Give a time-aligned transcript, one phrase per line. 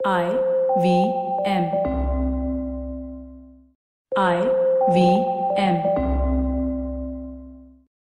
[0.00, 0.26] I
[0.80, 0.86] V
[1.44, 1.64] M.
[4.12, 4.38] I
[4.94, 4.98] V
[5.56, 5.78] M.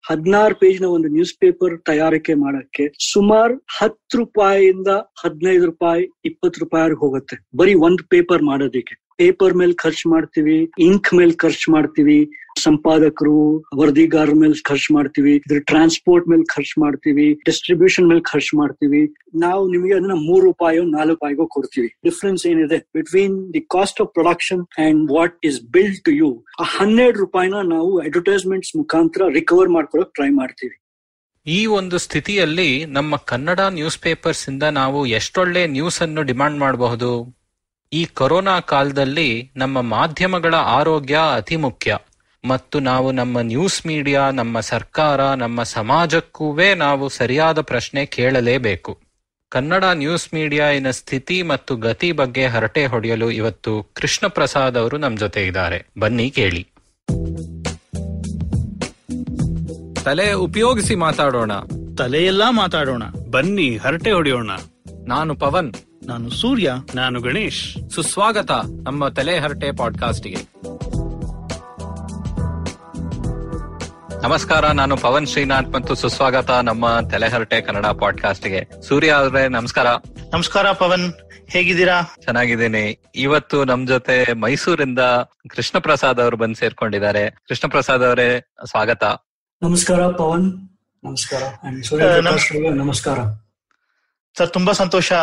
[0.03, 4.87] ಹದಿನಾರು ನ ಒಂದು ನ್ಯೂಸ್ ಪೇಪರ್ ತಯಾರಿಕೆ ಮಾಡಕ್ಕೆ ಸುಮಾರು ಹತ್ತು ರೂಪಾಯಿಯಿಂದ
[5.23, 11.31] ಹದಿನೈದು ರೂಪಾಯಿ, ಇಪ್ಪತ್ತು ರೂಪಾಯಿ ಹೋಗುತ್ತೆ ಬರೀ ಒಂದ್ ಪೇಪರ್ ಮಾಡೋದಕ್ಕೆ ಪೇಪರ್ ಮೇಲೆ ಖರ್ಚು ಮಾಡ್ತೀವಿ, ಇಂಕ್ ಮೇಲೆ
[11.31, 12.31] ಖರ್ಚು ಮಾಡ್ತೀವಿ,
[12.63, 19.01] ಸಂಪಾದಕರು, ವರದಿಗಾರ ಮೇಲೆ ಖರ್ಚು ಮಾಡ್ತೀವಿ, ಇದ್ರ ಟ್ರಾನ್ಸ್ಪೋರ್ಟ್ ಮೇಲೆ ಖರ್ಚು ಮಾಡ್ತೀವಿ ಡಿಸ್ಟ್ರಿಬ್ಯೂಷನ್ ಮೇಲೆ ಖರ್ಚು ಮಾಡ್ತೀವಿ.
[19.35, 21.89] ನಾವು ನಿಮಗೆ ಅದನ್ನ ಮೂರು ರೂಪಾಯಿ, ನಾಲ್ಕು ರೂಪಾಯಿಗೋ ಕೊಡ್ತೀವಿ.
[22.03, 22.77] ಡಿಫ್ರೆನ್ಸ್ ಏನಿದೆ?
[22.93, 27.99] Between the cost of production and what is billed to you ಆ ಹನ್ನೆರಡು ರೂಪಾಯಿನ ನಾವು
[27.99, 30.75] ಅಡ್ವರ್ಟೈಸ್ಮೆಂಟ್ಸ್ ಮುಖಾಂತರ ರಿಕವರ್ ಮಾಡ್ಕೊಳಕ್ ಟ್ರೈ ಮಾಡ್ತೀವಿ.
[31.47, 37.11] ಈ ಒಂದು ಸ್ಥಿತಿಯಲ್ಲಿ ನಮ್ಮ ಕನ್ನಡ ನ್ಯೂಸ್ ಪೇಪರ್ಸ್ ಇಂದ ನಾವು ಎಷ್ಟೊಳ್ಳೆ ನ್ಯೂಸ್ ಅನ್ನು ಡಿಮಾಂಡ್ ಮಾಡಬಹುದು?
[37.93, 41.97] ಈ ಕೊರೋನಾ ಕಾಲದಲ್ಲಿ ನಮ್ಮ ಮಾಧ್ಯಮಗಳ ಆರೋಗ್ಯ ಅತಿ ಮುಖ್ಯ.
[42.47, 48.99] ಮತ್ತು ನಾವು ನಮ್ಮ ನ್ಯೂಸ್ ಮೀಡಿಯಾ ನಮ್ಮ ಸರ್ಕಾರ ನಮ್ಮ ಸಮಾಜಕ್ಕೂ ನಾವು ಸರಿಯಾದ ಪ್ರಶ್ನೆ ಕೇಳಲೇಬೇಕು.
[49.49, 55.47] ಕನ್ನಡ ನ್ಯೂಸ್ ಮೀಡಿಯಾ ಸ್ಥಿತಿ ಮತ್ತು ಗತಿ ಬಗ್ಗೆ ಹರಟೆ ಹೊಡೆಯಲು ಇವತ್ತು ಕೃಷ್ಣ ಪ್ರಸಾದ್ ಅವರು ನಮ್ಮ ಜೊತೆ
[55.47, 55.87] ಇದ್ದಾರೆ.
[55.99, 56.67] ಬನ್ನಿ ಕೇಳಿ.
[60.03, 61.51] ತಲೆ ಉಪಯೋಗಿಸಿ ಮಾತಾಡೋಣ.
[61.97, 63.03] ತಲೆಯೆಲ್ಲಾ ಮಾತಾಡೋಣ.
[63.31, 64.49] ಬನ್ನಿ ಹರಟೆ ಹೊಡೆಯೋಣ.
[65.07, 65.73] ನಾನು ಪವನ್.
[66.07, 66.71] ನಾನು ಸೂರ್ಯ.
[66.95, 67.89] ನಾನು ಗಣೇಶ್.
[67.89, 68.51] ಸುಸ್ವಾಗತ
[68.83, 70.37] ನಮ್ಮ ತಲೆ ಹರಟೆ ಪಾಡ್ಕಾಸ್ಟ್ಗೆ.
[74.23, 78.81] ನಮಸ್ಕಾರ ನಾನು ಪವನ್ ಶ್ರೀನಾಥ್ ಮತ್ತು ಸುಸ್ವಾಗತ ನಮ್ಮ ತಲೆಹರಟೆ ಕನ್ನಡ ಪಾಡ್ಕಾಸ್ಟ್ಗೆ.
[78.81, 79.87] ಸೂರ್ಯ ಅವ್ರೆ ನಮಸ್ಕಾರ.
[80.33, 81.13] ನಮಸ್ಕಾರ ಪವನ್.
[81.49, 82.01] ಹೇಗಿದ್ದೀರಾ?
[82.21, 83.03] ಚೆನ್ನಾಗಿದ್ದೀನಿ.
[83.15, 84.99] ಇವತ್ತು ನಮ್ ಜೊತೆ ಮೈಸೂರಿಂದ
[85.49, 87.29] ಕೃಷ್ಣ ಪ್ರಸಾದ್ ಅವರು ಬಂದು ಸೇರ್ಕೊಂಡಿದ್ದಾರೆ.
[87.29, 89.03] ಕೃಷ್ಣ ಪ್ರಸಾದ್ ಅವರೇ ಸ್ವಾಗತ.
[89.61, 90.53] ನಮಸ್ಕಾರ ಪವನ್.
[91.03, 91.43] ನಮಸ್ಕಾರ.
[92.73, 93.19] ನಮಸ್ಕಾರ.
[94.37, 95.13] ಸರ್ ತುಂಬಾ ಸಂತೋಷ.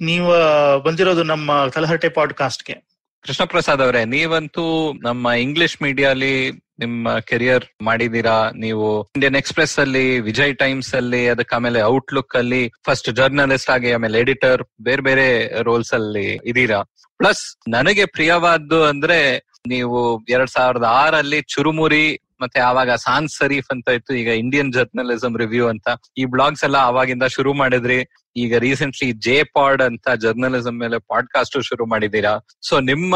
[0.00, 0.32] ನೀವು
[0.80, 2.92] ಬಂದಿರೋದು ನಮ್ಮ ತಲಹರಟೆ ಪಾಡ್ಕಾಸ್ಟ್ಗೆ.
[3.22, 10.56] ಕೃಷ್ಣ ಪ್ರಸಾದ್ ಅವರೇ, ನೀವಂತೂ ನಮ್ಮ ಇಂಗ್ಲಿಷ್ ಮೀಡಿಯಾಲಿ ನಿಮ್ಮ ಕೆರಿಯರ್ ಮಾಡಿದೀರಾ ನೀವು ಇಂಡಿಯನ್ ಎಕ್ಸ್ಪ್ರೆಸ್ ಅಲ್ಲಿ ವಿಜಯ್
[10.56, 16.38] ಟೈಮ್ಸ್ ಅಲ್ಲಿ ಅದಕ್ಕೆ ಆಮೇಲೆ ಔಟ್ಲುಕ್ ಅಲ್ಲಿ ಫಸ್ಟ್ ಜರ್ನಲಿಸ್ಟ್ ಆಗಿ, ಆಮೇಲೆ ಎಡಿಟರ್ ಬೇರೆ ಬೇರೆ ರೋಲ್ಸ್ ಅಲ್ಲಿ
[16.44, 16.82] ಇದೀರಾ
[17.18, 24.12] ಪ್ಲಸ್ ನನಗೆ ಪ್ರಿಯವಾದ್ದು ಅಂದ್ರೆ, ನೀವು ಎರಡ್ ಸಾವಿರದ ಆರಲ್ಲಿ ಚುರುಮುರಿ ಮತ್ತೆ ಆವಾಗ ಸಾನ್ ಸರೀಫ್ ಅಂತ ಇತ್ತು,
[24.14, 25.88] ಈಗ ಇಂಡಿಯನ್ ಜರ್ನಲಿಸಂ ರಿವ್ಯೂ ಅಂತ.
[26.18, 28.00] ಈ ಬ್ಲಾಗ್ಸ್ ಎಲ್ಲ ಅವಾಗಿಂದ ಶುರು ಮಾಡಿದ್ರಿ.
[28.36, 33.14] ಈಗ ರೀಸೆಂಟ್ಲಿ ಜೆ ಪಾಡ್ ಅಂತ ಜರ್ನಲಿಸಂ ಮೇಲೆ ಪಾಡ್ಕಾಸ್ಟ್ ಶುರು ಮಾಡಿದೀರಾ ಸೊ ನಿಮ್ಮ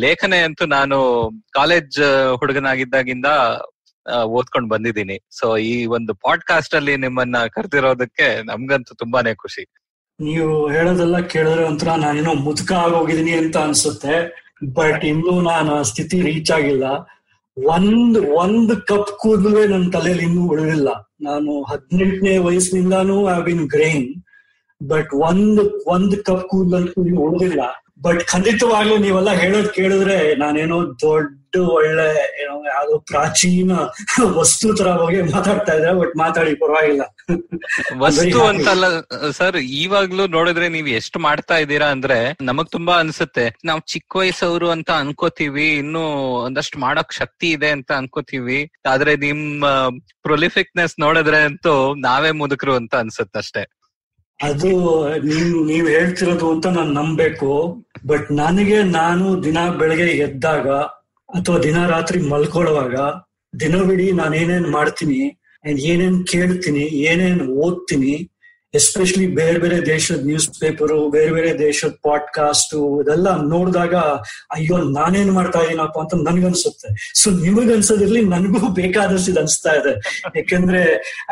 [0.00, 0.98] ಲೇಖನೆ ಅಂತೂ ನಾನು
[1.52, 1.98] ಕಾಲೇಜ್
[2.38, 3.30] ಹುಡುಗನಾಗಿದ್ದಾಗಿಂದ
[4.36, 5.16] ಓದ್ಕೊಂಡು ಬಂದಿದ್ದೀನಿ.
[5.30, 9.64] ಸೊ ಈ ಒಂದು ಪಾಡ್ಕಾಸ್ಟ್ ಅಲ್ಲಿ ನಿಮ್ಮನ್ನ ಕರೆದಿರೋದಕ್ಕೆ ನಮ್ಗಂತೂ ತುಂಬಾನೇ ಖುಷಿ.
[10.20, 14.16] ನೀವು ಹೇಳೋದೆಲ್ಲ ಕೇಳಿದ್ರೆ ಒಂಥರ ನಾನೇನೋ ಮುದುಕ ಆಗೋಗಿದೀನಿ ಅಂತ ಅನ್ಸುತ್ತೆ.
[14.74, 16.84] ಬಟ್ ಇನ್ನೂ ನಾನು ಸ್ಥಿತಿ ರೀಚ್ ಆಗಿಲ್ಲ.
[17.56, 20.88] ಒಂದ್ ಒಂದ್ ಕಪ್ ಕೂದಲೇ ನನ್ನ ತಲೆಯಲ್ಲಿ ಇನ್ನೂ ಉಳಿದಿಲ್ಲ.
[21.20, 24.22] ನಾನು ಹದಿನೆಂಟನೇ ವಯಸ್ಸಿನಿಂದಾನು ಐ ಬಿನ್ ಗ್ರೇನ್
[24.88, 27.60] ಬಟ್ ಒಂದ್ ಒಂದ್ ಕಪ್ ಇನ್ನೂ ಉಳಿದಿಲ್ಲ.
[28.02, 32.06] ಬಟ್ ಖಂಡಿತವಾಗ್ಲೂ ನೀವೆಲ್ಲ ಹೇಳೋದ್ ಕೇಳಿದ್ರೆ ನಾನೇನೋ ದೊಡ್ಡ ಒಳ್ಳೆ
[32.42, 33.72] ಏನೋ ಯಾವ್ದೋ ಪ್ರಾಚೀನ
[34.34, 37.02] ವಸ್ತು ತರ ಬಗ್ಗೆ ಮಾತಾಡ್ತಾ ಇದ್ರೆ ಬಟ್ ಮಾತಾಡಿ ಪರವಾಗಿಲ್ಲ.
[37.98, 38.42] ವಸ್ತು.
[38.44, 38.86] ಅಂತಲ್ಲ
[39.30, 43.54] ಸರ್ ಇವಾಗ್ಲೂ ನೋಡಿದ್ರೆ ನೀವ್ ಎಷ್ಟು ಮಾಡ್ತಾ ಇದ್ದೀರಾ ಅಂದ್ರೆ ನಮಗ್ ತುಂಬಾ ಅನ್ಸುತ್ತೆ.
[43.64, 46.02] ನಾವ್ ಚಿಕ್ಕ ವಯಸ್ಸವ್ರು ಅಂತ ಅನ್ಕೋತೀವಿ ಇನ್ನು
[46.42, 48.70] ಒಂದಷ್ಟು ಮಾಡಕ್ ಶಕ್ತಿ ಇದೆ ಅಂತ ಅನ್ಕೋತೀವಿ.
[48.86, 49.62] ಆದ್ರೆ ನಿಮ್
[50.22, 53.64] ಪ್ರೊಲಿಫಿಕ್ನೆಸ್ ನೋಡಿದ್ರೆ ಅಂತೂ ನಾವೇ ಮುದುಕರು ಅಂತ ಅನ್ಸುತ್ತೆ ಅಷ್ಟೇ.
[54.40, 54.70] ಅದು
[55.24, 57.50] ನೀವ್ ನೀವ್ ಹೇಳ್ತಿರೋದು ಅಂತ ನಾನ್ ನಂಬೇಕು
[58.06, 60.68] ಬಟ್ ನನಗೆ ನಾನು ದಿನ ಬೆಳಗ್ಗೆ ಎದ್ದಾಗ
[61.34, 62.96] ಅಥವಾ ದಿನ ರಾತ್ರಿ ಮಲ್ಕೊಳ್ಳುವಾಗ
[63.54, 65.18] ದಿನವಿಡೀ ನಾನು ಏನೇನ್ ಮಾಡ್ತೀನಿ
[65.88, 68.14] ಏನೇನ್ ಕೇಳ್ತೀನಿ ಏನೇನ್ ಓದ್ತೀನಿ
[68.74, 73.94] ಎಸ್ಪೆಷಲಿ ಬೇರೆ ಬೇರೆ ದೇಶದ ನ್ಯೂಸ್ ಪೇಪರು ಬೇರೆ ಬೇರೆ ದೇಶದ ಪಾಡ್ಕಾಸ್ಟ್ ಇದೆಲ್ಲ ನೋಡಿದಾಗ,
[74.52, 77.12] ಅಯ್ಯೋ, ನಾನೇನ್ ಮಾಡ್ತಾ ಇದೀನಪ್ಪ ಅಂತ ನನ್ಗನ್ಸುತ್ತೆ.
[77.14, 80.22] ಸೊ ನಿಮಗನ್ಸೋದಿರ್ಲಿ, ನನಗೂ ಬೇಕಾದಷ್ಟು ಇದು ಅನ್ಸ್ತಾ ಇದೆ.
[80.36, 80.82] ಯಾಕಂದ್ರೆ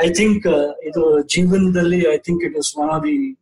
[0.04, 3.34] ಐ ಥಿಂಕ್ ಇದು ಜೀವನದಲ್ಲಿ I think it is one of the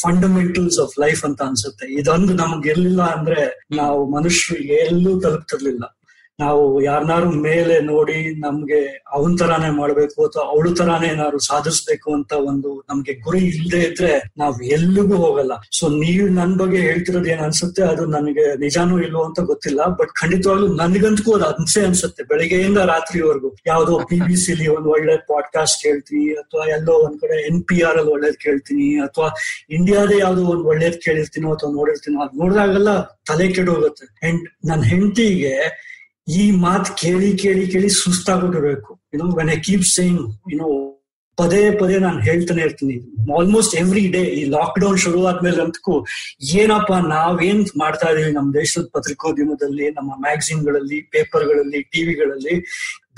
[0.00, 1.94] fundamentals of life ಅಂತ ಅನ್ಸುತ್ತೆ.
[1.94, 5.97] ಇದೊಂದು ನಮ್ಗೆ ಇರ್ಲಿಲ್ಲ ಅಂದ್ರೆ, ನಾವು ಮನುಷ್ಯರು ಎಲ್ಲೂ ತಲುಪ್ತಿರ್ಲಿಲ್ಲ.
[6.38, 8.80] ನಾವು ಯಾರನ್ನಾರು ಮೇಲೆ ನೋಡಿ ನಮ್ಗೆ
[9.12, 14.62] ಅವನ್ ತರಾನೇ ಮಾಡ್ಬೇಕು ಅಥವಾ ಅವಳು ತರಾನೇ ಏನಾದ್ರು ಸಾಧಿಸ್ಬೇಕು ಅಂತ ಒಂದು ನಮ್ಗೆ ಗುರಿ ಇಲ್ಲದೆ ಇದ್ರೆ ನಾವ್
[14.62, 15.52] ಎಲ್ಲಿಗೂ ಹೋಗಲ್ಲ.
[15.72, 17.82] ಸೊ ನೀವ್ ನನ್ ಬಗ್ಗೆ ಹೇಳ್ತಿರೋದು ಏನ್ ಅನ್ಸುತ್ತೆ?
[17.82, 19.80] ಅದು ನನಗೆ ನಿಜಾನೂ ಇಲ್ವೋ ಅಂತ ಗೊತ್ತಿಲ್ಲ.
[20.00, 22.24] ಬಟ್ ಖಂಡಿತವಾಗ್ಲೂ ನನ್ಗಂತೂ ಅದು ಅನ್ಸೇ ಅನ್ಸುತ್ತೆ.
[22.24, 27.62] ಬೆಳಿಗ್ಗೆಯಿಂದ ರಾತ್ರಿವರೆಗೂ ಯಾವ್ದೋ ಬಿ ಬಿ ಸಿಲಿ ಒಂದ್ ಒಳ್ಳೆ ಪಾಡ್ಕಾಸ್ಟ್ ಕೇಳ್ತೀನಿ ಅಥವಾ ಎಲ್ಲೋ ಒಂದ್ ಕಡೆ ಎನ್
[27.64, 29.28] ಪಿ ಆರ್ ಅಲ್ಲಿ ಒಳ್ಳೇದ್ ಕೇಳ್ತೀನಿ ಅಥವಾ
[29.70, 34.28] ಇಂಡಿಯಾದೇ ಯಾವ್ದೋ ಒಂದ್ ಒಳ್ಳೇದ್ ಕೇಳಿರ್ತೀನೋ ಅಥವಾ ನೋಡಿರ್ತೀನೋ, ಅದ್ ನೋಡಿದಾಗೆಲ್ಲ ತಲೆ ಕೆಡೋಗುತ್ತೆ.
[34.28, 35.54] ಅಂಡ್ ನನ್ನ ಹೆಂಡತಿಗೆ
[36.28, 40.22] ಈ ಮಾತ್ ಕೇಳಿ ಕೇಳಿ ಕೇಳಿ ಸುಸ್ತಾಗ್ಬಿಟ್ಟಿರ್ಬೇಕು you know when I keep saying
[40.52, 40.68] you know
[41.38, 42.94] ಪದೇ ಪದೇ ನಾನು ಹೇಳ್ತಾನೆ ಇರ್ತೀನಿ.
[43.38, 46.06] ಆಲ್ಮೋಸ್ಟ್ ಎವ್ರಿ ಡೇ ಈ ಲಾಕ್ ಡೌನ್ ಶುರು ಆದ್ಮೇಲೆ ಅಂತಕ್ಕೂ
[46.62, 52.56] ಏನಪ್ಪ ನಾವೇನ್ ಮಾಡ್ತಾ ಇದೀವಿ ನಮ್ಮ ದೇಶದ ಪತ್ರಿಕೋದ್ಯಮದಲ್ಲಿ, ನಮ್ಮ ಮ್ಯಾಗಝಿನ್ಗಳಲ್ಲಿ ಪೇಪರ್ಗಳಲ್ಲಿ ಟಿವಿಗಳಲ್ಲಿ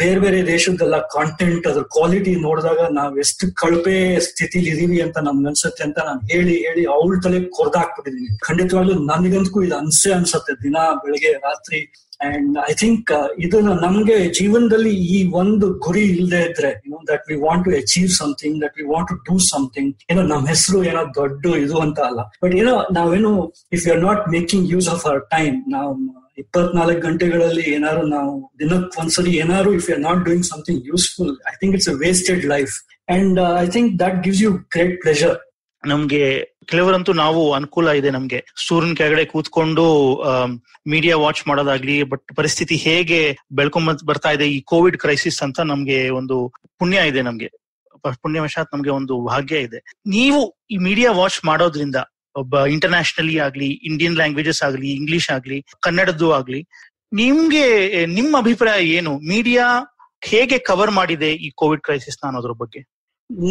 [0.03, 5.85] ಬೇರೆ ಬೇರೆ ದೇಶದ್ದೆಲ್ಲ ಕಾಂಟೆಂಟ್ ಅದ್ರ ಕ್ವಾಲಿಟಿ ನೋಡಿದಾಗ ನಾವ್ ಎಷ್ಟು ಕಳಪೆ ಸ್ಥಿತಿಲಿ ಇದೀವಿ ಅಂತ ನಮ್ಗೆ ಅನ್ಸುತ್ತೆ
[5.85, 8.39] ಅಂತ ನಾನು ಹೇಳಿ ಹೇಳಿ ಅವಳ ತಲೆ ಕೊರ್ದಾಕ್ಬಿಟ್ಟಿದೀನಿ.
[8.39, 11.81] ಖಂಡಿತವಾಗ್ಲೂ ನನಗಂತೂ ಇದು ಅನ್ಸೆ ಅನ್ಸತ್ತೆ ದಿನ, ಬೆಳಗ್ಗೆ, ರಾತ್ರಿ.
[12.20, 13.11] ಅಂಡ್ ಐ ಥಿಂಕ್
[13.44, 18.56] ಇದನ್ನ ನಮ್ಗೆ ಜೀವನದಲ್ಲಿ ಈ ಒಂದು ಗುರಿ ಇಲ್ಲದೆ ಇದ್ರೆ you know that we want to achieve something
[18.62, 22.20] that we want to do something ಏನೋ ನಮ್ಮ ಹೆಸರು ಏನೋ ದೊಡ್ಡ ಇದು ಅಂತ ಅಲ್ಲ.
[22.43, 23.32] ಬಟ್ ಏನೋ ನಾವೇನು
[23.72, 25.93] if you are not making use of our time ನಾವು
[26.38, 28.31] ಇಪ್ಪತ್ನಾಲ್ಕು ಗಂಟೆಗಳಲ್ಲಿ ಏನಾದ್ರು ನಾವು
[28.61, 32.44] ದಿನಕ್ಕೆ ಒಂದ್ಸರಿ ಏನಾದ್ರು if you are not doing something useful I think it's a wasted
[32.46, 32.75] life
[33.08, 35.37] and I think that gives you great pleasure
[35.84, 36.25] ನಮ್ಗೆ
[36.69, 38.41] ಕೆಲವರಂತೂ ನಾವು ಅನುಕೂಲ ಇದೆ ನಮ್ಗೆ.
[38.67, 39.85] ಸೂರ್ಯನ ಕೆಳಗಡೆ ಕೂತ್ಕೊಂಡು
[40.93, 43.21] ಮೀಡಿಯಾ ವಾಚ್ ಮಾಡೋದಾಗ್ಲಿ ಬಟ್ ಪರಿಸ್ಥಿತಿ ಹೇಗೆ
[43.53, 46.37] ಬೆಳ್ಕೊಂಡ್ ಬರ್ತಾ ಇದೆ, ಈ ಕೋವಿಡ್ ಕ್ರೈಸಿಸ್ ಅಂತ ನಮ್ಗೆ ಒಂದು
[46.79, 47.51] ಪುಣ್ಯ ಇದೆ ನಮ್ಗೆ.
[48.23, 49.79] ಪುಣ್ಯವಶಾತ್ ನಮ್ಗೆ ಒಂದು ಭಾಗ್ಯ ಇದೆ.
[50.07, 50.41] ನೀವು
[50.71, 51.99] ಈ ಮೀಡಿಯಾ ವಾಚ್ ಮಾಡೋದ್ರಿಂದ,
[52.37, 56.61] ಒಬ್ಬ ಇಂಟರ್ನ್ಯಾಷನಲಿ ಆಗ್ಲಿ ಇಂಡಿಯನ್ ಲ್ಯಾಂಗ್ವೇಜಸ್ ಆಗ್ಲಿ ಇಂಗ್ಲಿಷ್ ಆಗ್ಲಿ, ಕನ್ನಡದ್ದು ಆಗ್ಲಿ,
[57.12, 57.67] ನಿಮ್ಗೆ,
[58.07, 59.12] ನಿಮ್ಮ ಅಭಿಪ್ರಾಯ ಏನು?
[59.33, 59.67] ಮೀಡಿಯಾ
[60.25, 62.81] ಹೇಗೆ ಕವರ್ ಮಾಡಿದೆ ಈ ಕೋವಿಡ್ ಕ್ರೈಸಿಸ್ ಅನ್ನೋದ್ರ ಬಗ್ಗೆ?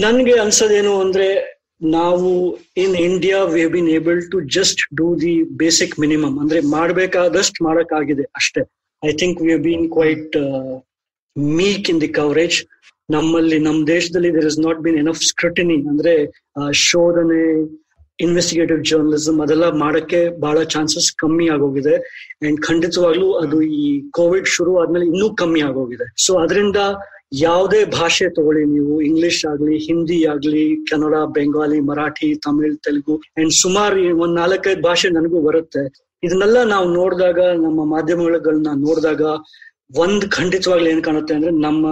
[0.02, 1.28] ನನ್ಗೆ ಅನ್ಸೋದೇನು ಅಂದ್ರೆ
[1.82, 2.30] ನಾವು
[2.78, 8.62] in India we been able to just do the basic minimum ಅಂದ್ರೆ ಮಾಡಬೇಕಾದಷ್ಟು ಮಾಡಕ್ಕಾಗಿದೆ ಅಷ್ಟೇ.
[9.04, 10.38] I think we been quite
[11.60, 12.58] meek in the coverage
[13.10, 16.14] ನಮ್ಮಲ್ಲಿ ನಮ್ಮ ದೇಶದಲ್ಲಿ there is not been enough scrutiny ಅಂದ್ರೆ
[16.74, 17.42] ಶೋಧನೆ
[18.20, 21.96] ಇನ್ವೆಸ್ಟಿಗೇಟಿವ್ ಜರ್ನಲಿಸಮ್ ಅದೆಲ್ಲ ಮಾಡಕ್ಕೆ ಬಹಳ ಚಾನ್ಸಸ್ ಕಮ್ಮಿ ಆಗೋಗಿದೆ.
[22.48, 26.08] ಅಂಡ್ ಖಂಡಿತವಾಗ್ಲೂ ಅದು ಈ ಕೋವಿಡ್ ಶುರು ಆದ್ಮೇಲೆ ಇನ್ನೂ ಕಮ್ಮಿ ಆಗೋಗಿದೆ.
[26.26, 26.78] ಸೊ ಅದರಿಂದ
[27.34, 34.18] ಯಾವುದೇ ಭಾಷೆ ತಗೊಳ್ಳಿ ನೀವು ಇಂಗ್ಲಿಷ್ ಆಗ್ಲಿ ಹಿಂದಿ ಆಗ್ಲಿ ಕನ್ನಡ ಬೆಂಗಾಲಿ ಮರಾಠಿ ತಮಿಳ್ ತೆಲುಗು ಅಂಡ್ ಸುಮಾರು
[34.18, 36.10] ಒಂದ್ ನಾಲ್ಕೈದು ಭಾಷೆ ನನಗೂ ಬರುತ್ತೆ.
[36.24, 39.22] ಇದನ್ನೆಲ್ಲ ನಾವು ನೋಡಿದಾಗ, ನಮ್ಮ ಮಾಧ್ಯಮಗಳನ್ನ ನೋಡಿದಾಗ
[39.98, 41.88] ಒಂದ್ ಖಂಡಿತವಾಗ್ಲೂ ಏನ್ ಕಾಣುತ್ತೆ ಅಂದ್ರೆ ನಮ್ಮ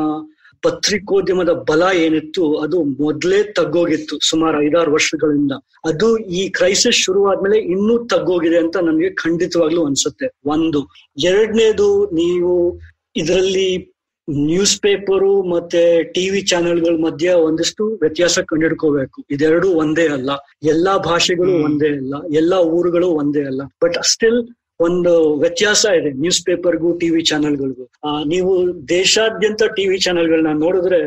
[0.62, 5.52] ಪತ್ರಿಕೋದ್ಯಮದ ಬಲ ಏನಿತ್ತು, ಅದು ಮೊದ್ಲೇ ತಗ್ಗೋಗಿತ್ತು ಸುಮಾರು ಐದಾರು ವರ್ಷಗಳಿಂದ.
[5.86, 10.28] ಅದು ಈ ಕ್ರೈಸಿಸ್ ಶುರು ಆದ್ಮೇಲೆ ಇನ್ನೂ ತಗ್ಗೋಗಿದೆ ಅಂತ ನನಗೆ ಖಂಡಿತವಾಗ್ಲೂ ಅನ್ಸುತ್ತೆ.
[10.46, 10.90] ಒಂದು.
[11.24, 12.80] ಎರಡನೇದು, ನೀವು
[13.16, 13.97] ಇದರಲ್ಲಿ
[14.28, 20.30] ನ್ಯೂಸ್ ಪೇಪರು ಮತ್ತೆ ಟಿವಿ ಚಾನೆಲ್ಗಳ ಮಧ್ಯೆ ಒಂದಿಷ್ಟು ವ್ಯತ್ಯಾಸ ಕಂಡಿಡ್ಕೋಬೇಕು ಇದೆರಡು ಒಂದೇ ಅಲ್ಲ.
[20.64, 22.16] ಎಲ್ಲಾ ಭಾಷೆಗಳು ಒಂದೇ ಅಲ್ಲ.
[22.34, 23.62] ಎಲ್ಲಾ ಊರುಗಳು ಒಂದೇ ಅಲ್ಲ.
[23.84, 24.40] ಬಟ್ ಸ್ಟಿಲ್
[24.80, 27.86] ಒಂದು ವ್ಯತ್ಯಾಸ ಇದೆ ನ್ಯೂಸ್ ಪೇಪರ್ಗೂ ಟಿವಿ ಚಾನೆಲ್ಗಳಿಗೂ
[28.26, 28.52] ನೀವು
[28.90, 31.00] ದೇಶಾದ್ಯಂತ ಟಿವಿ ಚಾನೆಲ್ಗಳನ್ನ ನೋಡಿದ್ರೆ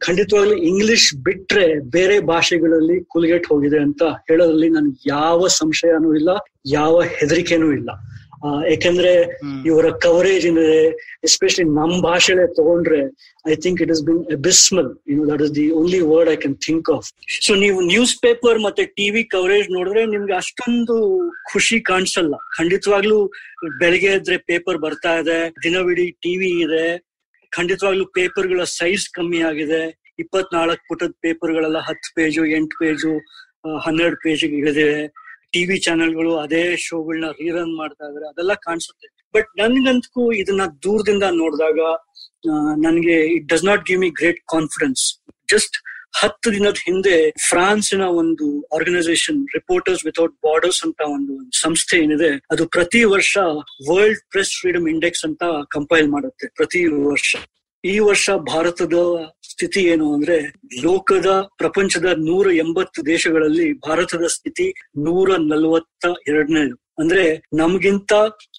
[0.00, 6.30] ಖಂಡಿತವಾಗ್ಲೂ ಇಂಗ್ಲಿಷ್ ಬಿಟ್ರೆ ಬೇರೆ ಭಾಷೆಗಳಲ್ಲಿ ಕುಲ್ಗೆಟ್ ಹೋಗಿದೆ ಅಂತ ಹೇಳೋದ್ರಲ್ಲಿ ನನ್ಗೆ ಯಾವ ಸಂಶಯನೂ ಇಲ್ಲ
[6.72, 7.90] ಯಾವ ಹೆದರಿಕೆನೂ ಇಲ್ಲ.
[8.70, 9.12] ಯಾಕೆಂದ್ರೆ.
[9.68, 10.80] ಇವರ ಕವರೇಜ್ ಏನಿದೆ
[11.28, 13.00] ಎಸ್ಪೆಷಲಿ ನಮ್ ಭಾಷೆಲೆ ತಗೊಂಡ್ರೆ
[13.52, 16.88] I think it is been abysmal you that is the only word I can think
[16.96, 17.08] of
[17.46, 20.96] so ನೀವು ನ್ಯೂಸ್ ಪೇಪರ್ ಮತ್ತೆ ಟಿವಿ ಕವರೇಜ್ ನೋಡಿದ್ರೆ ನಿಮ್ಗೆ ಅಷ್ಟೊಂದು
[21.52, 22.34] ಖುಷಿ ಕಾಣಿಸಲ್ಲ.
[22.58, 23.18] ಖಂಡಿತವಾಗ್ಲೂ
[23.82, 26.86] ಬೆಳಿಗ್ಗೆ ಇದ್ರೆ ಪೇಪರ್ ಬರ್ತಾ ಇದೆ ದಿನವಿಡೀ ಟಿವಿ ಇದೆ
[27.52, 29.82] ಖಂಡಿತವಾಗ್ಲೂ ಪೇಪರ್ಗಳ ಸೈಜ್ ಕಮ್ಮಿ ಆಗಿದೆ.
[30.22, 33.12] ಇಪ್ಪತ್ನಾಲ್ಕು ಪುಟದ ಪೇಪರ್ಗಳೆಲ್ಲ ಹತ್ತು ಪೇಜು ಎಂಟು ಪೇಜು
[33.84, 35.00] ಹನ್ನೆರಡು ಪೇಜ್ ಇಳಿದಿವೆ.
[35.52, 39.08] ಟಿವಿ ಚಾನೆಲ್ಗಳು ಅದೇ ಶೋಗಳನ್ನ ರೀರನ್ ಮಾಡ್ತಾ ಇದಾರೆ, ಅದೆಲ್ಲ ಕಾಣಿಸುತ್ತೆ.
[39.34, 41.80] ಬಟ್ ನನ್ಗಂತೂ ಇದನ್ನ ದೂರದಿಂದ ನೋಡಿದಾಗ
[42.86, 45.04] ನನ್ಗೆ it does not give me great confidence
[45.50, 45.76] just
[46.20, 47.16] ಹತ್ತು ದಿನದ ಹಿಂದೆ
[47.48, 48.46] ಫ್ರಾನ್ಸಿನ ಒಂದು
[48.76, 53.36] ಆರ್ಗನೈಸೇಷನ್ ರಿಪೋರ್ಟರ್ಸ್ ವಿತೌಟ್ ಬಾರ್ಡರ್ಸ್ ಅಂತ ಒಂದು ಸಂಸ್ಥೆ ಏನಿದೆ, ಅದು ಪ್ರತಿ ವರ್ಷ
[53.90, 56.80] ವರ್ಲ್ಡ್ ಪ್ರೆಸ್ ಫ್ರೀಡಮ್ ಇಂಡೆಕ್ಸ್ ಅಂತ ಕಂಪೈಲ್ ಮಾಡುತ್ತೆ, ಪ್ರತಿ
[57.10, 57.30] ವರ್ಷ.
[57.84, 58.94] ಈ ವರ್ಷ ಭಾರತದ
[59.58, 60.34] ಸ್ಥಿತಿ ಏನು ಅಂದ್ರೆ
[60.82, 64.66] ಲೋಕದ ಪ್ರಪಂಚದ ನೂರ ಎಂಬತ್ತು ದೇಶಗಳಲ್ಲಿ ಭಾರತದ ಸ್ಥಿತಿ
[64.96, 68.12] ನೂರ ನಲವತ್ತ ಎರಡನೇದು ಅಂದ್ರೆ ನಮ್ಗಿಂತ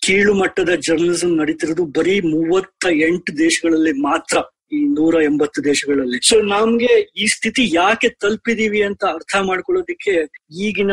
[0.05, 4.37] ಕೀಳು ಮಟ್ಟದ ಜರ್ನಲಿಸಂ ನಡೀತಿರೋದು ಬರೀ ಮೂವತ್ತ ಎಂಟು ದೇಶಗಳಲ್ಲಿ ಮಾತ್ರ
[4.71, 6.29] ಈ ನೂರ ಎಂಬತ್ತು ದೇಶಗಳಲ್ಲಿ.
[6.29, 10.15] ಸೊ ನಮ್ಗೆ ಈ ಸ್ಥಿತಿ ಯಾಕೆ ತಲುಪಿದೀವಿ ಅಂತ ಅರ್ಥ ಮಾಡ್ಕೊಳ್ಳೋದಿಕ್ಕೆ
[10.61, 10.91] ಈಗಿನ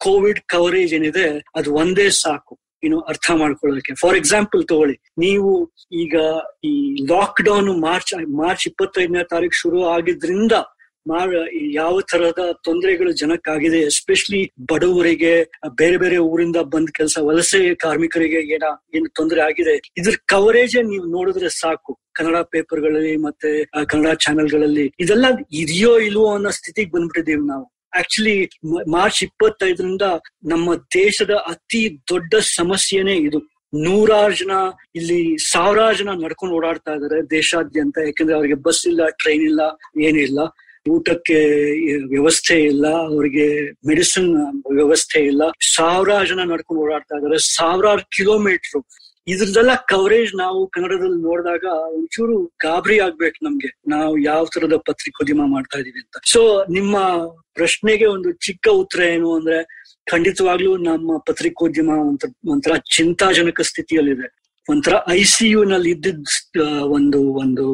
[0.00, 2.58] ಕೋವಿಡ್ ಕವರೇಜ್ ಏನಿದೆ, ಅದು ಒಂದೇ ಸಾಕು.
[2.86, 3.94] ಏನು ಅರ್ಥ ಮಾಡ್ಕೊಳ್ಳೋದಕ್ಕೆ.
[4.02, 5.50] ಫಾರ್ ಎಕ್ಸಾಂಪಲ್ ತಗೊಳ್ಳಿ, ನೀವು
[6.02, 6.14] ಈಗ
[6.70, 6.74] ಈ
[7.12, 10.52] ಲಾಕ್ ಡೌನ್ ಮಾರ್ಚ್ ಮಾರ್ಚ್ ಇಪ್ಪತ್ತೈದನೇ ತಾರೀಕು ಶುರು ಆಗಿದ್ರಿಂದ
[11.78, 14.40] ಯಾವ ತರಹದ ತೊಂದರೆಗಳು ಜನಕ್ಕಾಗಿದೆ ಎಸ್ಪೆಷಲಿ
[14.70, 15.32] ಬಡವರಿಗೆ,
[15.80, 21.50] ಬೇರೆ ಬೇರೆ ಊರಿಂದ ಬಂದ್ ಕೆಲಸ ವಲಸೆ ಕಾರ್ಮಿಕರಿಗೆ ಏನ, ಏನು ತೊಂದರೆ ಆಗಿದೆ, ಇದ್ರ ಕವರೇಜ್ ನೀವು ನೋಡಿದ್ರೆ
[21.60, 21.92] ಸಾಕು.
[22.18, 23.50] ಕನ್ನಡ ಪೇಪರ್ಗಳಲ್ಲಿ ಮತ್ತೆ
[23.92, 25.26] ಕನ್ನಡ ಚಾನೆಲ್ಗಳಲ್ಲಿ ಇದೆಲ್ಲ
[25.62, 27.66] ಇದೆಯೋ ಇಲ್ವೋ ಅನ್ನೋ ಸ್ಥಿತಿಗೆ ಬಂದ್ಬಿಟ್ಟಿದೀವಿ ನಾವು.
[27.98, 28.36] ಆಕ್ಚುಲಿ
[28.96, 30.06] ಮಾರ್ಚ್ ಇಪ್ಪತ್ತೈದರಿಂದ
[30.52, 31.82] ನಮ್ಮ ದೇಶದ ಅತಿ
[32.12, 33.40] ದೊಡ್ಡ ಸಮಸ್ಯೆನೇ ಇದು.
[33.84, 34.54] ನೂರಾರು ಜನ
[34.94, 35.20] ಇಲ್ಲಿ
[35.52, 37.96] ಸಾವಿರಾರು ಜನ ನಡ್ಕೊಂಡು ಓಡಾಡ್ತಾ ಇದಾರೆ ದೇಶಾದ್ಯಂತ.
[38.06, 39.62] ಯಾಕಂದ್ರೆ ಅವರಿಗೆ ಬಸ್ ಇಲ್ಲ ಟ್ರೈನ್ ಇಲ್ಲ
[40.08, 40.40] ಏನಿಲ್ಲ
[40.90, 41.38] ಊಟಕ್ಕೆ
[42.08, 43.46] ವ್ಯವಸ್ಥೆ ಇಲ್ಲ, ಅವರಿಗೆ
[43.88, 44.30] ಮೆಡಿಸಿನ್
[44.76, 45.42] ವ್ಯವಸ್ಥೆ ಇಲ್ಲ.
[45.74, 48.82] ಸಾವಿರಾರು ಜನ ನಡ್ಕೊಂಡು ಓಡಾಡ್ತಾ ಇದಾರೆ ಸಾವಿರಾರು ಕಿಲೋಮೀಟರ್
[49.28, 53.80] ಇದ್ರದೆಲ್ಲ ಕವರೇಜ್ ನಾವು ಕನ್ನಡದಲ್ಲಿ ನೋಡಿದಾಗ ಒಂಚೂರು ಗಾಬರಿ ಆಗ್ಬೇಕು ನಮ್ಗೆ.
[53.88, 56.16] ನಾವು ಯಾವ ತರದ ಪತ್ರಿಕೋದ್ಯಮ ಮಾಡ್ತಾ ಇದೀವಿ ಅಂತ.
[56.32, 56.98] ಸೊ ನಿಮ್ಮ
[57.54, 61.90] ಪ್ರಶ್ನೆಗೆ ಒಂದು ಚಿಕ್ಕ ಉತ್ತರ ಏನು ಅಂದ್ರೆ, ಖಂಡಿತವಾಗ್ಲೂ ನಮ್ಮ ಪತ್ರಿಕೋದ್ಯಮ
[62.48, 64.43] ಒಂಥರ ಚಿಂತಾಜನಕ ಸ್ಥಿತಿಯಲ್ಲಿದೆ.
[64.68, 66.60] ಒಂಥರ ಐ ಸಿ ಯು ನಲ್ಲಿ ಇದ್ದಿದ್ದ
[66.96, 67.64] ಒಂದು ಒಂದು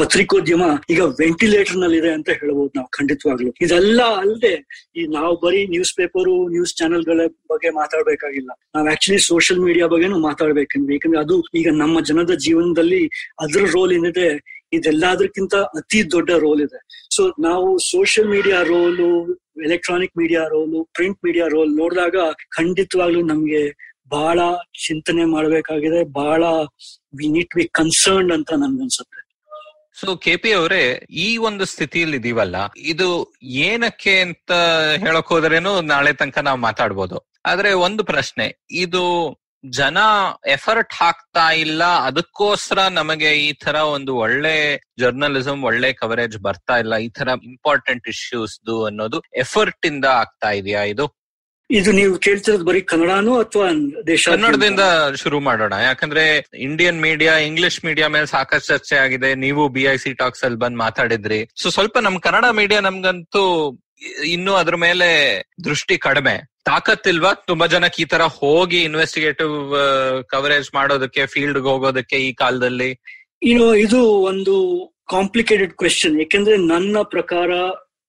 [0.00, 3.50] ಪತ್ರಿಕೋದ್ಯಮ ಈಗ ವೆಂಟಿಲೇಟರ್ನಲ್ಲಿ ಇದೆ ಅಂತ ಹೇಳಬಹುದು ನಾವು ಖಂಡಿತವಾಗ್ಲು.
[3.60, 4.52] ಇದೆಲ್ಲ ಅಲ್ಲದೆ
[4.96, 8.50] ಈ ನಾವು ಬರೀ ನ್ಯೂಸ್ ಪೇಪರು ನ್ಯೂಸ್ ಚಾನೆಲ್ಗಳ ಬಗ್ಗೆ ಮಾತಾಡ್ಬೇಕಾಗಿಲ್ಲ.
[8.74, 13.02] ನಾವು ಆಕ್ಚುಲಿ ಸೋಷಿಯಲ್ ಮೀಡಿಯಾ ಬಗ್ಗೆನು ಮಾತಾಡ್ಬೇಕಂದ್ರೆ ಯಾಕಂದ್ರೆ ಅದು ಈಗ ನಮ್ಮ ಜನದ ಜೀವನದಲ್ಲಿ
[13.40, 14.28] ಅದ್ರ ರೋಲ್ ಏನಿದೆ
[14.72, 16.78] ಇದೆಲ್ಲದಕ್ಕಿಂತ ಅತಿ ದೊಡ್ಡ ರೋಲ್ ಇದೆ.
[17.16, 19.08] ಸೊ ನಾವು social media role
[19.64, 22.16] electronic media role print media role ನೋಡಿದಾಗ
[22.58, 24.38] ಖಂಡಿತವಾಗ್ಲೂ ನಮ್ಗೆ ಬಹಳ
[24.84, 26.42] ಚಿಂತನೆ ಮಾಡಬೇಕಾಗಿದೆ, ಬಹಳ
[27.18, 29.20] ವಿ ನೀಟ್ ಬಿ ಕನ್ಸರ್ನ್ ಅಂತ ನನ್ಗನ್ಸುತ್ತೆ.
[30.00, 30.82] ಸೊ ಕೆ ಪಿ ಅವರೇ,
[31.24, 32.56] ಈ ಒಂದು ಸ್ಥಿತಿಯಲ್ಲಿ ಇದೀವಲ್ಲ,
[32.92, 33.08] ಇದು
[33.68, 34.52] ಏನಕ್ಕೆ ಅಂತ
[35.04, 37.16] ಹೇಳಕ್ ಹೋದ್ರೇನು ನಾಳೆ ತನಕ ನಾವು ಮಾತಾಡ್ಬೋದು.
[37.50, 38.46] ಆದ್ರೆ ಒಂದು ಪ್ರಶ್ನೆ,
[38.84, 39.04] ಇದು
[39.64, 39.98] ಜನ
[40.54, 44.54] ಎಫರ್ಟ್ ಹಾಕ್ತಾ ಇಲ್ಲ, ಅದಕ್ಕೋಸ್ಕರ ನಮಗೆ ಈ ತರ ಒಂದು ಒಳ್ಳೆ
[45.02, 48.56] ಜರ್ನಲಿಸಂ ಒಳ್ಳೆ ಕವರೇಜ್ ಬರ್ತಾ ಇಲ್ಲ, ಈ ತರ ಇಂಪಾರ್ಟೆಂಟ್ ಇಶ್ಯೂಸ್
[48.90, 51.06] ಅನ್ನೋದು ಎಫರ್ಟ್ ಇಂದ ಆಗ್ತಾ ಇದೆಯಾ ಇದು?
[51.78, 53.66] ಇದು ನೀವು ಕೇಳ್ತಿರೋದು ಬರೀ ಕನ್ನಡನೂ ಅಥವಾ
[54.06, 54.80] ದೇಶ ಕನ್ನಡದಿಂದ
[55.22, 55.72] ಶುರು ಮಾಡೋಣ.
[55.72, 56.24] ಯಾಕಂದ್ರೆ
[56.58, 59.34] ಇಂಡಿಯನ್ ಮೀಡಿಯಾ ಇಂಗ್ಲಿಷ್ ಮೀಡಿಯಾ ಮೇಲೆ ಸಾಕಷ್ಟು ಚರ್ಚೆ ಆಗಿದೆ.
[59.34, 61.40] ನೀವು ಬಿ ಐ ಸಿ ಟಾಕ್ಸ್ ಅಲ್ಲಿ ಬಂದ್ ಮಾತಾಡಿದ್ರಿ.
[61.62, 63.44] ಸೊ ಸ್ವಲ್ಪ ನಮ್ ಕನ್ನಡ ಮೀಡಿಯಾ ನಮ್ಗಂತೂ
[64.26, 65.08] ಇನ್ನು ಅದ್ರ ಮೇಲೆ
[65.64, 66.34] ದೃಷ್ಟಿ ಕಡಿಮೆ.
[66.64, 67.34] ತಾಕತ್ತಿಲ್ವಾ?
[67.34, 69.54] ತುಂಬಾ ಜನಕ್ಕೆ ಈ ತರ ಹೋಗಿ ಇನ್ವೆಸ್ಟಿಗೇಟಿವ್
[70.30, 72.90] ಕವರೇಜ್ ಮಾಡೋದಕ್ಕೆ ಫೀಲ್ಡ್ ಹೋಗೋದಕ್ಕೆ ಈ ಕಾಲದಲ್ಲಿ?
[73.42, 74.00] ಇನ್ನು ಇದು
[74.32, 74.54] ಒಂದು
[75.10, 77.50] ಕಾಂಪ್ಲಿಕೇಟೆಡ್ ಕ್ವೆಶನ್ ಯಾಕೆಂದ್ರೆ ನನ್ನ ಪ್ರಕಾರ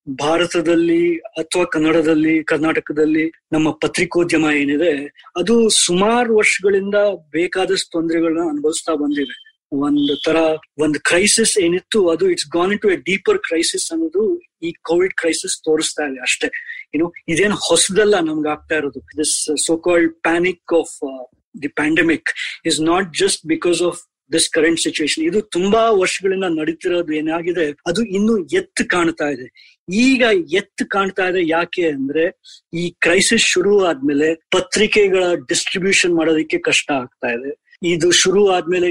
[0.09, 6.95] ಭಾರತದಲ್ಲಿ ಅಥವಾ ಕನ್ನಡದಲ್ಲಿ, ಕರ್ನಾಟಕದಲ್ಲಿ ನಮ್ಮ ಪತ್ರಿಕೋದ್ಯಮ ಏನಿದೆ, ಅದು ಸುಮಾರು ವರ್ಷಗಳಿಂದ
[7.31, 9.53] ಬೇಕಾದಷ್ಟು ತೊಂದರೆಗಳನ್ನ ಅನುಭವಿಸ್ತಾ ಬಂದಿದೆ.
[9.71, 10.35] ಒಂದ್ ತರ,
[10.79, 16.03] ಒಂದು ಕ್ರೈಸಿಸ್ ಏನಿತ್ತು, ಅದು it's gone to a deeper crisis ಅನ್ನೋದು ಈ ಕೋವಿಡ್ ಕ್ರೈಸಿಸ್ ತೋರಿಸ್ತಾ
[16.03, 16.47] ಇದೆ ಅಷ್ಟೇ.
[16.95, 18.99] ಏನು ಇದೇನು ಹೊಸದಲ್ಲ ನಮ್ಗೆ ಆಗ್ತಾ ಇರೋದು.
[18.99, 21.25] This so called panic of
[21.61, 22.29] the pandemic
[22.65, 27.71] is not just because of this current situation ಇದು ತುಂಬಾ ವರ್ಷಗಳಿಂದ ನಡೀತಿರೋದು ಏನಾಗಿದೆ?
[27.87, 29.77] ಅದು ಇನ್ನು ಎತ್ತು ಕಾಣ್ತಾ ಇದೆ.
[29.93, 32.41] ಈಗ ಎತ್ತು ಕಾಣ್ತಾ ಇದೆ ಯಾಕೆ ಅಂದ್ರೆ
[32.73, 37.62] ಈ ಕ್ರೈಸಿಸ್ ಶುರು ಆದ್ಮೇಲೆ ಪತ್ರಿಕೆಗಳ ಡಿಸ್ಟ್ರಿಬ್ಯೂಷನ್ ಮಾಡೋದಕ್ಕೆ ಕಷ್ಟ ಆಗ್ತಾ ಇದೆ.
[37.83, 38.89] ಇದು ಶುರು ಆದ್ಮೇಲೆ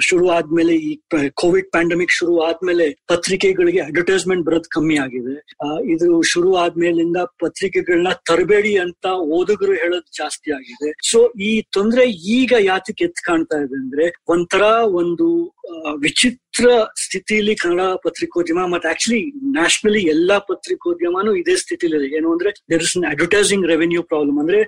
[0.00, 1.00] ಶುರು ಆದ್ಮೇಲೆ ಈ
[1.34, 5.34] ಕೋವಿಡ್ ಪ್ಯಾಂಡಮಿಕ್ ಶುರು ಆದ್ಮೇಲೆ ಪತ್ರಿಕೆಗಳಿಗೆ ಅಡ್ವರ್ಟೈಸ್ಮೆಂಟ್ ಬರೋದು ಕಮ್ಮಿ ಆಗಿದೆ.
[5.92, 11.10] ಇದು ಶುರು ಆದ್ಮೇಲಿಂದ ಪತ್ರಿಕೆಗಳನ್ನ ತರಬೇಡಿ ಅಂತ ಓದುಗರು ಹೇಳೋದು ಜಾಸ್ತಿ ಆಗಿದೆ.
[11.10, 14.62] ಸೊ ಈ ತೊಂದ್ರೆ ಈಗ ಯಾತಕ್ಕೆ ಎತ್ ಕಾಣ್ತಾ ಇದೆ ಅಂದ್ರೆ, ಒಂಥರ
[14.94, 15.28] ಒಂದು
[15.98, 16.66] ವಿಚಿತ್ರ
[17.04, 23.66] ಸ್ಥಿತಿಲಿ ಕನ್ನಡ ಪತ್ರಿಕೋದ್ಯಮ ಮತ್ತೆ ಆಕ್ಚುಲಿ ನ್ಯಾಷನಲಿ ಎಲ್ಲಾ ಪತ್ರಿಕೋದ್ಯಮನು ಇದೇ ಸ್ಥಿತಿಲಿದೆ ಏನು ಅಂದ್ರೆ there is advertising
[23.66, 24.60] revenue problem ಅಂದ್ರೆ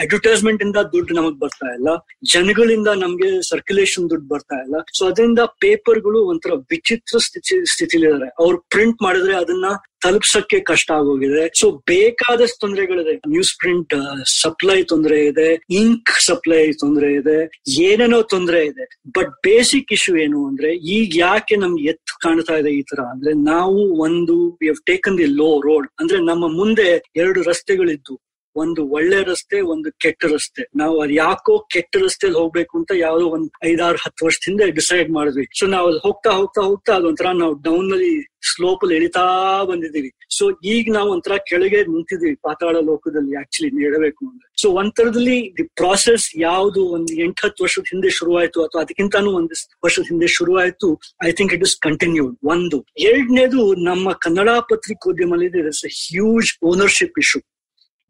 [0.00, 1.88] ಅಡ್ವರ್ಟೈಸ್ಮೆಂಟ್ ಇಂದ ದುಡ್ಡು ನಮಗ್ ಬರ್ತಾ ಇಲ್ಲ.
[2.32, 4.74] ಜನಗಳಿಂದ ನಮ್ಗೆ ಸರ್ಕ್ಯುಲೇಷನ್ ದುಡ್ಡು ಬರ್ತಾ ಇಲ್ಲ.
[4.98, 9.64] ಸೊ ಅದರಿಂದ ಪೇಪರ್ಗಳು ಒಂಥರ ವಿಚಿತ್ರ ಸ್ಥಿತಿ ಸ್ಥಿತಿಲಿದ್ದಾರೆ ಅವ್ರು ಪ್ರಿಂಟ್ ಮಾಡಿದ್ರೆ ಅದನ್ನ
[10.02, 11.52] ತಲುಪ್ಸಕ್ಕೆ ಕಷ್ಟ ಆಗೋಗಿದೆ.
[11.60, 13.12] ಸೊ ಬೇಕಾದಷ್ಟು ತೊಂದರೆಗಳಿದೆ.
[13.14, 13.94] ನ್ಯೂಸ್ ಪ್ರಿಂಟ್
[14.42, 15.62] ಸಪ್ಲೈ ತೊಂದರೆ ಇದೆ.
[15.70, 17.62] ಇಂಕ್ ಸಪ್ಲೈ ತೊಂದರೆ ಇದೆ.
[17.82, 19.00] ಏನೇನೋ ತೊಂದರೆ ಇದೆ.
[19.08, 24.02] ಬಟ್ ಬೇಸಿಕ್ ಇಶ್ಯೂ ಏನು ಅಂದ್ರೆ, ಈಗ ಯಾಕೆ ನಮ್ಗೆ ಎತ್ ಕಾಣ್ತಾ ಇದೆ ಈ ತರ ಅಂದ್ರೆ, ನಾವು
[24.02, 28.29] ಒಂದು we taken the low road ಅಂದ್ರೆ ನಮ್ಮ ಮುಂದೆ ಎರಡು ರಸ್ತೆಗಳಿದ್ದು.
[28.56, 30.68] ಒಂದು ಒಳ್ಳೆ ರಸ್ತೆ, ಒಂದು ಕೆಟ್ಟ ರಸ್ತೆ.
[30.76, 35.46] ನಾವು ಅದು ಯಾಕೋ ಕೆಟ್ಟ ರಸ್ತೆಲಿ ಹೋಗ್ಬೇಕು ಅಂತ ಯಾವ್ದೋ ಒಂದ್ ಐದಾರು ಹತ್ತು ವರ್ಷದಿಂದ ಡಿಸೈಡ್ ಮಾಡಿದ್ವಿ.
[35.58, 40.12] ಸೊ ನಾವು ಅಲ್ಲಿ ಹೋಗ್ತಾ ಹೋಗ್ತಾ ಹೋಗ್ತಾ ಅದೊಂಥರ ನಾವು ಡೌನ್ನಲ್ಲಿ ಸ್ಲೋಪ್ ಅಲ್ಲಿ ಎಳಿತಾ ಬಂದಿದ್ದೀವಿ.
[40.30, 46.40] ಸೊ ಈಗ ನಾವು ಒಂಥರ ಕೆಳಗೆ ನಿಂತಿದೀವಿ ಪಾತಾಳ ಲೋಕದಲ್ಲಿ ಆಕ್ಚುಲಿ ಹೇಳಬೇಕು ಅಂದ್ರೆ ಸೊ ಒಂಥರದಲ್ಲಿ ದಿ ಪ್ರಾಸೆಸ್
[46.40, 51.54] ಯಾವುದು ಒಂದು ಎಂಟ್ ಹತ್ತು ವರ್ಷದ ಹಿಂದೆ ಶುರುವಾಯ್ತು ಅಥವಾ ಅದಕ್ಕಿಂತಾನು ಒಂದು ವರ್ಷದ ಹಿಂದೆ ಶುರುವಾಯ್ತು I think
[51.54, 52.86] it is continued ಒಂದು.
[52.98, 55.62] ಎರಡನೇದು ನಮ್ಮ ಕನ್ನಡ ಪತ್ರಿಕೋದ್ಯಮದಲ್ಲಿ
[56.10, 57.42] ಹ್ಯೂಜ್ ಓನರ್ಶಿಪ್ ಇಶ್ಯೂ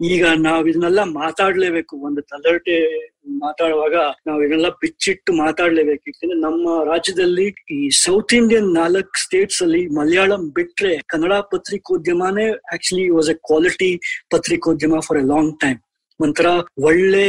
[0.00, 1.94] ಈಗ ನಾವ್ ಇದನ್ನೆಲ್ಲ ಮಾತಾಡ್ಲೇಬೇಕು.
[2.08, 2.76] ಒಂದು ತಲರ್ಟೆ
[3.42, 6.02] ಮಾತಾಡುವಾಗ ನಾವ್ ಇದನ್ನೆಲ್ಲ ಬಿಚ್ಚಿಟ್ಟು ಮಾತಾಡ್ಲೇಬೇಕು.
[6.06, 13.30] ಯಾಕಂದ್ರೆ ನಮ್ಮ ರಾಜ್ಯದಲ್ಲಿ ಈ ಸೌತ್ ಇಂಡಿಯನ್ ನಾಲ್ಕ್ ಸ್ಟೇಟ್ಸ್ ಅಲ್ಲಿ ಮಲಯಾಳಂ ಬಿಟ್ರೆ ಕನ್ನಡ ಪತ್ರಿಕೋದ್ಯಮನೇ ಆಕ್ಚುಲಿ ವಾಸ್
[13.30, 13.90] ಎ ಕ್ವಾಲಿಟಿ
[14.30, 15.80] ಪತ್ರಿಕೋದ್ಯಮ ಫಾರ್ ಎ ಲಾಂಗ್ ಟೈಮ್
[16.20, 16.46] ಒಂಥರ
[16.82, 17.26] ಒಳ್ಳೆ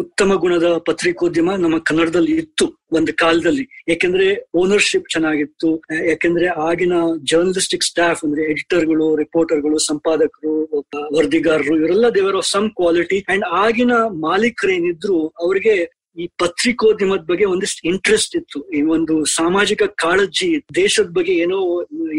[0.00, 3.64] ಉತ್ತಮ ಗುಣದ ಪತ್ರಿಕೋದ್ಯಮ ನಮ್ಮ ಕನ್ನಡದಲ್ಲಿ ಇತ್ತು ಒಂದು ಕಾಲದಲ್ಲಿ.
[3.88, 5.70] ಯಾಕೆಂದ್ರೆ ಓನರ್ಶಿಪ್ ಚೆನ್ನಾಗಿತ್ತು.
[6.08, 6.92] ಯಾಕೆಂದ್ರೆ ಆಗಿನ
[7.24, 10.54] ಜರ್ನಲಿಸ್ಟಿಕ್ ಸ್ಟಾಫ್ ಅಂದ್ರೆ ಎಡಿಟರ್ಗಳು ರಿಪೋರ್ಟರ್ಗಳು ಸಂಪಾದಕರು
[11.16, 13.92] ವರದಿಗಾರರು, ಇವರೆಲ್ಲ ದೇವರ್ ಆಫ್ ಸಮ್ ಕ್ವಾಲಿಟಿ ಅಂಡ್ ಆಗಿನ
[14.26, 15.76] ಮಾಲೀಕರೇನಿದ್ರು, ಅವ್ರಿಗೆ
[16.22, 18.58] ಈ ಪತ್ರಿಕೋದ್ಯಮದ ಬಗ್ಗೆ ಒಂದಿಷ್ಟು ಇಂಟ್ರೆಸ್ಟ್ ಇತ್ತು.
[18.76, 20.48] ಈ ಒಂದು ಸಾಮಾಜಿಕ ಕಾಳಜಿ
[20.82, 21.58] ದೇಶದ ಬಗ್ಗೆ ಏನೋ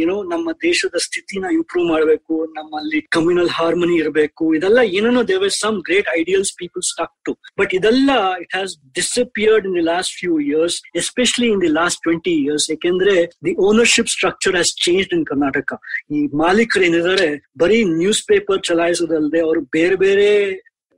[0.03, 6.09] ಏನೋ ನಮ್ಮ ದೇಶದ ಸ್ಥಿತಿನ ಇಂಪ್ರೂವ್ ಮಾಡಬೇಕು, ನಮ್ಮಲ್ಲಿ ಕಮ್ಯುನಲ್ ಹಾರ್ಮನಿ ಇರಬೇಕು, ಇದೆಲ್ಲ ಏನೇನೋ they've some great
[6.19, 8.11] ideals people stuck to but ಇದೆಲ್ಲ
[8.43, 13.15] it has disappeared in the last few years especially in the last twenty years ಯಾಕೆಂದ್ರೆ
[13.47, 15.71] the ownership structure has change in Karnataka
[16.15, 17.29] ಈ ಮಾಲೀಕರು ಏನಿದ್ದಾರೆ,
[17.63, 20.29] ಬರೀ news paper ಚಲಾಯಿಸೋದಲ್ಲದೆ ಅವರು ಬೇರೆ ಬೇರೆ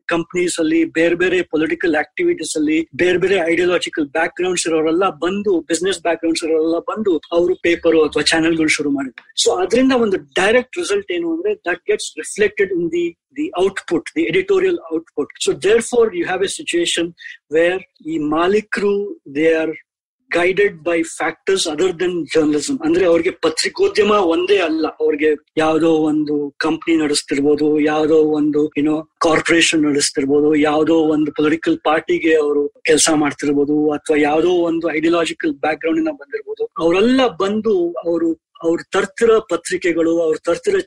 [0.08, 6.00] companies ಅಲ್ಲಿ ಬೇರೆ ಬೇರೆ ಪೊಲಿಟಿಕಲ್ ಆಕ್ಟಿವಿಟೀಸ್ ಅಲ್ಲಿ ಬೇರೆ ಬೇರೆ ಐಡಿಯಾಲಜಿಕಲ್ ಬ್ಯಾಕ್ ಗ್ರೌಂಡ್ಸ್ ಇರೋರೆಲ್ಲ ಬಂದು ಬಿಸ್ನೆಸ್
[6.02, 11.12] ಬ್ಯಾಕ್ ಗ್ರೌಂಡ್ಸ್ ಇರೋರೆಲ್ಲ ಬಂದು ಅವರು ಪೇಪರ್ ಅಥವಾ ಚಾನೆಲ್ಗಳು ಶುರು ಮಾಡಿದ್ದಾರೆ ಸೊ ಅದರಿಂದ ಒಂದು ಡೈರೆಕ್ಟ್ ರಿಸಲ್ಟ್
[11.12, 13.06] ಏನು ಅಂದ್ರೆ that gets reflected in the
[13.36, 15.28] the output, the editorial output.
[15.40, 17.16] So therefore, you have a situation
[17.50, 18.96] where the Malikru,
[19.28, 19.74] they are
[20.38, 24.86] guided by factors other than journalism ಅಂದ್ರೆ ಅವ್ರಿಗೆ ಪತ್ರಿಕೋದ್ಯಮ ಒಂದೇ ಅಲ್ಲ.
[25.04, 25.30] ಅವ್ರಿಗೆ
[25.64, 26.36] ಯಾವ್ದೋ ಒಂದು
[26.66, 34.18] ಕಂಪ್ನಿ ನಡೆಸ್ತಿರ್ಬೋದು, ಯಾವ್ದೋ ಒಂದು ಏನೋ ಕಾರ್ಪೊರೇಷನ್ ನಡೆಸ್ತಿರ್ಬೋದು, ಯಾವ್ದೋ ಒಂದು ಪೊಲಿಟಿಕಲ್ ಪಾರ್ಟಿಗೆ ಅವರು ಕೆಲಸ ಮಾಡ್ತಿರ್ಬೋದು, ಅಥವಾ
[34.30, 36.66] ಯಾವ್ದೋ ಒಂದು ಐಡಿಯಾಲಜಿಕಲ್ ಬ್ಯಾಕ್ ಗ್ರೌಂಡ್ ಇಂದ ಬಂದಿರ್ಬೋದು.
[36.84, 37.76] ಅವರೆಲ್ಲ ಬಂದು
[38.08, 38.30] ಅವರು,
[38.68, 40.82] ಅವ್ರು ತರ್ತಿರೋ ಪತ್ರಿಕೆಗಳು, ಅವ್ರು ತರ್ತಿರೋ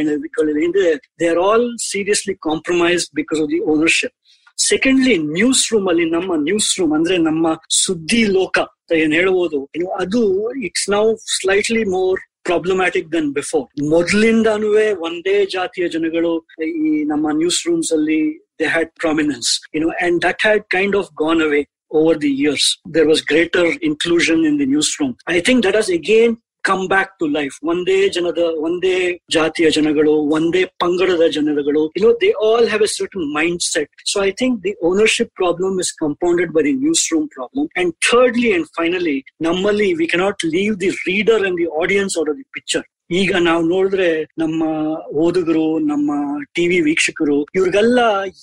[0.00, 0.86] ಏನಿದೆ
[1.20, 4.16] they are all seriously compromise because of the ownership
[4.56, 5.14] secondly
[5.72, 7.54] newsroom ಅಲ್ಲಿ ನಮ್ಮ ನ್ಯೂಸ್ ರೂಮ್ ಅಂದ್ರೆ ನಮ್ಮ
[7.84, 9.60] ಸುದ್ದಿ ಲೋಕ ಅಂತ ಏನ್ ಹೇಳ್ಬೋದು
[10.00, 10.22] ಅದು
[10.62, 11.04] it's now
[11.38, 16.46] slightly more problematic than before ಮೊದಲಿಂದಾನು ಒಂದೇ ಜಾತಿಯ ಜನಗಳು
[16.82, 18.20] ಈ ನಮ್ಮ ನ್ಯೂಸ್ ರೂಮ್ಸ್ ಅಲ್ಲಿ
[18.60, 22.78] they had prominence you know and that had kind of gone away over the years.
[22.86, 25.16] There was greater inclusion in the newsroom.
[25.26, 30.64] I think that has again come back to life ಒಂದೇ ಜನದ, ಒಂದೇ ಜಾತಿಯ ಜನಗಳು, ಒಂದೇ
[30.64, 33.26] ಪಂಗಡದ ಜನಗಳು you know they all have a certain
[33.62, 36.72] mindset so I think the ownership problem is compounded by the
[37.12, 42.18] newsroom problem and thirdly and finally ನಮ್ಮಲ್ಲಿ we cannot leave the reader and the audience
[42.18, 44.62] are the picture ಈಗ ನಾವು ನೋಡಿದ್ರೆ ನಮ್ಮ
[45.10, 46.10] ಓದುಗರು, ನಮ್ಮ
[46.54, 48.00] TV ವೀಕ್ಷಕರು, ಇವ್ರಿಗೆಲ್ಲ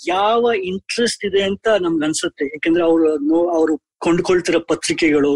[0.07, 2.45] ಯಾವ ಇಂಟ್ರೆಸ್ಟ್ ಇದೆ ಅಂತ ನಮ್ಗೆ ಅನ್ಸುತ್ತೆ.
[2.45, 3.05] ಯಾಕಂದ್ರೆ ಅವರು
[3.49, 3.75] ಅವರು
[4.05, 5.31] ಕೊಂಡ್ಕೊಳ್ತಿರೋ ಪತ್ರಿಕೆಗಳು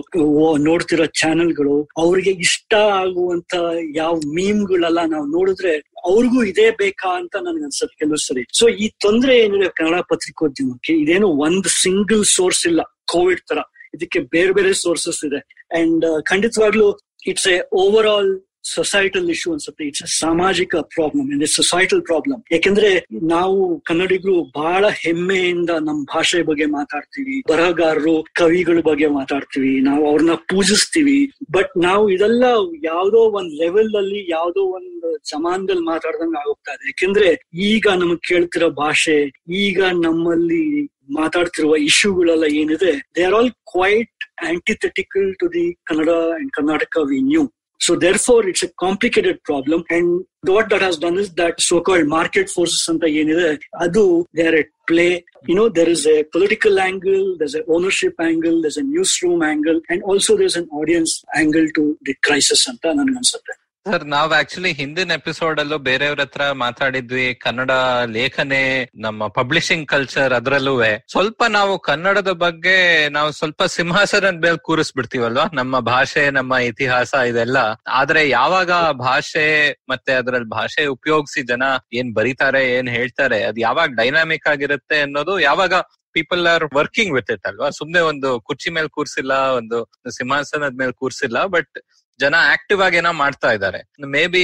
[0.68, 3.54] ನೋಡ್ತಿರೋ ಚಾನೆಲ್ಗಳು, ಅವ್ರಿಗೆ ಇಷ್ಟ ಆಗುವಂತ
[3.96, 5.74] ಯಾವ ಮೀಮ್ಗಳೆಲ್ಲ ನಾವು ನೋಡಿದ್ರೆ
[6.12, 8.44] ಅವ್ರಿಗೂ ಇದೇ ಬೇಕಾ ಅಂತ ನನಗೆ ಅನ್ಸುತ್ತೆ ಕೆಲವು ಸರಿ.
[8.60, 12.82] ಸೊ ಈ ತೊಂದರೆ ಏನಿದೆ ಕನ್ನಡ ಪತ್ರಿಕೋದ್ಯಮಕ್ಕೆ, ಇದೇನು ಒಂದ್ ಸಿಂಗಲ್ ಸೋರ್ಸ್ ಇಲ್ಲ
[13.14, 13.60] ಕೋವಿಡ್ ತರ.
[13.96, 15.40] ಇದಕ್ಕೆ ಬೇರೆ ಬೇರೆ ಸೋರ್ಸಸ್ ಇದೆ.
[15.80, 16.88] ಅಂಡ್ ಖಂಡಿತವಾಗ್ಲೂ
[17.28, 17.58] it's a
[18.08, 18.32] overall
[18.64, 22.90] societal issue ಅನ್ಸುತ್ತೆ ಇಟ್ಸ್ ಸಾಮಾಜಿಕ ಪ್ರಾಬ್ಲಮ್ ಇದೆ ಸೊಸೈಟಲ್ ಪ್ರಾಬ್ಲಮ್ ಯಾಕೆಂದ್ರೆ
[23.22, 31.20] ನಾವು ಕನ್ನಡಿಗರು ಬಹಳ ಹೆಮ್ಮೆಯಿಂದ ನಮ್ಮ ಭಾಷೆ ಬಗ್ಗೆ ಮಾತಾಡ್ತೀವಿ, ಬರಹಗಾರರು, ಕವಿಗಳ ಬಗ್ಗೆ ಮಾತಾಡ್ತೀವಿ, ನಾವು ಅವ್ರನ್ನ ಪೂಜಿಸ್ತೀವಿ.
[31.52, 32.44] ಬಟ್ ನಾವು ಇದೆಲ್ಲ
[32.84, 36.86] ಯಾವ್ದೋ ಒಂದ್ ಲೆವೆಲ್ ಅಲ್ಲಿ ಯಾವ್ದೋ ಒಂದು ಜಮಾನದಲ್ಲಿ ಮಾತಾಡ್ದಂಗ ಆಗೋಗ್ತಾ ಇದೆ.
[36.88, 40.64] ಯಾಕೆಂದ್ರೆ ಈಗ ನಮಗ್ ಕೇಳ್ತಿರೋ ಭಾಷೆ, ಈಗ ನಮ್ಮಲ್ಲಿ
[41.10, 47.44] ಮಾತಾಡ್ತಿರುವ ಇಶ್ಯೂಗಳೆಲ್ಲ ಏನಿದೆ they are all quite antithetical to the Kannada and Karnataka we knew
[47.81, 49.85] So therefore, it's a complicated problem.
[49.91, 53.49] And what that has done is that so-called market forces anta ಏನಿದೆ
[53.85, 54.03] ಅದು
[54.37, 55.11] they are at play.
[55.51, 59.81] You know, there is a political angle, there's an ownership angle, there's a newsroom angle,
[59.91, 63.55] and also there's an audience angle to the crisis ಅಂತ ನನ್ಗೆ ಅನ್ಸುತ್ತೆ
[63.86, 67.24] sir, ನಾವ್ actually ಹಿಂದಿನ episode ಅಲ್ಲೂ ಬೇರೆಯವ್ರ ಹತ್ರ ಮಾತಾಡಿದ್ವಿ.
[67.46, 67.72] ಕನ್ನಡ
[68.18, 68.60] ಲೇಖನೆ,
[69.06, 70.74] ನಮ್ಮ ಪಬ್ಲಿಷಿಂಗ್ ಕಲ್ಚರ್ ಅದ್ರಲ್ಲೂ
[71.14, 72.76] ಸ್ವಲ್ಪ ನಾವು ಕನ್ನಡದ ಬಗ್ಗೆ
[73.16, 75.46] ನಾವು ಸ್ವಲ್ಪ ಸಿಂಹಾಸನದ ಮೇಲೆ ಕೂರಿಸ್ಬಿಡ್ತೀವಲ್ವಾ?
[75.60, 77.58] ನಮ್ಮ ಭಾಷೆ, ನಮ್ಮ ಇತಿಹಾಸ ಇದೆಲ್ಲ.
[78.02, 78.72] ಆದ್ರೆ ಯಾವಾಗ
[79.08, 79.48] ಭಾಷೆ
[79.94, 81.64] ಮತ್ತೆ ಅದ್ರಲ್ಲಿ ಭಾಷೆ ಉಪಯೋಗಿಸಿ ಜನ
[82.02, 85.74] ಏನ್ ಬರೀತಾರೆ, ಏನ್ ಹೇಳ್ತಾರೆ, ಅದ್ ಯಾವಾಗ ಡೈನಾಮಿಕ್ ಆಗಿರುತ್ತೆ ಅನ್ನೋದು ಯಾವಾಗ
[86.16, 87.68] people are working with it ಅಲ್ವಾ?
[87.78, 89.78] ಸುಮ್ನೆ ಒಂದು ಕುರ್ಚಿ ಮೇಲೆ ಕೂರ್ಸಿಲ್ಲ, ಒಂದು
[90.18, 91.76] ಸಿಂಹಾಸನದ ಮೇಲೆ ಕೂರ್ಸಿಲ್ಲ ಬಟ್
[92.24, 93.80] ಜನ ಆಕ್ಟಿವ್ ಆಗಿ ಏನೋ ಮಾಡ್ತಾ ಇದ್ದಾರೆ.
[94.14, 94.44] ಮೇ ಬಿ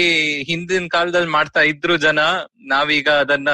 [0.50, 2.20] ಹಿಂದಿನ ಕಾಲದಲ್ಲಿ ಮಾಡ್ತಾ ಇದ್ರು ಜನ,
[2.74, 3.50] ನಾವೀಗ ಅದನ್ನ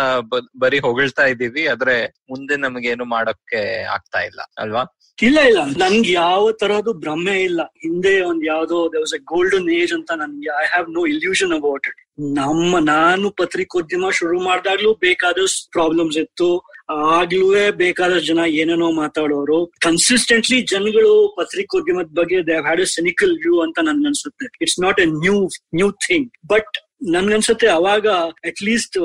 [0.63, 1.95] ಬರೀ ಹೊಗಳ್ತಾ ಇದೀವಿ ಆದ್ರೆ
[2.31, 2.55] ಮುಂದೆ
[2.93, 3.61] ಏನು ಮಾಡೋಕೆ
[3.95, 4.83] ಆಗ್ತಾ ಇಲ್ಲ, ಅಲ್ವಾ?
[5.19, 5.61] ಇಲ್ಲ ಇಲ್ಲ.
[5.81, 7.61] ನನ್ಗೆ ಯಾವ ತರಹದ್ದು ಭ್ರಮೆ ಇಲ್ಲ.
[7.83, 11.99] ಹಿಂದೆ ಒಂದ್ ಯಾವ್ದೋ ವಾಸ್ ಎ ಗೋಲ್ಡನ್ ಏಜ್ ಅಂತ ನನ್ಗೆ I have no illusion about it
[12.39, 16.49] ನಮ್ಮ, ನಾನು ಪತ್ರಿಕೋದ್ಯಮ ಶುರು ಮಾಡಿದಾಗ್ಲೂ ಬೇಕಾದಷ್ಟು ಪ್ರಾಬ್ಲಮ್ಸ್ ಇತ್ತು.
[16.89, 19.65] ಆಗ್ಲೂ ಬೇಕಾದಷ್ಟು ಜನ ಏನೇನೋ ಮಾತಾಡೋರು.
[19.79, 24.45] ಕನ್ಸಿಸ್ಟೆಂಟ್ಲಿ ಜನಗಳು ಪತ್ರಿಕೋದ್ಯಮದ ಬಗ್ಗೆ they had a cynical view ಅಂತ ನನ್ಗೆ ಅನ್ಸುತ್ತೆ.
[24.61, 26.77] It's not a new new thing but
[27.11, 28.97] ನನ್ಗನ್ಸುತ್ತೆ ಅವಾಗ ಅಟ್ ಲೀಸ್ಟ್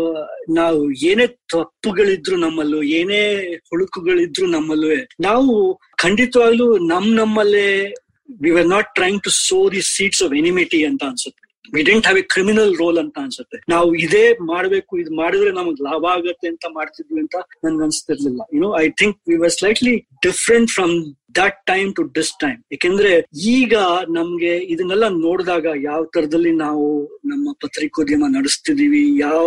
[0.55, 4.89] ನಾವು ಏನೇ ತಪ್ಪುಗಳಿದ್ರು ನಮ್ಮಲ್ಲೂ, ಏನೇ ಹುಳುಕುಗಳಿದ್ರು ನಮ್ಮಲ್ಲೂ,
[5.21, 7.95] ನಾವು ಖಂಡಿತವಾಗ್ಲೂ ನಮ್ ನಮ್ಮಲ್ಲೇ
[8.43, 11.48] we are not trying to sow the seeds of enmity ಅಂತ ಅನ್ಸುತ್ತೆ.
[11.77, 13.59] We don't have a criminal role ಅಂತ ಅನ್ಸುತ್ತೆ.
[13.75, 18.41] ನಾವು ಇದೇ ಮಾಡಬೇಕು, ಇದು ಮಾಡಿದ್ರೆ ನಮಗ್ ಲಾಭ ಆಗತ್ತೆ ಅಂತ ಮಾಡ್ತಿದ್ವಿ ಅಂತ ನನ್ಗೆ ಅನ್ಸ್ತಿರ್ಲಿಲ್ಲ.
[18.57, 19.97] You know I think we were slightly
[20.29, 20.95] different from
[21.39, 23.11] that time to this time ಯಾಕೆಂದ್ರೆ
[23.55, 23.75] ಈಗ
[24.17, 26.87] ನಮ್ಗೆ ಇದನ್ನೆಲ್ಲ ನೋಡಿದಾಗ ಯಾವ ತರದಲ್ಲಿ ನಾವು
[27.31, 29.47] ನಮ್ಮ ಪತ್ರಿಕೋದ್ಯಮ ನಡೆಸ್ತಿದೀವಿ, ಯಾವ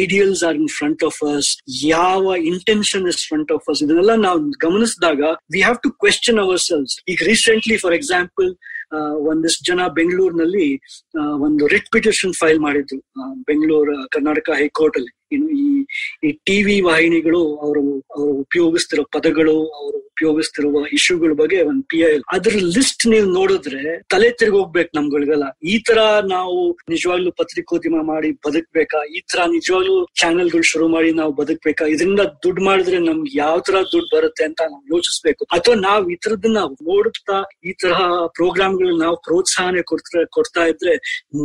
[0.00, 1.50] ideals are in front of us
[1.92, 5.22] ಯಾವ intention is front of us ಇದನ್ನೆಲ್ಲ ನಾವು ಗಮನಿಸಿದಾಗ
[5.54, 8.50] we have to question our selves ಈಗ ರೀಸೆಂಟ್ಲಿ ಫಾರ್ ಎಕ್ಸಾಂಪಲ್
[9.24, 10.66] ಒಂದಿಷ್ಟು ಜನ ಬೆಂಗಳೂರಿನಲ್ಲಿ
[11.40, 12.98] ಒಂದು ರಿಟ್ ಪಿಟಿಷನ್ ಫೈಲ್ ಮಾಡಿದ್ರು
[13.44, 15.68] ಬೆಂಗಳೂರು ಕರ್ನಾಟಕ ಹೈಕೋರ್ಟ್ ಅಲ್ಲಿ ಇನ್ನು ಈ
[16.26, 17.82] ಈ ಟಿವಿ ವಾಹಿನಿಗಳು ಅವರು
[18.16, 24.30] ಅವರು ಉಪಯೋಗಿಸ್ತಿರೋ ಪದಗಳು, ಅವರು ಉಪಯೋಗಿಸ್ತಿರುವ ಇಶ್ಯೂಗಳ ಬಗ್ಗೆ ಒಂದು ಪಿ ಐ ಅದ್ರ ಲಿಸ್ಟ್ ನೀವು ನೋಡಿದ್ರೆ ತಲೆ
[24.30, 25.58] ತಿರುಗೋಗ್ಬೇಕು ನಮ್ಗಳಿಗೆಲ್ಲ.
[25.62, 26.56] ಈ ತರ ನಾವು
[26.88, 29.04] ನಿಜವಾಗ್ಲೂ ಪತ್ರಿಕೋದ್ಯಮ ಮಾಡಿ ಬದುಕ್ಬೇಕಾ?
[29.16, 31.86] ಈ ತರ ನಿಜವಾಗ್ಲೂ ಚಾನೆಲ್ಗಳು ಶುರು ಮಾಡಿ ನಾವು ಬದುಕ್ಬೇಕಾ?
[31.86, 35.44] ಇದರಿಂದ ದುಡ್ಡು ಮಾಡಿದ್ರೆ ನಮ್ಗೆ ಯಾವ ತರ ದುಡ್ಡು ಬರುತ್ತೆ ಅಂತ ನಾವು ಯೋಚಿಸ್ಬೇಕು.
[35.44, 40.94] ಅಥವಾ ನಾವು ಈ ತರದನ್ನ ನೋಡುತ್ತಾ ಈ ತರಹ ಪ್ರೋಗ್ರಾಮ್ಗಳು ನಾವು ಪ್ರೋತ್ಸಾಹನೆ ಕೊಡ್ತಾ ಕೊಡ್ತಾ ಇದ್ರೆ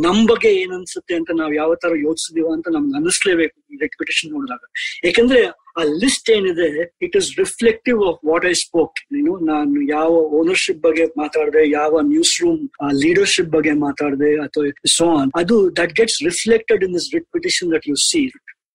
[0.06, 3.56] ನಮ್ ಬಗ್ಗೆ ಏನ್ ಅನ್ಸುತ್ತೆ ಅಂತ ನಾವ್ ಯಾವ ತರ ಯೋಚಿಸಿದೀವ ಅಂತ ನಮ್ಗೆ ಅನಿಸ್ಲೇಬೇಕು.
[3.72, 4.62] ಈ ರೆಕ್ಯುಟೇಷನ್ ನೋಡಿದಾಗ.
[5.06, 5.40] ಯಾಕಂದ್ರೆ
[5.80, 6.68] ಆ ಲಿಸ್ಟ್ ಏನಿದೆ
[7.06, 12.34] it is reflective of what I spoke ನೀನು, ನಾನು ಯಾವ ಓನರ್ಶಿಪ್ ಬಗ್ಗೆ ಮಾತಾಡಿದೆ, ಯಾವ ನ್ಯೂಸ್
[12.42, 12.62] ರೂಮ್
[13.04, 17.98] ಲೀಡರ್ಶಿಪ್ ಬಗ್ಗೆ ಮಾತಾಡಿದೆ, ಅಥವಾ ಸೋ ಆನ್ ಅದು that gets reflected in this reputation that you
[18.10, 18.22] see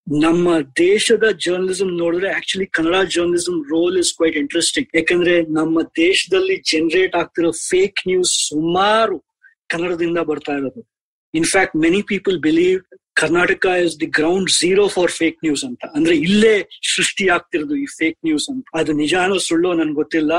[0.07, 0.47] ನಮ್ಮ
[0.79, 7.51] ದೇಶದ ಜರ್ನಲಿಸಂ ನೋಡಿದ್ರೆ actually Kannada journalism role is quite interesting ಯಾಕಂದ್ರೆ ನಮ್ಮ ದೇಶದಲ್ಲಿ ಜನರೇಟ್ ಆಗ್ತಿರೋ
[7.69, 9.17] ಫೇಕ್ ನ್ಯೂಸ್ ಸುಮಾರು
[9.73, 10.81] ಕನ್ನಡದಿಂದ ಬರ್ತಾ ಇರೋದು.
[11.33, 12.81] In fact many people believe
[13.13, 15.85] Karnataka is the ground zero for fake news ಅಂತ.
[15.95, 18.65] ಅಂದ್ರೆ ಇಲ್ಲೇ ಸೃಷ್ಟಿ ಆಗ್ತಿರೋದು ಈ ಫೇಕ್ ನ್ಯೂಸ್ ಅಂತ.
[18.75, 20.31] ಅದು ನಿಜಾನೋ ಸುಳ್ಳೋ ನನ್ಗೆ ಗೊತ್ತಿಲ್ಲ.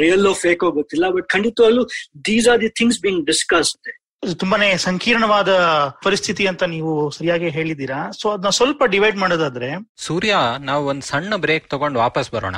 [0.00, 1.10] ರಿಯಲ್ ಫೇಕೋ ಗೊತ್ತಿಲ್ಲ.
[1.10, 1.84] ಬಟ್ ಖಂಡಿತವಾಗ್ಲೂ
[2.24, 3.90] these are the things being discussed
[4.24, 5.48] ಇದು ತುಂಬಾನೇ ಸಂಕೀರ್ಣವಾದ
[6.02, 11.70] ಪರಿಸ್ಥಿತಿ ಅಂತ ನೀವು ಸರಿಯಾಗಿ ಹೇಳಿದೀರಾ ಸೊ ಅದನ್ನ ಸ್ವಲ್ಪ ಡಿವೈಡ್ ಮಾಡೋದಾದ್ರೆ ಸೂರ್ಯ ನಾವು ಒಂದ್ ಸಣ್ಣ ಬ್ರೇಕ್
[11.70, 12.56] ತಗೊಂಡು ವಾಪಸ್ ಬರೋಣ.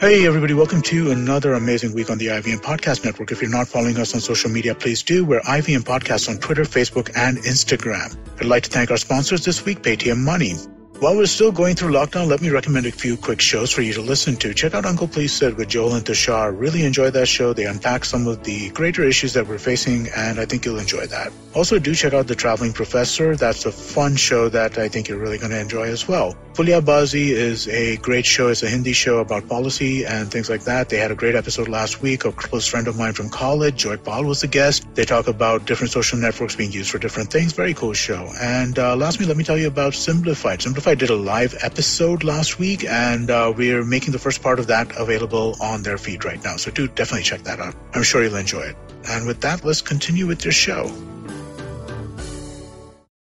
[0.00, 3.32] Hey, everybody, welcome to another amazing week on the IVM Podcast Network.
[3.32, 5.24] If you're not following us on social media, please do.
[5.24, 8.16] We're IVM Podcasts on Twitter, Facebook, and Instagram.
[8.38, 10.54] I'd like to thank our sponsors this week, Paytm Money.
[11.00, 13.92] While we're still going through lockdown, let me recommend a few quick shows for you
[13.92, 14.52] to listen to.
[14.52, 16.52] Check out Uncle Please with Joel and Tushar.
[16.58, 17.52] Really enjoy that show.
[17.52, 21.06] They unpack some of the greater issues that we're facing, and I think you'll enjoy
[21.06, 21.32] that.
[21.54, 23.36] Also, do check out The Traveling Professor.
[23.36, 26.36] That's a fun show that I think you're really going to enjoy as well.
[26.54, 28.48] Fulia Bazi is a great show.
[28.48, 30.88] It's a Hindi show about policy and things like that.
[30.88, 32.24] They had a great episode last week.
[32.24, 34.84] A close friend of mine from college, Joy Paul, was the guest.
[34.94, 37.52] They talk about different social networks being used for different things.
[37.52, 38.32] Very cool show.
[38.40, 40.60] And uh, lastly, let me tell you about Simplified.
[40.60, 44.66] Simplified did a live episode last week, and uh, we're making the first part of
[44.66, 46.56] that available on their feed right now.
[46.56, 47.74] So do definitely check that out.
[47.94, 48.76] I'm sure you'll enjoy it.
[49.04, 50.82] And with that, let's continue with your show.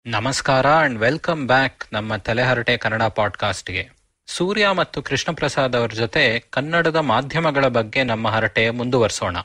[0.07, 3.90] ನಮಸ್ಕಾರ and welcome back ನಮ್ಮ ತಲೆಹರಟೆ ಕನ್ನಡ ಪಾಡ್ಕಾಸ್ಟ್ಗೆ
[4.27, 9.37] ಸೂರ್ಯ ಮತ್ತು ಕೃಷ್ಣ ಪ್ರಸಾದ್ ಅವರ ಜೊತೆ ಕನ್ನಡದ ಮಾಧ್ಯಮಗಳ ಬಗ್ಗೆ ನಮ್ಮ ಹರಟೆ ಮುಂದುವರಿಸೋಣ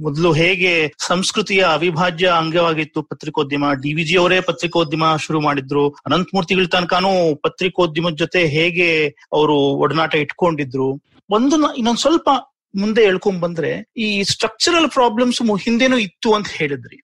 [0.00, 3.72] ಮೊದಲು ಹೇಗೆ ಸಂಸ್ಕೃತಿಯ ಅವಿಭಾಜ್ಯ ಅಂಗವಾಗಿತ್ತು ಪತ್ರಿಕೋದ್ಯಮ?
[3.72, 5.88] ಡಿ ವಿಜಿ ಅವರೇ ಪತ್ರಿಕೋದ್ಯಮ ಶುರು ಮಾಡಿದ್ರು.
[5.88, 11.02] ಅನಂತಮೂರ್ತಿಗಳ ತನಕನೂ ಪತ್ರಿಕೋದ್ಯಮದ ಜೊತೆ ಹೇಗೆ ಅವರು ಒಡನಾಟ ಇಟ್ಕೊಂಡಿದ್ರು?
[11.30, 12.28] ಒಂದು ಇನ್ನೊಂದ್ ಸ್ವಲ್ಪ
[12.74, 16.96] ಮುಂದೆ ಹೇಳ್ಕೊಂಡ್ ಬಂದ್ರೆ ಈ ಸ್ಟ್ರಕ್ಚರಲ್ ಪ್ರಾಬ್ಲಮ್ಸ್ ಹಿಂದೆನೂ ಇತ್ತು ಅಂತ ಹೇಳಿದ್ರಿ.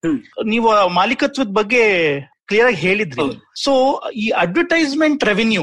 [0.48, 1.84] ನೀವು ಮಾಲೀಕತ್ವದ ಬಗ್ಗೆ
[2.48, 3.26] ಕ್ಲಿಯರ್ ಆಗಿ ಹೇಳಿದ್ರಿ.
[3.64, 3.72] ಸೊ
[4.22, 5.62] ಈ ಅಡ್ವರ್ಟೈಸ್ಮೆಂಟ್ ರೆವಿನ್ಯೂ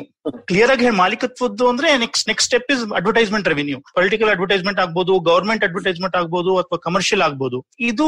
[0.50, 6.18] ಕ್ಲಿಯರ್ ಆಗಿ ಮಾಲೀಕತ್ವದ್ದು ಅಂದ್ರೆ next next step is advertisement revenue political advertisement ಆಗ್ಬೋದು ಗವರ್ಮೆಂಟ್ ಅಡ್ವರ್ಟೈಸ್ಮೆಂಟ್
[6.20, 7.60] ಆಗ್ಬೋದು ಅಥವಾ ಕಮರ್ಷಿಯಲ್ ಆಗ್ಬೋದು.
[7.92, 8.08] ಇದು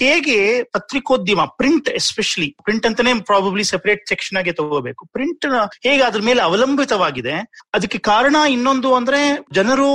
[0.00, 0.38] ಹೇಗೆ
[0.76, 5.04] ಪತ್ರಿಕೋದ್ಯಮ ಪ್ರಿಂಟ್ ಎಸ್ಪೆಷಲಿ ಪ್ರಿಂಟ್ ಅಂತಾನೆ ಪ್ರಾಬಬ್ಲಿ ಸೆಪರೇಟ್ ಸೆಕ್ಷನ್ ಆಗಿ ತಗೋಬೇಕು.
[5.16, 5.46] ಪ್ರಿಂಟ್
[5.88, 7.36] ಹೇಗೆ ಅದ್ರ ಮೇಲೆ ಅವಲಂಬಿತವಾಗಿದೆ
[7.78, 9.22] ಅದಕ್ಕೆ ಕಾರಣ ಇನ್ನೊಂದು ಅಂದ್ರೆ
[9.60, 9.90] ಜನರು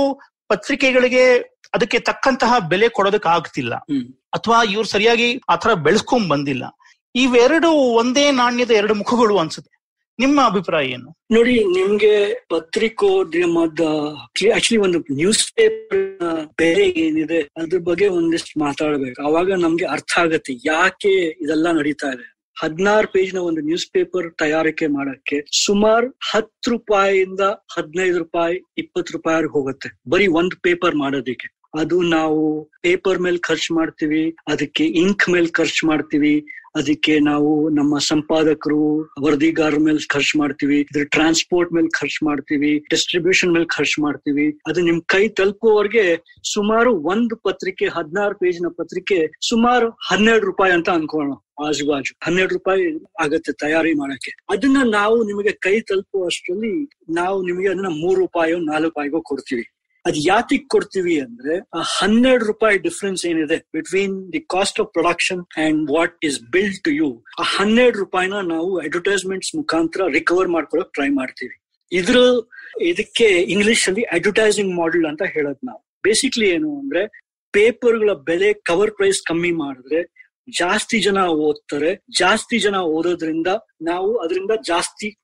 [0.52, 1.24] ಪತ್ರಿಕೆಗಳಿಗೆ
[1.76, 3.74] ಅದಕ್ಕೆ ತಕ್ಕಂತಹ ಬೆಲೆ ಕೊಡೋದಕ್ಕೆ ಆಗ್ತಿಲ್ಲ
[4.36, 6.64] ಅಥವಾ ಇವ್ರು ಸರಿಯಾಗಿ ಆತರ ಬೆಳೆಸ್ಕೊಂಡ್ ಬಂದಿಲ್ಲ
[7.14, 9.70] ಇವೆರಡು ಒಂದೇ ನಾಣ್ಯದ ಎರಡು ಮುಖಗಳು ಅನ್ಸುತ್ತೆ.
[10.18, 11.08] ನಿಮ್ಮ ಅಭಿಪ್ರಾಯ ಏನು?
[11.32, 12.12] ನೋಡಿ, ನಿಮ್ಗೆ
[12.48, 13.80] ಪತ್ರಿಕೋದ್ಯಮದ
[14.56, 16.04] ಆಕ್ಚುಲಿ ಒಂದು ನ್ಯೂಸ್ ಪೇಪರ್
[16.58, 19.26] ಬೆಲೆ ಏನಿದೆ, ಅದ್ರ ಬಗ್ಗೆ ಒಂದಿಷ್ಟು ಮಾತಾಡ್ಬೇಕು.
[19.26, 22.26] ಅವಾಗ ನಮ್ಗೆ ಅರ್ಥ ಆಗತ್ತೆ ಯಾಕೆ ಇದೆಲ್ಲ ನಡೀತಾ ಇದೆ.
[22.62, 27.40] ಹದಿನಾರು ಪೇಜ್ನ ಒಂದು ನ್ಯೂಸ್ ಪೇಪರ್ ತಯಾರಿಕೆ ಮಾಡಕ್ಕೆ ಸುಮಾರು ಹತ್ತು ರೂಪಾಯಿಯಿಂದ
[27.76, 29.88] ಹದಿನೈದು ರೂಪಾಯಿ, ಇಪ್ಪತ್ತು ರೂಪಾಯಿ ಹೋಗುತ್ತೆ.
[30.08, 31.48] ಬರೀ ಒಂದ್ ಪೇಪರ್ ಮಾಡೋದಿಕ್ಕೆ.
[31.78, 32.42] ಅದು ನಾವು
[32.82, 36.34] ಪೇಪರ್ ಮೇಲೆ ಖರ್ಚು ಮಾಡ್ತೀವಿ, ಅದಕ್ಕೆ ಇಂಕ್ ಮೇಲೆ ಖರ್ಚು ಮಾಡ್ತೀವಿ
[36.74, 38.80] ಅದಕ್ಕೆ ನಾವು ನಮ್ಮ ಸಂಪಾದಕರು
[39.24, 44.46] ವರದಿಗಾರರ ಮೇಲೆ ಖರ್ಚು ಮಾಡ್ತೀವಿ, ಇದ್ರ ಟ್ರಾನ್ಸ್ಪೋರ್ಟ್ ಮೇಲೆ ಖರ್ಚು ಮಾಡ್ತೀವಿ ಡಿಸ್ಟ್ರಿಬ್ಯೂಷನ್ ಮೇಲೆ ಖರ್ಚು ಮಾಡ್ತೀವಿ.
[44.68, 46.06] ಅದು ನಿಮ್ ಕೈ ತಲುಪುವವರೆಗೆ
[46.54, 49.18] ಸುಮಾರು ಒಂದು ಪತ್ರಿಕೆ, ಹದಿನಾರು ಪೇಜ್ನ ಪತ್ರಿಕೆ
[49.50, 51.34] ಸುಮಾರು ಹನ್ನೆರಡು ರೂಪಾಯಿ ಅಂತ ಅನ್ಕೊಳ್ಳೋಣ
[51.66, 52.84] ಆಜು ಬಾಜು ಹನ್ನೆರಡು ರೂಪಾಯಿ
[53.20, 54.30] ಆಗತ್ತೆ ತಯಾರಿ ಮಾಡಕ್ಕೆ.
[54.52, 56.74] ಅದನ್ನ ನಾವು ನಿಮಗೆ ಕೈ ತಲುಪುವಷ್ಟರಲ್ಲಿ
[57.20, 59.64] ನಾವು ನಿಮಗೆ ಅದನ್ನ ಮೂರು ರೂಪಾಯಿ, ನಾಲ್ಕು ರೂಪಾಯಿಗೋ ಕೊಡ್ತೀವಿ.
[60.06, 65.90] ಅದ್ ಯಾತಿಗ್ ಕೊಡ್ತೀವಿ ಅಂದ್ರೆ, ಆ ಹನ್ನೆರಡು ರೂಪಾಯಿ ಡಿಫ್ರೆನ್ಸ್ ಏನಿದೆ between the cost of production and
[65.90, 71.62] what is billed to you ಆ ಹನ್ನೆರಡು ರೂಪಾಯಿನ ನಾವು ಅಡ್ವರ್ಟೈಸ್ಮೆಂಟ್ಸ್ ಮುಖಾಂತರ ರಿಕವರ್ ಮಾಡ್ಕೊಳಕ್ ಟ್ರೈ ಮಾಡ್ತೀವಿ.
[71.92, 72.16] ಇದ್ರ,
[72.80, 75.84] ಇದಕ್ಕೆ ಇಂಗ್ಲಿಷ್ ಅಲ್ಲಿ ಅಡ್ವರ್ಟೈಸಿಂಗ್ ಮಾಡೆಲ್ ಅಂತ ಹೇಳೋದ್ ನಾವು.
[76.02, 80.00] ಬೇಸಿಕ್ಲಿ ಏನು ಅಂದ್ರೆ ಪೇಪರ್ಗಳ ಬೆಲೆ ಕವರ್ ಪ್ರೈಸ್ ಕಮ್ಮಿ ಮಾಡಿದ್ರೆ
[80.58, 82.04] ಜಾಸ್ತಿ ಜನ ಓದ್ತಾರೆ.
[82.18, 83.46] ಜಾಸ್ತಿ ಜನ ಓದೋದ್ರಿಂದ
[83.82, 85.16] ನಾವು ಅದರಿಂದ ಜಾಸ್ತಿ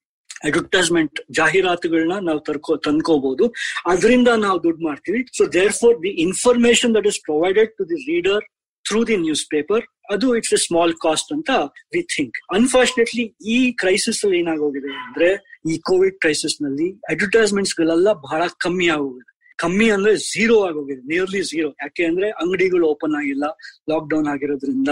[0.49, 3.47] ಅಡ್ವರ್ಟೈಸ್ಮೆಂಟ್ ಜಾಹೀರಾತುಗಳನ್ನ ನಾವು ತರ್ಕೋ ತಂದ್ಕೋಬಹುದು
[3.93, 5.21] ಅದರಿಂದ ನಾವು ದುಡ್ಡು ಮಾಡ್ತೀವಿ.
[5.39, 5.45] So
[5.81, 8.45] therefore the information that is provided to the reader
[8.85, 9.17] through the
[9.55, 9.83] newspaper
[10.15, 11.51] ಅದು ಇಟ್ಸ್ ಎ ಸ್ಮಾಲ್ ಕಾಸ್ಟ್ ಅಂತ
[11.95, 13.25] ವಿ ಥಿಂಕ್ ಅನ್ಫಾರ್ಚುನೇಟ್ಲಿ
[13.57, 15.29] ಈ ಕ್ರೈಸಿಸ್ ಅಲ್ಲಿ ಏನಾಗೋಗಿದೆ ಅಂದ್ರೆ,
[15.71, 19.27] ಈ ಕೋವಿಡ್ ಕ್ರೈಸಿಸ್ನಲ್ಲಿ ಅಡ್ವರ್ಟೈಸ್ಮೆಂಟ್ಸ್ ಗಳೆಲ್ಲ ಬಹಳ ಕಮ್ಮಿ ಆಗೋಗಿದೆ.
[19.59, 23.45] ಕಮ್ಮಿ ಅಂದ್ರೆ ಝೀರೋ ಆಗೋಗಿದೆ ನಿಯರ್ಲಿ ಝೀರೋ ಯಾಕೆ ಅಂದ್ರೆ ಅಂಗಡಿಗಳು ಓಪನ್ ಆಗಿಲ್ಲ
[23.91, 24.91] ಲಾಕ್ ಡೌನ್ ಆಗಿರೋದ್ರಿಂದ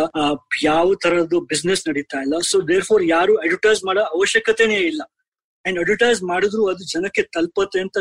[0.62, 2.38] ಯಾವ ತರದ್ದು ಬಿಸ್ನೆಸ್ ನಡೀತಾ ಇಲ್ಲ.
[2.50, 5.02] ಸೊ ದೇರ್ ಫೋರ್ ಯಾರು ಅಡ್ವರ್ಟೈಸ್ ಮಾಡೋ ಅವಶ್ಯಕತೆನೇ ಇಲ್ಲ.
[5.68, 7.96] ಅಂಡ್ ಅಡ್ವರ್ಟೈಸ್ ಮಾಡಿದ್ರು ಅದು ಜನಕ್ಕೆ ತಲುಪತ್ತೆ ಅಂತ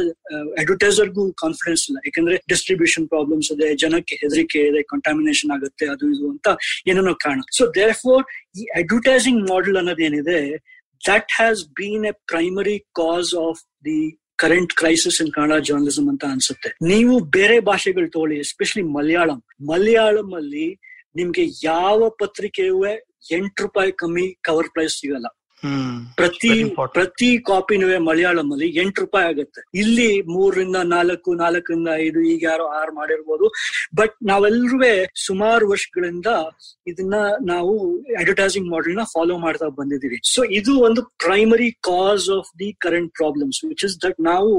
[0.62, 1.98] ಅಡ್ವರ್ಟೈಸರ್ಗೂ ಕಾನ್ಫಿಡೆನ್ಸ್ ಇಲ್ಲ.
[2.08, 6.48] ಯಾಕಂದ್ರೆ ಡಿಸ್ಟ್ರಿಬ್ಯೂಷನ್ ಪ್ರಾಬ್ಲಮ್ಸ್ ಇದೆ, ಜನಕ್ಕೆ ಹೆದರಿಕೆ ಇದೆ ಕಂಟಾಮಿನೇಷನ್ ಆಗುತ್ತೆ, ಅದು ಇದು ಅಂತ
[6.92, 7.42] ಏನೇನೋ ಕಾರಣ.
[7.60, 8.24] ಸೊ ದೇರ್ ಫೋರ್
[8.62, 10.40] ಈ advertising model ಅನ್ನೋದೇನಿದೆ
[11.02, 14.00] that has been a primary cause of the
[14.44, 16.70] current crisis in Kannada journalism ಅಂತ ಅನ್ಸುತ್ತೆ.
[16.92, 19.40] ನೀವು ಬೇರೆ ಭಾಷೆಗಳು ತೋಳಿ ಎಸ್ಪೆಷಲಿ ಮಲಯಾಳಂ.
[19.70, 20.68] ಮಲಯಾಳಂ ಅಲ್ಲಿ
[21.20, 22.78] ನಿಮ್ಗೆ ಯಾವ ಪತ್ರಿಕೆಯೂ
[23.38, 25.28] ಎಂಟು ರೂಪಾಯಿ ಕಮ್ಮಿ ಕವರ್ ಪ್ರೈಸ್ ಸಿಗಲ್ಲ.
[26.18, 26.52] ಪ್ರತಿ
[26.96, 29.62] ಪ್ರತಿ ಕಾಪಿನೂ ಮಲಯಾಳಂ ಅಲ್ಲಿ ಎಂಟು ರೂಪಾಯಿ ಆಗುತ್ತೆ.
[29.82, 33.48] ಇಲ್ಲಿ ಮೂರರಿಂದ ನಾಲ್ಕು ನಾಲ್ಕರಿಂದ ಐದು ಈಗ ಯಾರು ಆರು ಮಾಡಿರ್ಬೋದು.
[34.00, 34.80] ಬಟ್ ನಾವೆಲ್ಲರೂ
[35.28, 36.30] ಸುಮಾರು ವರ್ಷಗಳಿಂದ
[36.92, 37.16] ಇದನ್ನ
[37.54, 37.74] ನಾವು
[38.22, 40.20] ಅಡ್ವರ್ಟೈಸಿಂಗ್ ಮಾಡೆಲ್ನ ಫಾಲೋ ಮಾಡ್ತಾ ಬಂದಿದ್ದೀವಿ.
[40.34, 44.54] ಸೊ ಇದು ಒಂದು primary cause of the current problems which is that ನಾವು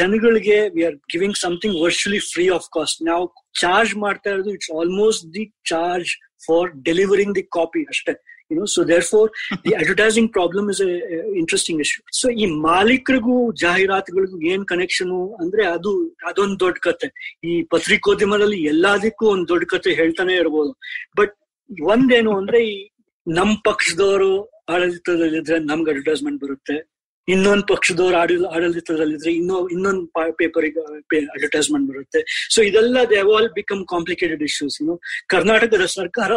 [0.00, 3.26] ಜನಗಳಿಗೆ we are giving something virtually free of cost ನಾವು
[3.62, 6.12] ಚಾರ್ಜ್ ಮಾಡ್ತಾ ಇರೋದು it's almost the charge
[6.46, 8.14] for delivering the copy ಅಷ್ಟೇ.
[8.50, 9.30] You know so therefore
[9.64, 12.02] the advertising problem is a, a interesting issue.
[12.12, 17.38] So ಈ ಮಾಲೀಕರಿಗೂ ಜಾಹೀರಾತುಗಳಿಗೂ ಏನ್ connection ಅಂದ್ರೆ ಅದು ಅದೊಂದು ದೊಡ್ಡ ಕತೆ.
[17.44, 20.72] ಈ ಪತ್ರಿಕೋದ್ಯಮದಲ್ಲಿ ಎಲ್ಲದಕ್ಕೂ ಒಂದ್ ದೊಡ್ಡ ಕತೆ ಹೇಳ್ತಾನೆ ಇರ್ಬೋದು.
[21.16, 21.34] ಬಟ್
[21.82, 22.90] ಒಂದೇನು ಅಂದ್ರೆ ಈ
[23.28, 24.30] ನಮ್ ಪಕ್ಷದವರು
[24.68, 26.94] ಆಡಳಿತದಲ್ಲಿದ್ರೆ ನಮ್ಗೆ ಅಡ್ವರ್ಟೈಸ್ಮೆಂಟ್ ಬರುತ್ತೆ.
[27.28, 30.80] ಇನ್ನೊಂದು ಪಕ್ಷದವ್ರು ಆಡಳಿತ ಆಡಳಿತದಲ್ಲಿದ್ರೆ ಇನ್ನೊ ಇನ್ನೊಂದು ಪೇಪರಿಗೆ
[31.20, 32.48] ಅಡ್ವರ್ಟೈಸ್ಮೆಂಟ್ ಬರುತ್ತೆ.
[32.54, 36.32] ಸೊ ಇದೆಲ್ಲ they all become complicated issues ಇನ್ನು ಕರ್ನಾಟಕದ ಸರ್ಕಾರ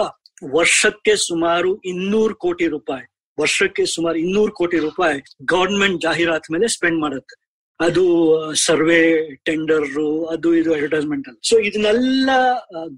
[0.57, 3.05] ವರ್ಷಕ್ಕೆ ಸುಮಾರು ಇನ್ನೂರು ಕೋಟಿ ರೂಪಾಯಿ,
[3.37, 5.17] ವರ್ಷಕ್ಕೆ ಸುಮಾರು ಇನ್ನೂರು ಕೋಟಿ ರೂಪಾಯಿ
[5.53, 7.35] ಗವರ್ಮೆಂಟ್ ಜಾಹೀರಾತ್ ಮೇಲೆ ಸ್ಪೆಂಡ್ ಮಾಡುತ್ತೆ.
[7.79, 8.03] ಅದು
[8.67, 9.01] ಸರ್ವೆ
[9.47, 9.83] ಟೆಂಡರ್
[10.33, 11.41] ಅದು ಇದು ಅಡ್ವರ್ಟೈಸ್ಮೆಂಟ್ ಅಲ್ಲಿ.
[11.49, 12.29] ಸೊ ಇದನ್ನೆಲ್ಲ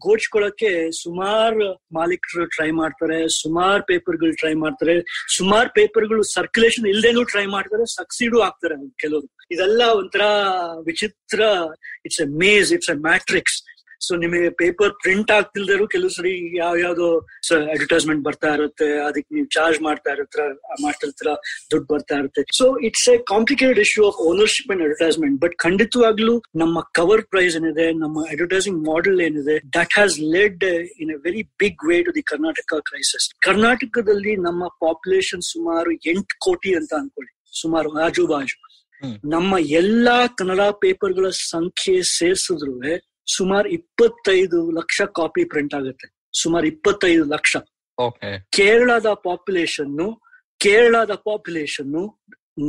[0.05, 1.65] ಗೋಡ್ಸ್ಕೊಳಕ್ಕೆ ಸುಮಾರು
[1.97, 4.95] ಮಾಲೀಕರು ಟ್ರೈ ಮಾಡ್ತಾರೆ, ಸುಮಾರು ಪೇಪರ್ಗಳು ಟ್ರೈ ಮಾಡ್ತಾರೆ,
[5.37, 9.27] ಸುಮಾರು ಪೇಪರ್ಗಳು ಸರ್ಕ್ಯುಲೇಷನ್ ಇಲ್ದೇನು ಟ್ರೈ ಮಾಡ್ತಾರೆ ಸಕ್ಸೀಡು ಆಗ್ತಾರೆ ಕೆಲವರು.
[9.55, 10.23] ಇದೆಲ್ಲ ಒಂಥರ
[10.89, 11.41] ವಿಚಿತ್ರ
[12.07, 13.59] it's a maze it's a matrix
[14.01, 17.07] so ನಿಮಗೆ ಪೇಪರ್ ಪ್ರಿಂಟ್ ಆಗ್ತಿಲ್ದರು ಕೆಲವು ಸರಿ ಯಾವ ಯಾವ್ದೋ
[17.73, 20.41] ಅಡ್ವರ್ಟೈಸ್ಮೆಂಟ್ ಬರ್ತಾ ಇರುತ್ತೆ ಅದಕ್ಕೆ ನೀವು ಚಾರ್ಜ್ ಮಾಡ್ತಾ ಇರತ್ರ
[20.83, 21.31] ಮಾಡ್ತಿರ್ತೀರ
[21.71, 22.43] ದುಡ್ಡು ಬರ್ತಾ ಇರುತ್ತೆ.
[22.57, 27.87] So it's a complicated issue of ownership and advertisement but ಖಂಡಿತವಾಗ್ಲೂ ನಮ್ಮ ಕವರ್ ಪ್ರೈಸ್ ಏನಿದೆ
[28.03, 30.63] ನಮ್ಮ ಅಡ್ವರ್ಟೈಸಿಂಗ್ ಮಾಡೆಲ್ ಏನಿದೆ that has led
[31.03, 36.71] in a very big way to the Karnataka crisis ಕರ್ನಾಟಕದಲ್ಲಿ ನಮ್ಮ ಪಾಪ್ಯುಲೇಷನ್ ಸುಮಾರು ಎಂಟು ಕೋಟಿ
[36.73, 37.31] ಅಂತ ಅನ್ಕೊಳ್ಳಿ.
[37.61, 38.57] ಸುಮಾರು ಆಜು ಬಾಜು.
[39.33, 42.73] ನಮ್ಮ ಎಲ್ಲಾ ಕನ್ನಡ ಪೇಪರ್ಗಳ ಸಂಖ್ಯೆ ಸೇರಿಸಿದ್ರು
[43.35, 46.07] ಸುಮಾರು ಇಪ್ಪತ್ತೈದು ಲಕ್ಷ ಕಾಪಿ ಪ್ರಿಂಟ್ ಆಗುತ್ತೆ.
[46.41, 47.53] ಸುಮಾರು ಇಪ್ಪತ್ತೈದು ಲಕ್ಷ.
[48.57, 49.99] ಕೇರಳದ ಪಾಪ್ಯುಲೇಷನ್
[50.61, 51.97] ಕೇರಳದ ಪಾಪ್ಯುಲೇಷನ್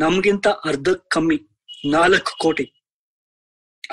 [0.03, 1.39] ನಮ್ಗಿಂತ ಅರ್ಧ ಕಮ್ಮಿ
[1.95, 2.67] ನಾಲ್ಕು ಕೋಟಿ.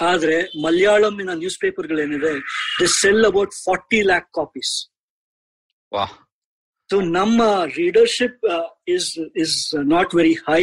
[0.09, 2.31] ಆದ್ರೆ ಮಲಯಾಳಂನ ನ್ಯೂಸ್ ಪೇಪರ್ಗಳೇನಿದೆ
[2.79, 4.73] the sell about forty lakh copies
[6.89, 7.41] so ನಮ್ಮ
[7.77, 8.43] readership
[8.95, 9.07] is
[9.43, 9.55] is
[9.93, 10.61] not very high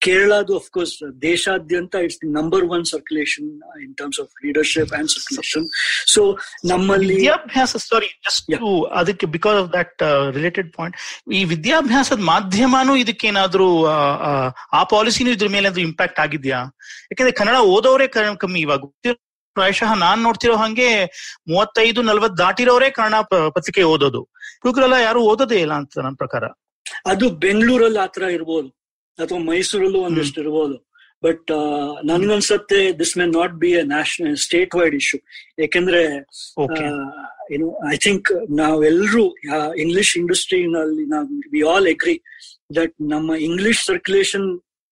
[0.00, 5.68] ಕೇರಳದು of course ದೇಶಾದ್ಯಂತ it's the number one circulation in terms of leadership and circulation
[6.06, 8.52] so ನಮ್ಮಲ್ಲಿ ವಿದ್ಯಾಭ್ಯಾಸ ಸಾರಿ ಜಸ್ಟ್
[8.92, 10.02] ಅದಕ್ಕೆ because of that
[10.34, 10.96] related point
[11.32, 13.84] ಈ ವಿದ್ಯಾಭ್ಯಾಸದ ಮಾಧ್ಯಮನೂ ಇದಕ್ಕೇನಾದ್ರೂ
[14.72, 16.58] ಆ ಪಾಲಿಸಿನೂ ಇದ್ರ ಮೇಲೆ ಇಂಪ್ಯಾಕ್ಟ್ ಆಗಿದ್ಯಾ?
[17.02, 18.06] ಯಾಕಂದ್ರೆ ಕನ್ನಡ ಓದೋರೇ
[18.38, 18.80] ಕಮ್ಮಿ ಇವಾಗ.
[19.54, 21.04] ಪ್ರಾಯಶಃ ನಾನ್ ನೋಡ್ತಿರೋ ಹಂಗೆ
[21.48, 23.14] ಮೂವತ್ತೈದು ನಲ್ವತ್ ದಾಟಿರೋರೇ ಕನ್ನಡ
[23.48, 24.22] ಪತ್ರಿಕೆ ಓದೋದು.
[24.62, 26.44] ಹುಡುಗರೆಲ್ಲ ಯಾರು ಓದೋದೇ ಇಲ್ಲ ಅಂತ ನನ್ನ ಪ್ರಕಾರ.
[27.06, 28.75] ಅದು ಬೆಂಗಳೂರಲ್ಲಿ ಆತರ ಇರ್ಬೋದು.
[29.18, 30.76] ಅಥವಾ ಮೈಸೂರಲ್ಲೂ ಒಂದಿಷ್ಟು ಇರ್ಬೋದು.
[31.22, 31.50] But
[32.04, 35.18] ನನ್ಗನ್ಸತ್ತೆ this may not be a national state wide issue
[35.58, 36.02] ಯಾಕೆಂದ್ರೆ
[37.54, 39.24] ಏನು ಐ ಥಿಂಕ್ ನಾವೆಲ್ಲರೂ
[39.76, 42.16] ಇಂಗ್ಲಿಷ್ ಇಂಡಸ್ಟ್ರಿನಲ್ಲಿ ನಾವು ವಿ ಆಲ್ ಎಗ್ರಿ
[42.76, 44.46] ದಟ್ ನಮ್ಮ English circulation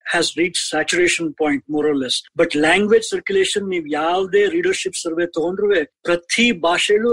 [0.07, 5.69] has reach saturation point more or less but language circulation ನೀವು ಯಾವುದೇ ರೀಡರ್ಶಿಪ್ ಸರ್ವೆ ತಗೊಂಡ್ರು
[6.03, 7.13] ಪ್ರತಿ ಭಾಷೆಲೂ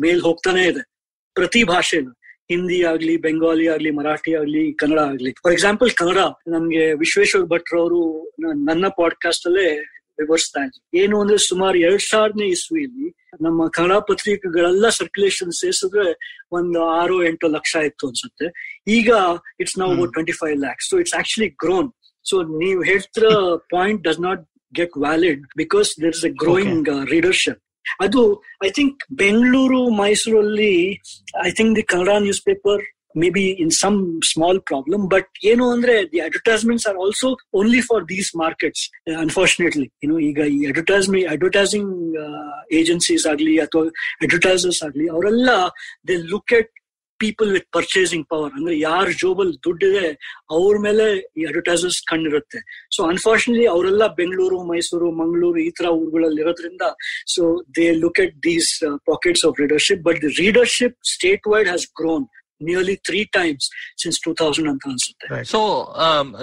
[0.00, 0.82] ಮೇಲ್ ಹೋಗ್ತಾನೆ ಇದೆ.
[1.36, 2.12] ಪ್ರತಿ ಭಾಷೆಲು.
[2.50, 5.32] ಹಿಂದಿ ಆಗ್ಲಿ ಬೆಂಗಾಲಿ ಆಗ್ಲಿ ಮರಾಠಿ ಆಗ್ಲಿ ಕನ್ನಡ ಆಗ್ಲಿ.
[5.32, 8.00] ಫಾರ್ ಎಕ್ಸಾಂಪಲ್ ಕನ್ನಡ ನಮ್ಗೆ ವಿಶ್ವೇಶ್ವರ್ ಭಟ್ರು ಅವರು
[8.66, 9.68] ನನ್ನ ಪಾಡ್ಕಾಸ್ಟ್ ಅಲ್ಲೇ
[10.20, 10.98] ವಿವರಿಸ್ತಾ ಇದ್ರು.
[10.98, 13.08] ಏನು ಅಂದ್ರೆ ಸುಮಾರು ಎರಡ್ ಸಾವಿರನೇ ಇಸ್ವಿಯಲ್ಲಿ
[13.42, 16.06] ನಮ್ಮ ಕನ್ನಡ ಪತ್ರಿಕೆಗಳೆಲ್ಲ ಸರ್ಕ್ಯುಲೇಷನ್ ಸೇರಿಸಿದ್ರೆ
[16.52, 18.46] ಒಂದು ಆರು ಎಂಟು ಲಕ್ಷ ಇತ್ತು ಅನ್ಸುತ್ತೆ.
[18.88, 19.10] ಈಗ
[19.60, 21.90] it's now about twenty five lakhs so it's actually grown
[22.30, 23.32] so ನೀವು ಹೇಳ್ತಿರೋ
[23.70, 24.42] point does not
[24.74, 27.62] get valid because there is a growing readership
[28.00, 28.22] ಅದು
[28.64, 30.74] ಐ ಥಿಂಕ್ ಬೆಂಗಳೂರು ಮೈಸೂರಲ್ಲಿ
[31.44, 32.82] I think the Kannada newspaper
[33.16, 38.04] may be in some small problem but ಏನು ಅಂದ್ರೆ the advertisements are also only for
[38.08, 38.82] these markets
[39.16, 41.90] unfortunately ಏನು ಈಗ ಈ advertisement advertising
[42.72, 43.84] agencies ಆಗ್ಲಿ ಅಥವಾ
[44.22, 45.50] advertisers ಆಗ್ಲಿ, ಅವರೆಲ್ಲ
[46.08, 46.70] they look at
[47.20, 50.06] people with purchasing power ಅಂದ್ರೆ ಯಾರ ಜೋಬಲ್ ದುಡ್ಡಿದೆ,
[50.56, 51.06] ಅವ್ರ ಮೇಲೆ
[51.38, 52.60] ಈ ಅಡ್ವರ್ಟೈಸರ್ಸ್ ಕಂಡಿರುತ್ತೆ
[52.96, 56.86] ಸೊ ಅನ್ಫಾರ್ಚುನೇಟ್ಲಿ ಅವರೆಲ್ಲ ಬೆಂಗಳೂರು, ಮೈಸೂರು, ಮಂಗಳೂರು ಈ ತರ ಊರುಗಳಲ್ಲಿ ಇರೋದ್ರಿಂದ
[57.34, 57.42] so
[57.78, 58.70] they look at these
[59.12, 62.26] pockets of readership but the readership state wide has grown
[62.62, 63.70] nearly three times
[64.02, 65.60] since two thousand ಅಂತ ಅನ್ಸುತ್ತೆ ಸೊ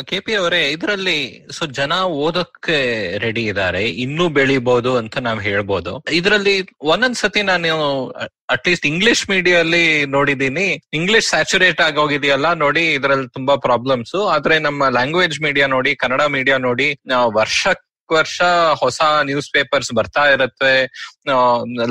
[0.04, 2.78] ಕೆ ಪಿ ಅವರೇ ಇದರಲ್ಲಿ ಸೊ ಜನ ಓದಕ್ಕೆ
[3.18, 6.04] ರೆಡಿ ಇದ್ದಾರೆ ಇನ್ನೂ ಬೆಳಿಬಹುದು ಅಂತ ನಾವ್ ಹೇಳ್ಬೋದು.
[6.12, 8.08] ಇದರಲ್ಲಿ ಒಂದೊಂದ್ ಸತಿ ನಾನು
[8.50, 15.68] ಅಟ್ಲೀಸ್ಟ್ ಇಂಗ್ಲಿಷ್ ಮೀಡಿಯಲ್ಲಿ ನೋಡಿದೀನಿ ಇಂಗ್ಲಿಷ್ ಸ್ಯಾಚುರೇಟ್ ಆಗೋಗಿದೆಯಲ್ಲ ನೋಡಿ ಇದ್ರಲ್ಲಿ ತುಂಬಾ ಪ್ರಾಬ್ಲಮ್ಸ್ ಆದ್ರೆ ನಮ್ಮ ಲ್ಯಾಂಗ್ವೇಜ್ ಮೀಡಿಯಾ
[15.68, 17.00] ನೋಡಿ ಕನ್ನಡ ಮೀಡಿಯಾ ನೋಡಿ
[17.34, 17.68] ವರ್ಷ
[18.14, 18.42] ವರ್ಷ
[18.82, 20.74] ಹೊಸ ನ್ಯೂಸ್ ಪೇಪರ್ಸ್ ಬರ್ತಾ ಇರತ್ತೆ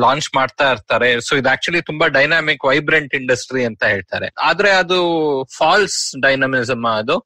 [0.05, 1.20] ಲಾಂಚ್ ಮಾಡ್ತಾ ಇರ್ತಾರೆ.
[1.20, 4.29] ಸೊ ಇದು ಆಕ್ಚುಲಿ ತುಂಬಾ ಡೈನಾಮಿಕ್ ವೈಬ್ರೆಂಟ್ ಇಂಡಸ್ಟ್ರಿ ಅಂತ ಹೇಳ್ತಾರೆ.
[4.48, 4.98] ಆದ್ರೆ ಅದು
[5.59, 7.16] ಫಾಲ್ಸ್ ಡೈನಮಿಸಮ್ ಅದು.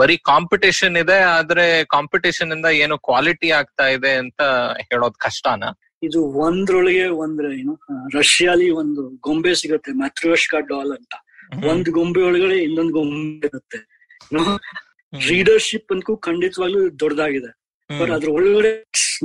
[0.00, 4.42] ಬರೀ ಕಾಂಪಿಟೇಷನ್ ಇದೆ ಆದ್ರೆ ಕಾಂಪಿಟೇಷನ್ ಇಂದ ಏನು ಕ್ವಾಲಿಟಿ ಆಗ್ತಾ ಇದೆ ಅಂತ
[4.90, 5.64] ಹೇಳೋದ್ ಕಷ್ಟನ?
[6.02, 7.74] ಇದು ಒಂದ್ರೊಳಗೆ ಒಂದ್ರೆ ಏನು
[8.18, 11.14] ರಷ್ಯಾಲಿ ಒಂದು ಗೊಂಬೆ ಸಿಗುತ್ತೆ ಮ್ಯಾಥ್ರೋಷ್ಕಾ ಡಾಲ್ ಅಂತ.
[11.70, 13.78] ಒಂದ್ ಗೊಂಬೆ ಒಳಗಡೆ ಇನ್ನೊಂದ್ ಗೊಂಬೆ ಇರುತ್ತೆ.
[15.12, 17.50] ರೀಡರ್ಶಿಪ್ ಅಂತೂ ಖಂಡಿತವಾಗ್ಲೂ ದೊಡ್ಡದಾಗಿದೆ.
[17.98, 18.72] ಬಟ್ ಅದ್ರ ಒಳಗಡೆ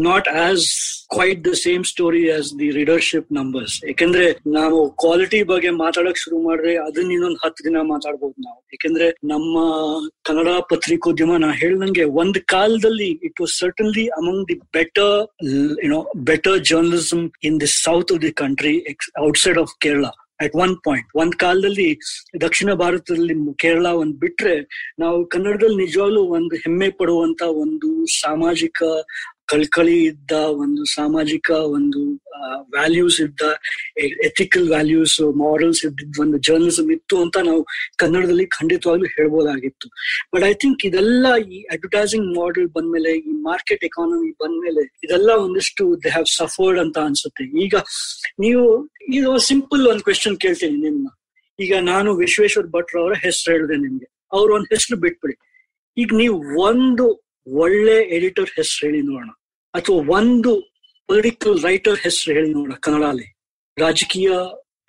[0.03, 0.65] not as
[1.09, 6.73] quite the same story as the readership numbers ಯಾಕಂದ್ರೆ ನಾವು ಕ್ವಾಲಿಟಿ ಬಗ್ಗೆ ಮಾತಾಡಕ್ ಶುರು ಮಾಡಿದ್ರೆ
[6.85, 8.59] ಅದನ್ನ ಇನ್ನೊಂದು ಹತ್ತು ದಿನ ಮಾತಾಡ್ಬೋದು ನಾವು.
[8.73, 9.55] ಯಾಕಂದ್ರೆ ನಮ್ಮ
[10.23, 15.15] ಕನ್ನಡ ಪತ್ರಿಕೋದ್ಯಮ ನಾ ಹೇಳ್ದಂಗೆ ಒಂದ್ ಕಾಲದಲ್ಲಿ it was certainly among the better
[15.83, 18.73] you know better journalism in the south of the country
[19.21, 20.05] outside of Kerala
[20.39, 21.87] at one point ಒಂದ್ ಕಾಲದಲ್ಲಿ
[22.41, 24.55] ದಕ್ಷಿಣ ಭಾರತದಲ್ಲಿ ಕೇರಳ ಒಂದ್ ಬಿಟ್ರೆ
[24.99, 27.89] ನಾವು ಕನ್ನಡದಲ್ಲಿ ನಿಜವಾಗ್ಲೂ ಒಂದು ಹೆಮ್ಮೆ ಪಡುವಂತ ಒಂದು
[28.21, 28.81] ಸಾಮಾಜಿಕ
[29.51, 30.31] ಕಳ್ಕಳಿ ಇದ್ದ
[30.63, 32.01] ಒಂದು ಸಾಮಾಜಿಕ ಒಂದು
[32.75, 33.41] ವ್ಯಾಲ್ಯೂಸ್ ಇದ್ದ
[34.27, 37.61] ಎಥಿಕಲ್ ವ್ಯಾಲ್ಯೂಸ್ ಮಾರಲ್ಸ್ ಇದ್ದಿದ್ದ ಒಂದು ಜರ್ನಲಿಸಮ್ ಇತ್ತು ಅಂತ ನಾವು
[37.97, 39.87] ಕನ್ನಡದಲ್ಲಿ ಖಂಡಿತವಾಗ್ಲೂ ಹೇಳ್ಬೋದಾಗಿತ್ತು.
[40.33, 46.09] ಬಟ್ ಐ ಥಿಂಕ್ ಇದೆಲ್ಲ ಈ ಅಡ್ವರ್ಟೈಸಿಂಗ್ ಮಾಡೆಲ್ ಬಂದ್ಮೇಲೆ, ಈ ಮಾರ್ಕೆಟ್ ಎಕಾನಮಿ ಬಂದ್ಮೇಲೆ ಇದೆಲ್ಲ ಒಂದಿಷ್ಟು ದೇ
[46.09, 47.45] ಹ್ಯಾವ್ ಸಫರ್ಡ್ ಅಂತ ಅನ್ಸುತ್ತೆ.
[47.65, 47.75] ಈಗ
[48.45, 48.65] ನೀವು
[49.19, 51.07] ಇದು ಸಿಂಪಲ್ ಒಂದು ಕ್ವೆಶನ್ ಕೇಳ್ತೀನಿ ನಿಮ್ಮ
[51.59, 54.07] ಈಗ ನಾನು ವಿಶ್ವೇಶ್ವರ್ ಭಟ್ರ ಅವರ ಹೆಸರು ಹೇಳಿದೆ ನಿಮ್ಗೆ.
[54.33, 55.35] ಅವ್ರ ಒಂದ್ ಹೆಸರು ಬಿಟ್ಬಿಡಿ.
[55.97, 57.05] ಈಗ ನೀವು ಒಂದು
[57.47, 59.29] ಒಳ್ಳೆ ಎಡಿಟರ್ ಹೆಸರು ಹೇಳಿ ನೋಡೋಣ.
[59.73, 60.51] ಅಥವಾ ಒಂದು
[61.07, 63.35] ಪೊಲಿಟಿಕಲ್ ರೈಟರ್ ಹೆಸರು ಹೇಳಿ ನೋಡೋಣ ಕನ್ನಡಲ್ಲಿ
[63.79, 64.31] ರಾಜಕೀಯ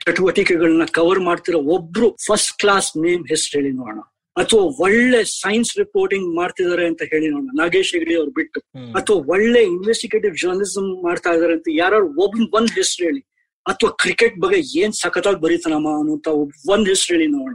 [0.06, 4.00] ಚಟುವಟಿಕೆಗಳನ್ನ ಕವರ್ ಮಾಡ್ತಿರೋ ಒಬ್ರು ಫಸ್ಟ್ ಕ್ಲಾಸ್ ನೇಮ್ ಹೆಸರು ಹೇಳಿ ನೋಡೋಣ.
[4.36, 7.48] ಅಥವಾ ಒಳ್ಳೆ ಸೈನ್ಸ್ ರಿಪೋರ್ಟಿಂಗ್ ಮಾಡ್ತಿದ್ದಾರೆ ಅಂತ ಹೇಳಿ ನೋಡೋಣ.
[7.56, 8.60] ನಾಗೇಶ್ ಹೆಗಡೆ ಅವ್ರು ಬಿಟ್ಟು.
[8.92, 13.20] ಅಥವಾ ಒಳ್ಳೆ ಇನ್ವೆಸ್ಟಿಗೇಟಿವ್ ಜರ್ನಲಿಸಂ ಮಾಡ್ತಾ ಇದಾರೆ ಅಂತ ಯಾರು ಒಬ್ ಒಂದ್ ಹೆಸರು ಹೇಳಿ.
[13.66, 16.28] ಅಥವಾ ಕ್ರಿಕೆಟ್ ಬಗ್ಗೆ ಏನ್ ಸಖತ್ತಾಗಿ ಬರೀತಾನಮ್ಮ ಅನ್ನುವಂತ
[16.68, 17.54] ಒಂದ್ ಹೆಸರು ಹೇಳಿ ನೋಡೋಣ.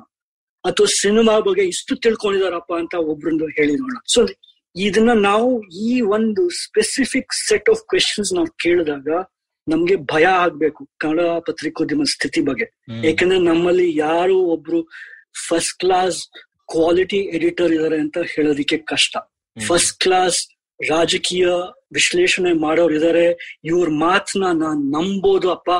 [0.66, 3.98] ಅಥವಾ ಸಿನಿಮಾ ಬಗ್ಗೆ ಇಷ್ಟು ತಿಳ್ಕೊಂಡಿದಾರಪ್ಪ ಅಂತ ಒಬ್ರಿಂದ ಹೇಳಿ ನೋಡೋಣ.
[4.14, 4.26] ಸೊ
[4.76, 9.08] ಇದನ್ನ ನಾವು ಈ ಒಂದು ಸ್ಪೆಸಿಫಿಕ್ ಸೆಟ್ ಆಫ್ ಕ್ವೆಶನ್ಸ್ ನಾವು ಕೇಳಿದಾಗ
[9.68, 12.66] ನಮ್ಗೆ ಭಯ ಆಗ್ಬೇಕು ಕನ್ನಡ ಪತ್ರಿಕೋದ್ಯಮ ಸ್ಥಿತಿ ಬಗ್ಗೆ.
[13.04, 14.90] ಯಾಕಂದ್ರೆ ನಮ್ಮಲ್ಲಿ ಯಾರು ಒಬ್ರು
[15.48, 16.28] ಫಸ್ಟ್ ಕ್ಲಾಸ್
[16.68, 19.18] ಕ್ವಾಲಿಟಿ ಎಡಿಟರ್ ಇದಾರೆ ಅಂತ ಹೇಳೋದಿಕ್ಕೆ ಕಷ್ಟ.
[19.68, 20.48] ಫಸ್ಟ್ ಕ್ಲಾಸ್
[20.90, 21.48] ರಾಜಕೀಯ
[21.94, 25.72] ವಿಶ್ಲೇಷಣೆ ಮಾಡೋರು ಇದಾರೆ ಇವ್ರ ಮಾತನ್ನ ನಾನ್ ನಂಬೋದು ಅಪ್ಪ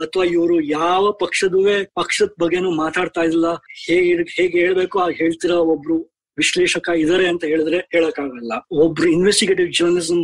[0.00, 6.88] ಅಥವಾ ಇವರು ಯಾವ ಪಕ್ಷದುವೆ ಪಕ್ಷದ ಬಗ್ಗೆನು ಮಾತಾಡ್ತಾ ಇಲ್ಲ ಹೇಗೆ ಹೇಗೆ ಹೇಳ್ಬೇಕು ಆ ಹೇಳ್ತಿರೋ ಒಬ್ರು ವಿಶ್ಲೇಷಕ
[6.98, 8.52] ಇದಾರೆ ಅಂತ ಹೇಳಿದ್ರೆ ಹೇಳಕ್ಕಾಗಲ್ಲ.
[8.70, 10.20] ಒಬ್ರು ಇನ್ವೆಸ್ಟಿಗೇಟಿವ್ ಜರ್ನಲಿಸಂ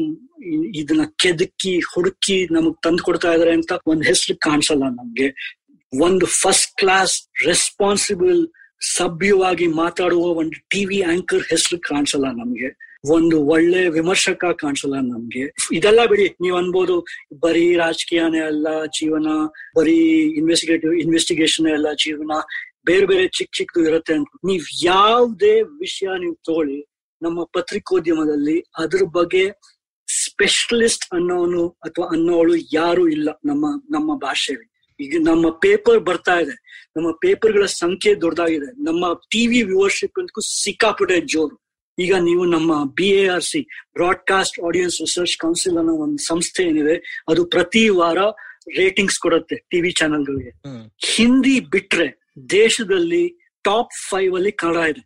[0.74, 5.28] ಇದನ್ನ ಕೆದಕಿ, ಹುಡುಕಿ ನಮಗ್ ತಂದು ಕೊಡ್ತಾ ಇದಾರೆ ಅಂತ ಒಂದ್ ಹೆಸರು ಕಾಣಿಸಲ್ಲ ನಮ್ಗೆ.
[6.00, 8.48] ಒಂದು ಫಸ್ಟ್ ಕ್ಲಾಸ್ ರೆಸ್ಪಾನ್ಸಿಬಲ್
[8.96, 13.00] ಸಭ್ಯವಾಗಿ ಮಾತಾಡುವ ಒಂದು ಟಿವಿ ಆಂಕರ್ ಹೆಸರು ಕಾಣಿಸಲ್ಲ ನಮ್ಗೆ.
[13.10, 15.54] ಒಂದು ಒಳ್ಳೆ ವಿಮರ್ಶಕ ಕಾಣಿಸಲ್ಲ ನಮ್ಗೆ.
[15.72, 17.06] ಇದೆಲ್ಲ ಬಿಡಿ, ನೀವ್ ಅನ್ಬೋದು
[17.40, 19.26] ಬರೀ ರಾಜಕೀಯನೇ ಅಲ್ಲ ಜೀವನ,
[19.76, 19.96] ಬರೀ
[20.38, 22.30] ಇನ್ವೆಸ್ಟಿಗೇಟಿವ್ ಇನ್ವೆಸ್ಟಿಗೇಷನ್ ಅಲ್ಲ ಜೀವನ
[22.84, 24.28] ಬೇರೆ ಬೇರೆ ಚಿಕ್ಕ ಚಿಕ್ಕದು ಇರುತ್ತೆ ಅಂತ.
[24.44, 26.80] ನೀವ್ ಯಾವ್ದೇ ವಿಷಯ ನೀವು ತಗೊಳ್ಳಿ
[27.22, 29.44] ನಮ್ಮ ಪತ್ರಿಕೋದ್ಯಮದಲ್ಲಿ ಅದ್ರ ಬಗ್ಗೆ
[30.08, 34.96] ಸ್ಪೆಷಲಿಸ್ಟ್ ಅನ್ನೋನು ಅಥವಾ ಅನ್ನೋಳು ಯಾರು ಇಲ್ಲ ನಮ್ಮ ನಮ್ಮ ಭಾಷೆಯಲ್ಲಿ.
[35.00, 36.54] ಈಗ ನಮ್ಮ ಪೇಪರ್ ಬರ್ತಾ ಇದೆ.
[36.96, 38.66] ನಮ್ಮ ಪೇಪರ್ಗಳ ಸಂಖ್ಯೆ ದೊಡ್ಡದಾಗಿದೆ.
[38.84, 41.56] ನಮ್ಮ ಟಿವಿ ವ್ಯೂವರ್ಶಿಪ್ ಅಂತಕ್ಕೂ ಸಿಕ್ಕಾಪಟ್ಟೆ ಜೋರು.
[41.98, 43.60] ಈಗ ನೀವು ನಮ್ಮ B A R C
[43.94, 48.18] broadcast audience research council ಅನ್ನೋ ಒಂದು ಸಂಸ್ಥೆ ಏನಿದೆ ಅದು ಪ್ರತಿ ವಾರ
[48.76, 50.52] ರೇಟಿಂಗ್ಸ್ ಕೊಡುತ್ತೆ ಟಿವಿ ಚಾನೆಲ್ಗಳಿಗೆ
[51.06, 53.24] ಹಿಂದಿ ಬಿಟ್ರೆ ದೇಶದಲ್ಲಿ
[53.64, 55.02] ಟಾಪ್ ಫೈವ್ ಅಲ್ಲಿ ಕನ್ನಡ ಇದೆ.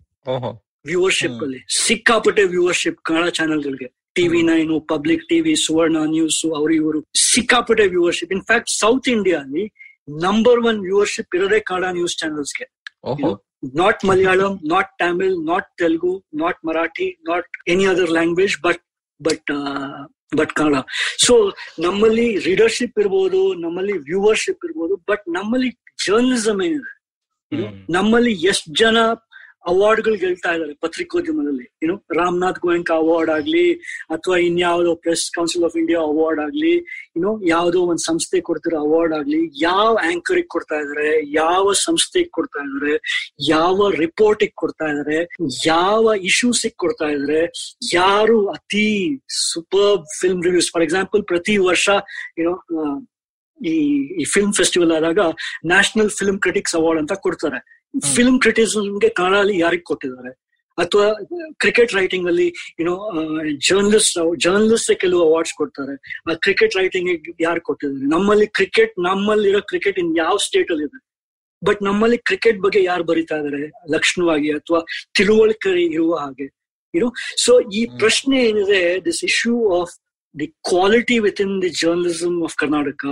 [0.87, 1.61] ವ್ಯೂವರ್ಶಿಪ್ ಅಲ್ಲಿ.
[1.87, 7.01] ಸಿಕ್ಕಾಪಟ್ಟೆ viewership Kannada ಚಾನೆಲ್ಗಳಿಗೆ TV nine public TV Suvarna news ಅವರು ಇವರು
[7.33, 9.65] ಸಿಕ್ಕಾಪಟ್ಟೆ ವ್ಯೂವರ್ಶಿಪ್ ಇನ್ಫ್ಯಾಕ್ಟ್ ಸೌತ್ ಇಂಡಿಯಾ ಅಲ್ಲಿ
[10.09, 12.67] ನಂಬರ್ ಒನ್ ವ್ಯೂವರ್ಶಿಪ್ ಇರೋದೇ Kannada news ಚಾನೆಲ್ಸ್ಗೆ
[13.75, 18.83] not Malayalam not Tamil not Telugu not Marathi not any other language but
[19.21, 19.51] but
[20.39, 20.79] but Kannada.
[21.27, 21.35] So
[21.79, 25.71] ನಮ್ಮಲ್ಲಿ readership ಇರ್ಬೋದು ನಮ್ಮಲ್ಲಿ viewership ಇರ್ಬೋದು but ನಮ್ಮಲ್ಲಿ
[26.07, 26.91] ಜರ್ನಲಿಸಮ್ ಏನಿದೆ?
[27.91, 28.99] ನಮ್ಮಲ್ಲಿ ಎಷ್ಟ್ ಜನ
[29.67, 31.79] ಅವಾರ್ಡ್ಗಳು ಗೆಲ್ತಾ ಇದ್ದಾರೆ ಪತ್ರಿಕೋದ್ಯಮದಲ್ಲಿ.
[31.83, 33.75] ಏನು ರಾಮನಾಥ್ ಗೋಯಂಕ ಅವಾರ್ಡ್ ಆಗ್ಲಿ
[34.11, 36.77] ಅಥವಾ ಇನ್ಯಾವುದೋ press council of India award ಆಗ್ಲಿ
[37.17, 43.01] ಏನೋ ಯಾವ್ದೋ ಒಂದ್ ಸಂಸ್ಥೆ ಕೊಡ್ತಿರೋ ಅವಾರ್ಡ್ ಆಗ್ಲಿ ಯಾವ ಆಂಕರಿಗೆ ಕೊಡ್ತಾ ಇದಾರೆ ಯಾವ ಸಂಸ್ಥೆಗೆ ಕೊಡ್ತಾ ಇದಾರೆ
[43.49, 45.29] ಯಾವ ರಿಪೋರ್ಟಿಗೆ ಕೊಡ್ತಾ ಇದಾರೆ
[45.67, 47.53] ಯಾವ ಇಶ್ಯೂಸ್ ಕೊಡ್ತಾ ಇದಾರೆ
[47.93, 49.21] ಯಾರು ಅತಿ
[49.53, 51.89] super film reviews for example ಪ್ರತಿ ವರ್ಷ
[52.39, 52.65] ಏನೋ
[53.67, 53.75] ಈ
[54.21, 55.19] ಈ ಫಿಲ್ಮ್ ಫೆಸ್ಟಿವಲ್ ಆದಾಗ
[55.67, 57.89] ನ್ಯಾಷನಲ್ ಫಿಲ್ಮ್ ಕ್ರಿಟಿಕ್ಸ್ ಅವಾರ್ಡ್ ಅಂತ ಕೊಡ್ತಾರೆ.
[58.15, 60.31] ಫಿಲ್ಮ್ ಕ್ರಿಟಿಸಮ್ಗೆ ಕನ್ನಡಲ್ಲಿ ಯಾರಿಗೆ ಕೊಟ್ಟಿದ್ದಾರೆ?
[60.79, 61.15] ಅಥವಾ
[61.59, 63.13] ಕ್ರಿಕೆಟ್ ರೈಟಿಂಗ್ ಅಲ್ಲಿ ಏನೋ
[63.69, 66.23] ಜರ್ನಲಿಸ್ಟ್ ಜರ್ನಲಿಸ್ಟ್ ಕೆಲವು ಅವಾರ್ಡ್ಸ್ ಕೊಡ್ತಾರೆ.
[66.31, 68.07] ಆ ಕ್ರಿಕೆಟ್ ರೈಟಿಂಗ್ ಯಾರು ಕೊಟ್ಟಿದ್ದಾರೆ?
[68.07, 71.05] ನಮ್ಮಲ್ಲಿ ಕ್ರಿಕೆಟ್ ನಮ್ಮಲ್ಲಿರೋ ಕ್ರಿಕೆಟ್ ಇನ್ ಯಾವ ಸ್ಟೇಟ್ ಅಲ್ಲಿ ಇದೆ?
[71.65, 74.81] ಬಟ್ ನಮ್ಮಲ್ಲಿ ಕ್ರಿಕೆಟ್ ಬಗ್ಗೆ ಯಾರು ಬರೀತಾ ಇದಾರೆ ಲಕ್ಷಣವಾಗಿ ಅಥವಾ
[75.17, 76.59] ತಿಳುವಳಿಕೆ ಇರುವ ಹಾಗೆ
[76.95, 77.13] ಏನೋ
[77.45, 80.08] ಸೊ ಈ ಪ್ರಶ್ನೆ ಏನಿದೆ this issue of
[80.71, 83.05] quality with in the journalism of Karnataka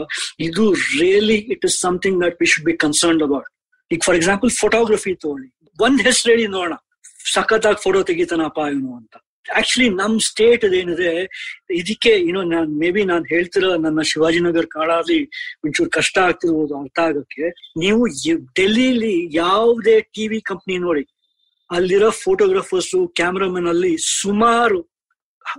[0.48, 0.64] ಇದು
[1.00, 3.48] really it is something that we should be concern about
[3.90, 5.48] ಈಗ ಫಾರ್ ಎಕ್ಸಾಂಪಲ್ ಫೋಟೋಗ್ರಫಿ ತಗೊಳ್ಳಿ
[5.78, 6.74] ಒಂದ್ ಹೆಸರು ಹೇಳಿ ನೋಡೋಣ.
[7.34, 9.14] ಸಖತ್ತಾಗಿ ಫೋಟೋ ತೆಗಿತಾನಪ್ಪ ಇವನು ಅಂತ.
[9.58, 11.10] ಆಕ್ಚುಲಿ ನಮ್ ಸ್ಟೇಟ್ ಅದೇನಿದೆ
[11.80, 15.18] ಇದಕ್ಕೆ ಏನೋ ನಾನ್ ಮೇ ಬಿ ನಾನ್ ಹೇಳ್ತಿರೋ ನನ್ನ ಶಿವಾಜಿನಗರ್ ಕಾಡಲ್ಲಿ
[15.64, 17.44] ಒಂಚೂರು ಕಷ್ಟ ಆಗ್ತಿರ್ಬೋದು ಅರ್ಥ ಆಗಕ್ಕೆ.
[17.82, 18.02] ನೀವು
[18.58, 21.04] ಡೆಲ್ಲಿಲಿ ಯಾವುದೇ ಟಿವಿ ಕಂಪ್ನಿ ನೋಡಿ,
[21.70, 24.80] ಅಲ್ಲಿರೋ ಫೋಟೋಗ್ರಾಫರ್ಸ್ ಕ್ಯಾಮ್ರಾಮನ್ ಅಲ್ಲಿ ಸುಮಾರು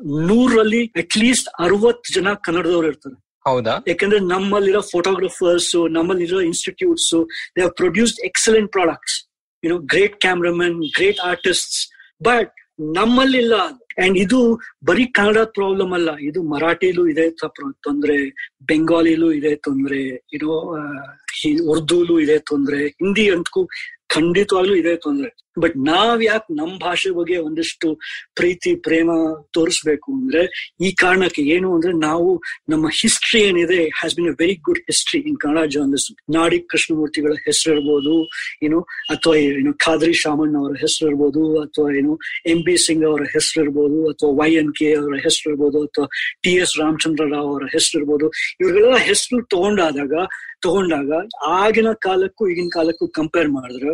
[0.06, 3.16] ನೂರಲ್ಲಿ ಅಟ್ ಲೀಸ್ಟ್ ಅರವತ್ ಜನ ಕನ್ನಡದವ್ರು ಇರ್ತಾರೆ.
[3.46, 3.84] ಹೌದಾ?
[3.88, 7.16] ಯಾಕಂದ್ರೆ ನಮ್ಮಲ್ಲಿರೋ ಫೋಟೋಗ್ರಫರ್ಸ್ ನಮ್ಮಲ್ಲಿರೋ institutes
[7.56, 9.18] they have produced excellent products
[9.64, 11.92] you know great cameraman great artist
[12.24, 12.52] but
[12.96, 13.56] ನಮ್ಮಲ್ಲಿಲ್ಲ
[13.98, 14.40] and ಇದು
[14.86, 16.18] ಬರೀ ಕನ್ನಡ ಪ್ರಾಬ್ಲಮ್ ಅಲ್ಲ.
[16.20, 17.30] ಇದು ಮರಾಠಿಲೂ ಇದೆ
[17.84, 18.18] ತೊಂದ್ರೆ
[18.62, 20.02] ಬೆಂಗಾಲಿಲೂ ಇದೆ ತೊಂದ್ರೆ
[20.34, 20.50] ಇದು
[21.72, 23.68] ಉರ್ದುಲು ಇದೆ ತೊಂದ್ರೆ ಹಿಂದಿ ಅಂತೂ
[24.16, 25.30] ಖಂಡಿತವಾಗ್ಲೂ ಇದೇ ತೊಂದ್ರೆ.
[25.64, 27.88] ಬಟ್ ನಾವ್ ಯಾಕೆ ನಮ್ ಭಾಷೆ ಬಗ್ಗೆ ಒಂದಿಷ್ಟು
[28.36, 29.10] ಪ್ರೀತಿ, ಪ್ರೇಮ
[29.56, 30.42] ತೋರಿಸ್ಬೇಕು ಅಂದ್ರೆ,
[30.86, 32.28] ಈ ಕಾರಣಕ್ಕೆ ಏನು ಅಂದ್ರೆ ನಾವು
[32.70, 37.72] ನಮ್ಮ ಹಿಸ್ಟ್ರಿ ಏನಿದೆ has been a very good history in Kannada journalism Nadi ಕೃಷ್ಣಮೂರ್ತಿಗಳ ಹೆಸರು
[37.76, 38.16] ಇರ್ಬೋದು
[38.68, 38.80] ಏನು
[39.16, 42.14] ಅಥವಾ ಏನು ಖಾದ್ರಿ ಶಾಮಣ್ಣ ಅವರ ಹೆಸರು ಇರ್ಬೋದು, ಅಥವಾ ಏನು
[42.46, 46.08] ಎಂ ಬಿ ಸಿಂಗ್ ಅವರ ಹೆಸರು ಇರ್ಬೋದು, ಅಥವಾ ವೈ ಎನ್ ಕೆ ಅವರ ಹೆಸರು ಇರ್ಬೋದು, ಅಥವಾ
[46.44, 48.30] ಟಿ ಎಸ್ ರಾಮಚಂದ್ರ ರಾವ್ ಅವರ ಹೆಸರು ಇರ್ಬೋದು,
[48.62, 50.14] ಇವ್ರಿಗೆಲ್ಲ ಹೆಸರು ತಗೊಂಡಾದಾಗ
[50.62, 53.94] ತಗೊಂಡಾಗ ಆಗಿನ ಕಾಲಕ್ಕೂ ಈಗಿನ ಕಾಲಕ್ಕೂ ಕಂಪೇರ್ ಮಾಡಿದ್ರೆ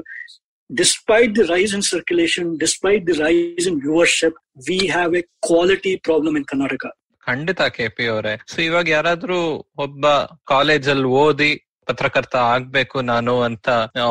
[0.70, 4.38] despite the rise in circulation despite the rise in viewership
[4.68, 6.86] we have a quality problem in Karnataka
[7.28, 8.38] ಖಂಡಿತ ಕೆ ಪಿ ಅವರೇ.
[8.47, 9.38] ಸೊ ಇವಾಗ ಯಾರಾದ್ರೂ
[9.78, 10.05] ಒಬ್ಬ
[10.45, 11.51] ಕಾಲೇಜಲ್ಲಿ ಓದಿ
[11.86, 13.70] ಪತ್ರಕರ್ತ ಆಗ್ಬೇಕು ನಾನು ಅಂತ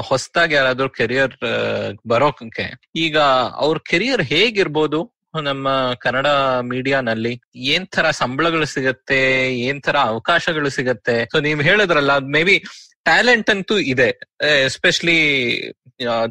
[0.08, 1.36] ಹೊಸದಾಗಿ ಯಾರಾದ್ರೂ ಕೆರಿಯರ್
[2.06, 3.18] ಬರೋಕೆ ಈಗ
[3.56, 5.00] ಅವ್ರ ಕೆರಿಯರ್ ಹೇಗಿರ್ಬೋದು?
[5.40, 5.68] ನಮ್ಮ
[6.00, 6.26] ಕನ್ನಡ
[6.70, 9.20] ಮೀಡಿಯಾನಲ್ಲಿ ಏನ್ ತರ ಸಂಬಳಗಳು ಸಿಗತ್ತೆ
[9.58, 11.16] ಏನ್ ತರ ಅವಕಾಶಗಳು ಸಿಗತ್ತೆ.
[11.32, 12.58] ಸೊ ನೀವ್ ಹೇಳಿದ್ರಲ್ಲ ಮೇ ಬಿ
[13.04, 14.10] ಟ್ಯಾಲೆಂಟ್ ಅಂತೂ ಇದೆ.
[14.64, 15.18] Especially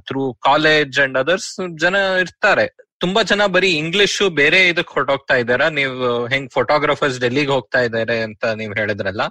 [0.08, 2.68] through college and others ಜನ ಇರ್ತಾರೆ.
[3.00, 8.46] ತುಂಬಾ ಜನ ಬರೀ ಇಂಗ್ಲಿಷ್ ಬೇರೆ ಇದಕ್ ಹೊರಟೋಗ್ತಾ ಇದಾರ ನೀವು ಹೆಂಗ್ ಫೋಟೋಗ್ರಾಫರ್ಸ್ ಡೆಲ್ಲಿಗೆ ಹೋಗ್ತಾ ಇದಾರೆ ಅಂತ
[8.46, 9.22] ನೀವ್ ಹೇಳಿದ್ರಲ್ಲ.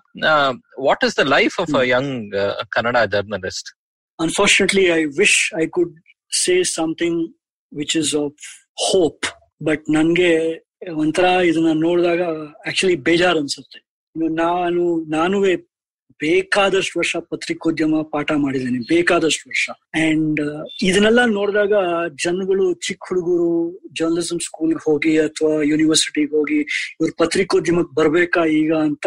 [0.81, 2.35] What is the life of a young
[2.69, 3.71] Kannada journalist
[4.19, 5.95] unfortunately I wish I could
[6.45, 7.21] say something
[7.73, 8.43] which is of
[8.91, 9.27] hope
[9.63, 12.23] but ನನ್ಗೆ ಒಂಥರ ಇದನ್ನ ನೋಡಿದಾಗ
[12.67, 13.91] ಆಕ್ಚುಲಿ ಬೇಜಾರ್ ಅನ್ಸುತ್ತೆ.
[14.17, 15.57] ನಾನು, ನಾನುವೇ
[16.21, 19.71] ಬೇಕಾದಷ್ಟು ವರ್ಷ ಪತ್ರಿಕೋದ್ಯಮ ಪಾಠ ಮಾಡಿದ್ದೇನೆ, ಬೇಕಾದಷ್ಟು ವರ್ಷ.
[19.95, 21.73] ಅಂಡ್ ಇದನ್ನೆಲ್ಲ ನೋಡಿದಾಗ
[22.25, 26.59] ಜನಗಳು ಚಿಕ್ಕ ಹುಡುಗರು ಜರ್ನಲಿಸಂ ಸ್ಕೂಲ್ಗೆ ಹೋಗಿ ಅಥವಾ ಯೂನಿವರ್ಸಿಟಿಗೆ ಹೋಗಿ
[27.01, 29.07] ಇವ್ರು ಪತ್ರಿಕೋದ್ಯಮಕ್ಕೆ ಬರ್ಬೇಕಾ ಈಗ ಅಂತ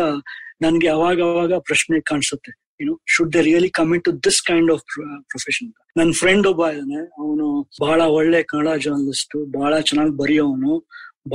[0.62, 2.63] ನನ್ಗೆ ಅವಾಗ ಅವಾಗ ಪ್ರಶ್ನೆ ಕಾಣಿಸುತ್ತೆ.
[2.84, 4.84] You know should they really come in to this kind of
[5.32, 5.70] profession
[6.00, 7.46] ನನ್ನ ಫ್ರೆಂಡ್ ಒಬ್ಬ ಇದ್ದಾನೆ ಅವನು
[7.84, 10.74] ಬಹಳ ಒಳ್ಳೆ ಕನ್ನಡ ಜರ್ನಲಿಸ್ಟ್ ಬಹಳ ಚೆನ್ನಾಗಿ ಬರೆಯೋವನು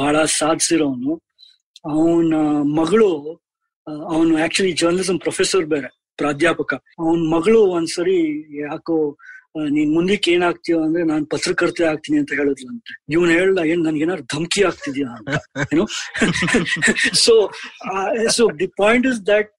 [0.01, 1.13] ಬಹಳ ಸಾಧಿಸಿರೋನು.
[1.93, 2.35] ಅವನ
[2.79, 3.11] ಮಗಳು
[4.15, 5.89] ಅವನು ಆಕ್ಚುಲಿ ಜರ್ನಲಿಸಂ ಪ್ರೊಫೆಸರ್ ಬೇರೆ,
[6.21, 6.73] ಪ್ರಾಧ್ಯಾಪಕ.
[7.03, 8.17] ಅವನ ಮಗಳು ಒಂದ್ಸರಿ
[8.65, 8.97] ಯಾಕೋ
[9.77, 12.93] ನೀನ್ ಮುಂದಕ್ಕೆ ಏನಾಗ್ತೀಯೋ ಅಂದ್ರೆ ನಾನ್ ಪತ್ರಕರ್ತೆ ಆಗ್ತೀನಿ ಅಂತ ಹೇಳಿದ್ಲಂತೆ.
[13.15, 15.31] ಇವನ್ ಹೇಳ್ದ, ಏನ್ ನನ್ಗೆ ಏನಾದ್ರು ಧಮಕಿ ಆಗ್ತಿದ್ಯಾ ಅಂತ
[17.25, 17.35] so
[18.37, 19.51] so the point is that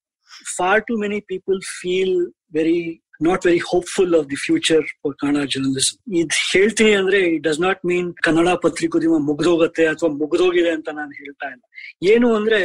[0.58, 2.18] for too many people feel
[2.54, 2.80] very
[3.22, 7.82] not very hopeful of the future for Kannada journalism ಇದ್ ಹೇಳ್ತೀನಿ ಅಂದ್ರೆ it does not
[7.86, 11.64] mean Kannada ಪತ್ರಿಕೋದ್ಯಮ ಮುಗ್ದೋಗತ್ತೆ ಅಥವಾ ಮುಗ್ದೋಗಿದೆ ಅಂತ ನಾನು ಹೇಳ್ತಾ ಇಲ್ಲ.
[12.04, 12.62] ಏನು ಅಂದ್ರೆ,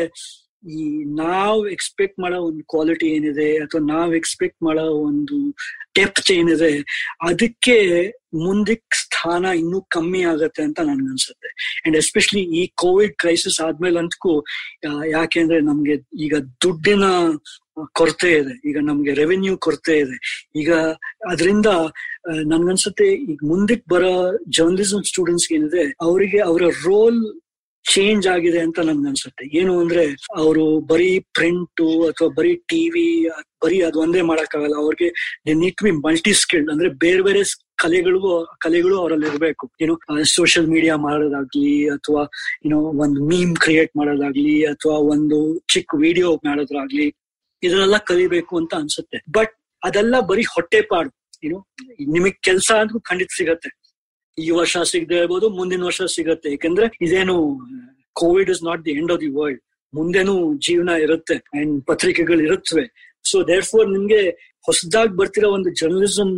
[0.65, 0.83] ಈ
[1.15, 5.39] ನಾವ್ ಎಕ್ಸ್ಪೆಕ್ಟ್ ಮಾಡೋ ಒಂದು ಕ್ವಾಲಿಟಿ ಏನಿದೆ ಅಥವಾ ನಾವ್ ಎಕ್ಸ್ಪೆಕ್ಟ್ ಮಾಡೋ ಒಂದು
[5.99, 6.71] ಡೆಪ್ತ್ ಏನಿದೆ,
[7.23, 7.77] ಅದಕ್ಕೆ
[8.33, 11.51] ಮುಂದಕ್ಕೆ ಸ್ಥಾನ ಇನ್ನೂ ಕಮ್ಮಿ ಆಗತ್ತೆ ಅಂತ ನನ್ಗನ್ಸುತ್ತೆ
[11.85, 14.33] ಅಂಡ್ ಎಸ್ಪೆಷಲಿ ಈ ಕೋವಿಡ್ ಕ್ರೈಸಿಸ್ ಆದ್ಮೇಲೆ ಅಂತಕ್ಕೂ
[15.11, 17.05] ಯಾಕೆಂದ್ರೆ ನಮ್ಗೆ ಈಗ ದುಡ್ಡಿನ
[17.99, 18.55] ಕೊರತೆ ಇದೆ.
[18.69, 20.17] ಈಗ ನಮ್ಗೆ ರೆವೆನ್ಯೂ ಕೊರತೆ ಇದೆ.
[20.57, 20.73] ಈಗ
[21.31, 21.69] ಅದರಿಂದ
[22.53, 24.13] ನನ್ಗನ್ಸುತ್ತೆ ಈಗ ಮುಂದಕ್ಕೆ ಬರೋ
[24.57, 27.19] ಜರ್ನಲಿಸಂ ಸ್ಟೂಡೆಂಟ್ಸ್ ಏನಿದೆ, ಅವರಿಗೆ ಅವರ ರೋಲ್
[27.85, 30.05] ಚೇಂಜ್ ಆಗಿದೆ ಅಂತ ನನ್ಗೆ ಅನ್ಸುತ್ತೆ ಏನು ಅಂದ್ರೆ,
[30.37, 33.09] ಅವರು ಬರೀ ಪ್ರಿಂಟು ಅಥವಾ ಬರೀ ಟಿವಿ
[33.65, 34.77] ಬರೀ ಅದು ಒಂದೇ ಮಾಡಕ್ಕಾಗಲ್ಲ.
[34.77, 35.09] ಅವ್ರಿಗೆ
[35.47, 37.43] they need to be multi skilled ಅಂದ್ರೆ ಬೇರೆ ಬೇರೆ
[37.77, 39.65] ಕಲೆಗಳಿಗೂ ಕಲೆಗಳು ಅವರಲ್ಲಿ ಇರಬೇಕು.
[39.83, 39.95] ಏನು
[40.35, 42.23] ಸೋಷಿಯಲ್ ಮೀಡಿಯಾ ಮಾಡೋದಾಗ್ಲಿ, ಅಥವಾ
[42.67, 45.39] ಏನೋ ಒಂದು ಮೀಮ್ ಕ್ರಿಯೇಟ್ ಮಾಡೋದಾಗ್ಲಿ, ಅಥವಾ ಒಂದು
[45.73, 47.07] ಚಿಕ್ಕ ವಿಡಿಯೋ ಮಾಡೋದಾಗ್ಲಿ
[47.67, 49.19] ಇದನ್ನೆಲ್ಲ ಕಲಿಬೇಕು ಅಂತ ಅನ್ಸುತ್ತೆ.
[49.37, 49.53] ಬಟ್
[49.83, 51.11] ಅದೆಲ್ಲ ಬರೀ ಹೊಟ್ಟೆ ಪಾಡು
[51.47, 51.59] ಏನು
[52.17, 53.71] ನಿಮಗ್ ಕೆಲಸ ಅಂತೂ ಖಂಡಿತ ಸಿಗತ್ತೆ.
[54.39, 56.49] ಈ ವರ್ಷ ಸಿಗದೆ ಇರ್ಬೋದು, ಮುಂದಿನ ವರ್ಷ ಸಿಗತ್ತೆ.
[56.55, 57.37] ಯಾಕಂದ್ರೆ ಇದೇನು
[58.23, 59.61] covid is not the end of the world
[59.93, 60.35] ಮುಂದೆನು
[60.67, 62.85] ಜೀವನ ಇರುತ್ತೆ ಅಂಡ್ ಪತ್ರಿಕೆಗಳು ಇರುತ್ತವೆ
[63.25, 64.21] ಸೊ ದೇರ್ ಫೋರ್ ನಿಮ್ಗೆ
[64.69, 66.31] ಹೊಸದಾಗಿ ಬರ್ತಿರೋ ಒಂದು ಜರ್ನಲಿಸಂ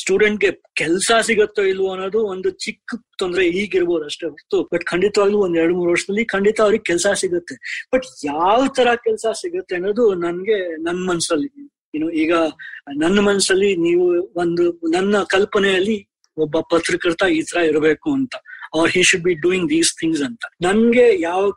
[0.00, 4.68] ಸ್ಟೂಡೆಂಟ್ಗೆ ಕೆಲಸ ಸಿಗತ್ತೋ ಇಲ್ವೋ ಅನ್ನೋದು ಒಂದು ಚಿಕ್ಕ ತೊಂದರೆ ಈಗಿರ್ಬೋದು ಅಷ್ಟೇ ಹೊರತು.
[4.72, 7.86] ಬಟ್ ಖಂಡಿತವಾಗ್ಲೂ ಒಂದ್ ಎರಡು, ಮೂರು ವರ್ಷದಲ್ಲಿ ಖಂಡಿತ ಅವ್ರಿಗೆ ಕೆಲಸ ಸಿಗುತ್ತೆ.
[7.94, 11.70] ಬಟ್ ಯಾವ ತರ ಕೆಲಸ ಸಿಗುತ್ತೆ ಅನ್ನೋದು ನನ್ಗೆ, ನನ್ ಮನ್ಸಲ್ಲಿ.
[11.94, 12.34] ಏನು ಈಗ
[12.96, 18.34] ನನ್ನ ಮನ್ಸಲ್ಲಿ ನೀವು ಒಂದು, ನನ್ನ ಕಲ್ಪನೆಯಲ್ಲಿ ಒಬ್ಬ ಪತ್ರಕರ್ತ ಈ ತರ ಇರಬೇಕು ಅಂತ.
[18.74, 20.44] ಅವ್ರ he should be doing these things ಅಂತ.
[20.62, 21.50] ನನ್ಗೆ ಯಾವ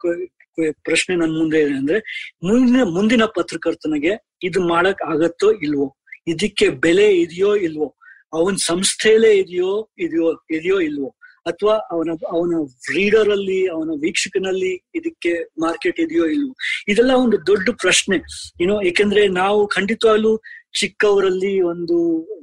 [0.71, 1.99] ಪ್ರಶ್ನೆ ನನ್ ಮುಂದೆ ಇದೆ ಅಂದ್ರೆ,
[2.43, 5.97] ಮುಂದಿನ ಮುಂದಿನ ಪತ್ರಕರ್ತನಿಗೆ ಇದು ಮಾಡಕ್ ಆಗತ್ತೋ ಇಲ್ವೋ?
[6.27, 7.95] ಇದಕ್ಕೆ ಬೆಲೆ ಇದೆಯೋ ಇಲ್ವೋ?
[8.39, 11.09] ಅವನ್ ಸಂಸ್ಥೆಯಲ್ಲೇ ಇದೆಯೋ ಇದೆಯೋ ಇದೆಯೋ ಇಲ್ವೋ?
[11.45, 12.53] ಅಥವಾ ಅವನ ಅವನ
[12.95, 16.53] ರೀಡರ್ ಅಲ್ಲಿ ಅವನ ವೀಕ್ಷಕನಲ್ಲಿ ಇದಕ್ಕೆ ಮಾರ್ಕೆಟ್ ಇದೆಯೋ ಇಲ್ವೋ?
[16.87, 18.17] ಇದೆಲ್ಲ ಒಂದು ದೊಡ್ಡ ಪ್ರಶ್ನೆ.
[18.61, 20.31] ಏನೋ ಏಕೆಂದ್ರೆ ನಾವು ಖಂಡಿತವಾಗ್ಲೂ
[20.79, 21.97] ಚಿಕ್ಕವರಲ್ಲಿ ಒಂದು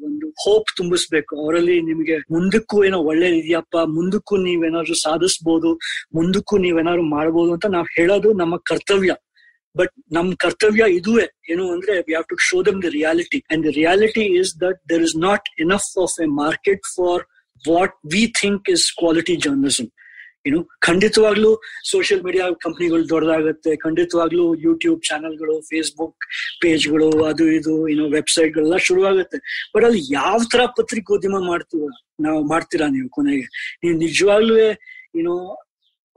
[0.04, 1.32] ಒಂದು ಹೋಪ್ ತುಂಬಿಸ್ಬೇಕು.
[1.36, 5.72] ಅವರಲ್ಲಿ ನಿಮಗೆ ಮುಂದಕ್ಕೂ ಏನೋ ಒಳ್ಳೇದಿದೆಯಪ್ಪ ಮುಂದಕ್ಕೂ ನೀವೇನಾದ್ರು ಸಾಧಿಸ್ಬೋದು,
[6.14, 9.12] ಮುಂದಕ್ಕೂ ನೀವೇನಾದ್ರು ಮಾಡ್ಬೋದು ಅಂತ ನಾವು ಹೇಳೋದು ನಮ್ಮ ಕರ್ತವ್ಯ.
[9.80, 11.26] ಬಟ್ ನಮ್ ಕರ್ತವ್ಯ ಇದುವೆ.
[11.52, 15.04] ಏನು ಅಂದ್ರೆ we have to show them the reality and the reality is that there
[15.08, 17.24] is not enough of a market for
[17.64, 19.90] what we think is quality journalism
[20.48, 21.50] ಏನು ಖಂಡಿತವಾಗ್ಲೂ
[21.90, 23.72] ಸೋಷಿಯಲ್ ಮೀಡಿಯಾ ಕಂಪ್ನಿಗಳು ದೊಡ್ಡದಾಗತ್ತೆ.
[23.84, 26.24] ಖಂಡಿತವಾಗ್ಲೂ ಯೂಟ್ಯೂಬ್ ಚಾನೆಲ್ಗಳು ಫೇಸ್ಬುಕ್
[26.62, 29.38] ಪೇಜ್ಗಳು ಅದು ಇದು ಏನೋ ವೆಬ್ಸೈಟ್ಗಳೆಲ್ಲ ಶುರುವಾಗುತ್ತೆ.
[29.74, 31.84] ಬಟ್ ಅಲ್ಲಿ ಯಾವ ತರ ಪತ್ರಿಕೋದ್ಯಮ ಮಾಡ್ತೀವ,
[32.26, 33.46] ನಾವು ಮಾಡ್ತೀರಾ ನೀವು ಕೊನೆಗೆ?
[33.82, 34.56] ನೀವು ನಿಜವಾಗ್ಲೂ
[35.20, 35.34] ಏನೋ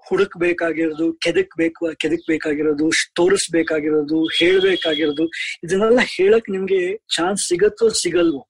[0.07, 5.25] ಹುಡುಕ್ಬೇಕಾಗಿರೋದು ಕೆದಕ್ಬೇಕು ಕೆದಕ್ಬೇಕಾಗಿರೋದು ತೋರಿಸ್ಬೇಕಾಗಿರೋದು ಹೇಳ್ಬೇಕಾಗಿರೋದು
[5.63, 8.41] ಇದನ್ನೆಲ್ಲ ಹೇಳಕ್ ನಿಮ್ಗೆ ಚಾನ್ಸ್ ಸಿಗತ್ತೋ ಸಿಗಲ್ವೋ?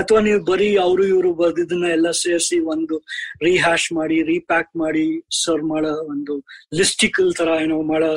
[0.00, 2.96] ಅಥವಾ ನೀವು ಬರೀ ಅವರು ಇವರು ಬರೆದಿದ್ದನ್ನ ಎಲ್ಲ ಸೇರಿಸಿ ಒಂದು
[3.46, 5.04] ರೀಹ್ಯಾಶ್ ಮಾಡಿ ರೀಪ್ಯಾಕ್ ಮಾಡಿ
[5.42, 6.34] ಸರ್ವ್ ಮಾಡೋ ಒಂದು
[6.78, 8.10] ಲಿಸ್ಟಿಕಲ್ ತರ ಏನೋ ಮಾಡೋ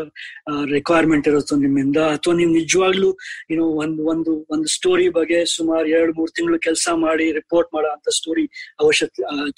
[0.75, 1.99] ರಿಕ್ವೈರ್ಮೆಂಟ್ ಇರುತ್ತೆ ನಿಮ್ಮಿಂದ.
[2.15, 3.09] ಅಥವಾ ನೀವು ನಿಜವಾಗ್ಲೂ
[3.53, 8.15] ಏನೋ ಒಂದು ಒಂದು ಒಂದು ಸ್ಟೋರಿ ಬಗ್ಗೆ ಸುಮಾರು ಎರಡು, ಮೂರು ತಿಂಗಳು ಕೆಲಸ ಮಾಡಿ ರಿಪೋರ್ಟ್ ಮಾಡೋ ಅಂತ
[8.19, 8.45] ಸ್ಟೋರಿ
[8.85, 9.11] ಅವಶ್ಯಕ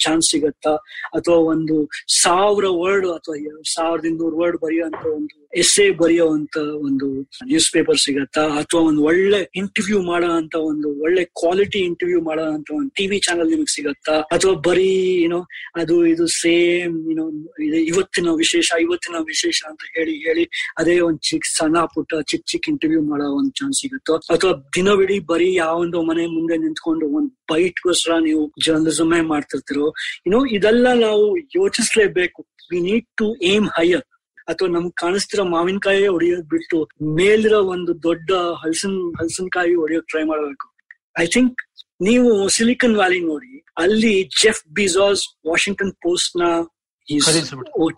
[0.04, 0.74] ಚಾನ್ಸ್ ಸಿಗತ್ತಾ?
[1.18, 1.76] ಅಥವಾ ಒಂದು
[2.22, 3.36] ಸಾವಿರ ವರ್ಡ್ ಅಥವಾ
[3.74, 6.56] ಸಾವಿರದ ಇನ್ನೂರು ವರ್ಡ್ ಬರೆಯುವಂತ ಒಂದು ಎಸ್ಸೆ ಬರೆಯುವಂತ
[6.86, 7.06] ಒಂದು
[7.50, 8.42] ನ್ಯೂಸ್ ಪೇಪರ್ ಸಿಗತ್ತಾ?
[8.60, 13.50] ಅಥವಾ ಒಂದು ಒಳ್ಳೆ ಇಂಟರ್ವ್ಯೂ ಮಾಡೋ ಅಂತ ಒಂದು ಒಳ್ಳೆ ಕ್ವಾಲಿಟಿ ಇಂಟರ್ವ್ಯೂ ಮಾಡೋ ಅಂತ ಒಂದು ಟಿವಿ ಚಾನಲ್
[13.50, 14.20] ನಿಮಗೆ ಸಿಗತ್ತಾ?
[14.20, 14.88] ಅಥವಾ ಬರೀ
[15.22, 15.46] ಏನೋ
[15.76, 17.30] ಅದು, ಇದು ಸೇಮ್ ಏನೋ
[17.78, 20.44] ಇವತ್ತಿನ ವಿಶೇಷ ಇವತ್ತಿನ ವಿಶೇಷ ಅಂತ ಹೇಳಿ ಹೇಳಿ
[20.78, 24.16] ಅದೇ ಒಂದ್ ಚಿಕ್ಕ ಸಣ್ಣ ಪುಟ್ಟ ಚಿಕ್ಕ ಚಿಕ್ಕ ಇಂಟರ್ವ್ಯೂ ಮಾಡೋ ಒಂದ್ ಚಾನ್ಸ್ ಸಿಗುತ್ತೋ?
[24.16, 29.94] ಅಥವಾ ದಿನವಿಡೀ ಬರೀ ಯಾವೊಂದು ಮನೆ ಮುಂದೆ ನಿಂತ್ಕೊಂಡು ಒಂದ್ ಬೈಟ್ಗೋಸ್ಕರ ನೀವು ಜರ್ನಲಿಸಮ್ ಮಾಡ್ತಿರ್ತಿರೋ?
[30.26, 32.46] ಏನೋ ಇದೆಲ್ಲ ನಾವು ಯೋಚಿಸ್ಲೇಬೇಕು.
[32.70, 34.02] We need to aim higher
[34.48, 38.90] ಅಥವಾ ನಮ್ಗೆ ಕಾಣಿಸ್ತಿರೋ ಮಾವಿನಕಾಯಿ ಹೊಡಿಯೋದ್ ಬಿಟ್ಟು ಮೇಲಿರೋ ಒಂದು ದೊಡ್ಡ ಹಲಸಿನ,
[39.20, 40.76] ಹಲಸಿನಕಾಯಿ ಹೊಡಿಯೋಕ್ ಟ್ರೈ ಮಾಡಬೇಕು.
[41.18, 41.62] ಐ ಥಿಂಕ್
[42.00, 46.44] ನೀವು ಸಿಲಿಕನ್ ವ್ಯಾಲಿ ನೋಡಿ ಅಲ್ಲಿ Jeff Bezos Washington ಪೋಸ್ಟ್ನ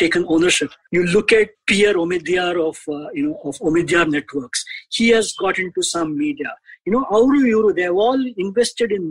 [0.00, 2.82] taken ownership you look at Pierre Omidyar of
[3.18, 4.62] you know of Omidyar networks
[4.98, 6.52] he has got into to some media
[6.86, 9.08] you know ಅವರು ಇವರು they all invested in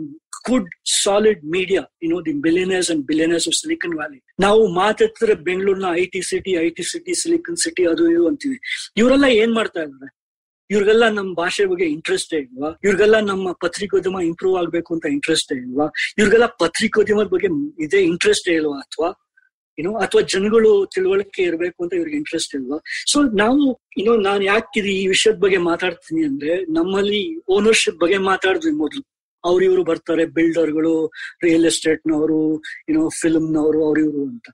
[0.48, 0.70] good
[1.02, 6.22] solid media you know the billionaires and billionaires of Silicon Valley ನಾವು ಮಾತಾಡ್ತಾರೆ ಬೆಂಗಳೂರಿನ I T
[6.30, 8.58] city IT city silicon city ಅದು ಇದು ಅಂತೀವಿ.
[8.96, 10.10] ಇವರೆಲ್ಲ ಏನ್ ಮಾಡ್ತಾ ಇದ್ದಾರೆ?
[10.72, 12.68] ಇವ್ರಿಗೆಲ್ಲ ನಮ್ಮ ಭಾಷೆ ಬಗ್ಗೆ ಇಂಟ್ರೆಸ್ಟ್ ಇಲ್ವಾ?
[12.84, 15.86] ಇವ್ರಿಗೆಲ್ಲ ನಮ್ಮ ಪತ್ರಿಕೋದ್ಯಮ ಇಂಪ್ರೂವ್ ಆಗ್ಬೇಕು ಅಂತ ಇಂಟ್ರೆಸ್ಟ್ ಇಲ್ವಾ?
[16.18, 17.46] ಇವ್ರಿಗೆಲ್ಲ ಪತ್ರಿಕೋದ್ಯಮದ ಬಗ್ಗೆ
[17.84, 19.28] ಇದೇ ಇಂಟ್ರೆಸ್ಟ್ ಇಲ್ವಾ ಅಥವಾ?
[19.78, 22.78] ಏನೋ ಅಥವಾ ಜನಗಳು ತಿಳುವಳಿಕೆ ಇರಬೇಕು ಅಂತ ಇವ್ರಿಗೆ ಇಂಟ್ರೆಸ್ಟ್ ಇಲ್ವಾ?
[23.12, 29.06] ಸೊ ನಾವು ಏನೋ ನಾನು ಯಾಕೆ ಈ ವಿಷಯದ ಬಗ್ಗೆ ಮಾತಾಡ್ತೀನಿ ಅಂದ್ರೆ, ನಮ್ಮಲ್ಲಿ ಓನರ್ಶಿಪ್ ಬಗ್ಗೆ ಮಾತಾಡಿದ್ವಿ ಮೊದಲು.
[29.44, 31.12] ಅವ್ರ ಇವರು ಬರ್ತಾರೆ ಬಿಲ್ಡರ್ಗಳು
[31.42, 34.44] ರಿಯಲ್ ಎಸ್ಟೇಟ್ ನವರು ಏನೋ ಫಿಲ್ಮ್ ನವರು, ಅವ್ರ ಇವರು ಅಂತ.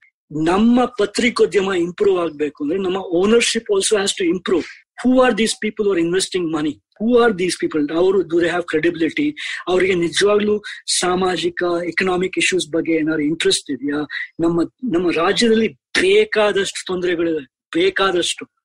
[0.44, 4.64] ನಮ್ಮ ಪತ್ರಿಕೋದ್ಯಮ ಇಂಪ್ರೂವ್ ಆಗ್ಬೇಕು ಅಂದ್ರೆ, ನಮ್ಮ ownership also has to improve
[5.02, 8.64] who are these people are investing money who are these people ಅವರು ಡು ದೇ ಹ್ಯಾವ್
[8.64, 9.36] ಕ್ರೆಡಿಬಿಲಿಟಿ
[9.68, 10.62] ಅವರಿಗೆ ನಿಜವಾಗ್ಲೂ
[11.00, 14.00] ಸಾಮಾಜಿಕ ಎಕನಾಮಿಕ್ ಇಶ್ಯೂಸ್ ಬಗ್ಗೆ ಏನಾದ್ರು ಇಂಟ್ರೆಸ್ಟ್ ಇದೆಯಾ?
[14.40, 15.68] ನಮ್ಮ ನಮ್ಮ ರಾಜ್ಯದಲ್ಲಿ
[16.00, 17.44] ಬೇಕಾದಷ್ಟು ತೊಂದರೆಗಳಿವೆ.
[17.74, 18.57] ಬೇಕಾದಷ್ಟು.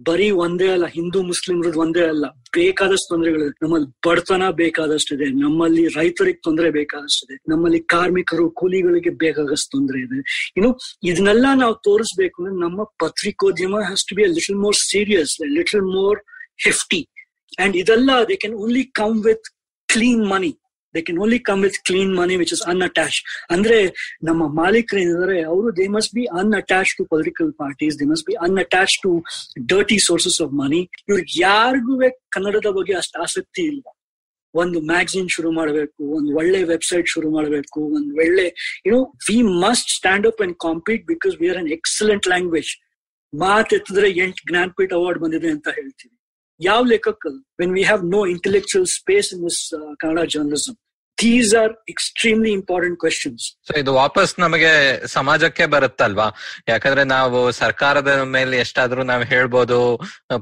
[0.00, 2.26] ಬರೀ ಒಂದೇ ಅಲ್ಲ, ಹಿಂದೂ ಮುಸ್ಲಿಮ್ರದ್ದು ಒಂದೇ ಅಲ್ಲ,
[2.56, 3.52] ಬೇಕಾದಷ್ಟು ತೊಂದರೆಗಳಿದೆ.
[3.62, 10.18] ನಮ್ಮಲ್ಲಿ ಬಡತನ ಬೇಕಾದಷ್ಟಿದೆ, ನಮ್ಮಲ್ಲಿ ರೈತರಿಗೆ ತೊಂದರೆ ಬೇಕಾದಷ್ಟಿದೆ, ನಮ್ಮಲ್ಲಿ ಕಾರ್ಮಿಕರು, ಕೂಲಿಗಳಿಗೆ ಬೇಕಾದಷ್ಟು ತೊಂದರೆ ಇದೆ.
[10.56, 10.70] ಇನ್ನು
[11.02, 16.20] ಇದನ್ನೆಲ್ಲ ನಾವು ತೋರಿಸ್ಬೇಕು ಅಂದ್ರೆ ನಮ್ಮ ಪತ್ರಿಕೋದ್ಯಮ has to be a little more serious little more
[16.66, 17.02] hefty
[17.58, 19.48] and ಇದೆಲ್ಲ they can only come with
[19.88, 20.52] clean money
[20.94, 23.18] they can only come with clean money which is unattached
[23.54, 23.78] ಅಂದ್ರೆ
[24.28, 28.94] ನಮ್ಮ ಮಾಲೀಕರು ಏನಿದ್ದಾರೆ, ಅವರು they must be unattached to political parties they must be unattached
[29.06, 29.12] to
[29.74, 31.96] dirty sources of money ಇವ್ರಿಗೆ ಯಾರಿಗೂ
[32.36, 33.82] ಕನ್ನಡದ ಬಗ್ಗೆ ಅಷ್ಟು ಆಸಕ್ತಿ ಇಲ್ಲ.
[34.54, 38.46] ಒಂದು ಮ್ಯಾಗಝಿನ್ ಶುರು ಮಾಡಬೇಕು, ಒಂದು ಒಳ್ಳೆ ವೆಬ್ಸೈಟ್ ಶುರು ಮಾಡಬೇಕು, ಒಂದು ಒಳ್ಳೆ
[38.86, 39.36] you know we
[39.66, 42.72] must stand up and compete because we are an excellent language
[43.32, 46.14] ಮಾತೆತ್ತಿದ್ರೆ ಎಂಟು ಜ್ಞಾನಪೀಠ ಅವಾರ್ಡ್ ಬಂದಿದೆ ಅಂತ ಹೇಳ್ತೀವಿ.
[46.68, 49.60] ಯಾವ ಲೆಕ್ಕಕ್ಕಲ್ಲ when we have no intellectual space in this
[50.02, 50.76] Kannada journalism
[51.18, 54.70] these are extremely important questions so ಇದು ವಾಪಸ್ ನಮಗೆ
[55.16, 56.26] ಸಮಾಜಕ್ಕೆ ಬರುತ್ತಲ್ವಾ?
[56.72, 59.78] ಯಾಕಂದ್ರೆ ನಾವು ಸರ್ಕಾರದ ಮೇಲೆ ಎಷ್ಟಾದ್ರೂ ನಾವು ಹೇಳ್ಬೋದು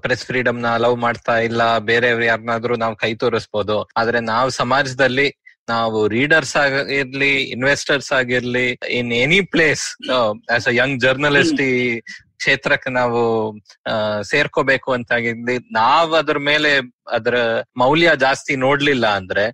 [0.04, 3.78] ಪ್ರೆಸ್ ಫ್ರೀಡಮ್ನ ಅಲೌ ಮಾಡ್ತಾ ಇಲ್ಲ, ಬೇರೆಯವ್ರು ಯಾರನ್ನಾದ್ರೂ ನಾವು ಕೈ ತೋರಿಸ್ಬೋದು.
[4.02, 5.28] ಆದ್ರೆ ನಾವು ಸಮಾಜದಲ್ಲಿ
[5.74, 8.66] ನಾವು ರೀಡರ್ಸ್ ಆಗಿರ್ಲಿ ಇನ್ವೆಸ್ಟರ್ಸ್ ಆಗಿರ್ಲಿ
[8.98, 9.84] in any place
[10.56, 11.74] as a young journalist ಈ
[12.40, 13.20] ಕ್ಷೇತ್ರಕ್ಕೆ ನಾವು
[14.22, 16.70] ಸೇರ್ಕೋಬೇಕು ಆಗಿದ್ದು ನಾವ್ ಅದ್ರ ಮೇಲೆ
[17.12, 17.36] ಅದ್ರ
[17.76, 19.44] ಮೌಲ್ಯ ಜಾಸ್ತಿ ನೋಡ್ಲಿಲ್ಲ ಅಂದ್ರೆ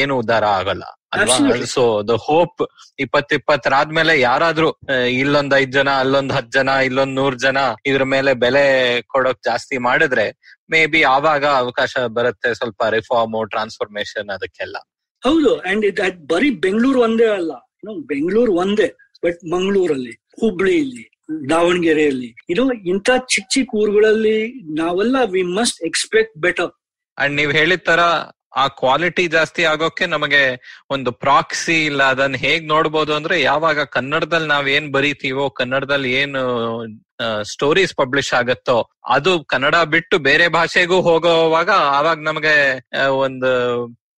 [0.00, 0.84] ಏನು ಉದ್ಧಾರ ಆಗಲ್ಲ.
[1.12, 1.36] ಅಲ್ವಾ.
[1.66, 2.60] ಸೊ ದ ಹೋಪ್
[2.98, 4.68] ಇಪ್ಪತ್ ಇಪ್ಪತ್ತರಾದ್ಮೇಲೆ ಯಾರಾದ್ರೂ
[5.14, 8.62] ಇಲ್ಲೊಂದ್ ಐದ್ ಜನ ಅಲ್ಲೊಂದ್ ಹತ್ ಜನ ಇಲ್ಲೊಂದ್ ನೂರ್ ಜನ ಇದ್ರ ಮೇಲೆ ಬೆಲೆ
[9.06, 10.26] ಕೊಡೋಕ್ ಜಾಸ್ತಿ ಮಾಡಿದ್ರೆ
[10.70, 14.76] ಮೇ ಬಿ ಆವಾಗ ಅವಕಾಶ ಬರುತ್ತೆ ಸ್ವಲ್ಪ ರಿಫಾರ್ಮ್ ಟ್ರಾನ್ಸ್ಫಾರ್ಮೇಶನ್ ಅದಕ್ಕೆಲ್ಲ.
[15.22, 15.52] ಹೌದು.
[15.70, 17.52] ಅಂಡ್ ಇದು ಬರೀ ಬೆಂಗಳೂರು ಒಂದೇ ಅಲ್ಲ.
[18.06, 18.88] ಬೆಂಗಳೂರು ಒಂದೇ
[19.22, 21.04] ಬಟ್ ಮಂಗಳೂರಲ್ಲಿ ಹುಬ್ಳಿಯಲ್ಲಿ
[21.50, 22.30] ದಾವಣಗೆರೆಯಲ್ಲಿ.
[22.50, 22.62] ಇದು
[22.92, 24.36] ಇಂತ ಚಿಕ್ಕ ಚಿಕ್ಕ ಊರುಗಳಲ್ಲಿ
[24.82, 26.70] ನಾವೆಲ್ಲ we must expect better
[27.18, 28.00] and ನೀವ್ ಹೇಳಿದ ತರ
[28.60, 30.40] ಆ ಕ್ವಾಲಿಟಿ ಜಾಸ್ತಿ ಆಗೋಕೆ ನಮಗೆ
[30.90, 32.00] ಒಂದು ಪ್ರಾಕ್ಸಿ ಇಲ್ಲ.
[32.12, 36.40] ಅದನ್ನ ಹೇಗ್ ನೋಡ್ಬೋದು ಅಂದ್ರೆ ಯಾವಾಗ ಕನ್ನಡದಲ್ಲಿ ನಾವ್ ಏನ್ ಬರೀತೀವೋ, ಕನ್ನಡದಲ್ಲಿ ಏನು
[37.52, 38.76] ಸ್ಟೋರೀಸ್ ಪಬ್ಲಿಷ್ ಆಗತ್ತೋ,
[39.06, 42.56] ಅದು ಕನ್ನಡ ಬಿಟ್ಟು ಬೇರೆ ಭಾಷೆಗೂ ಹೋಗೋವಾಗ ಆವಾಗ ನಮಗೆ
[43.24, 43.50] ಒಂದು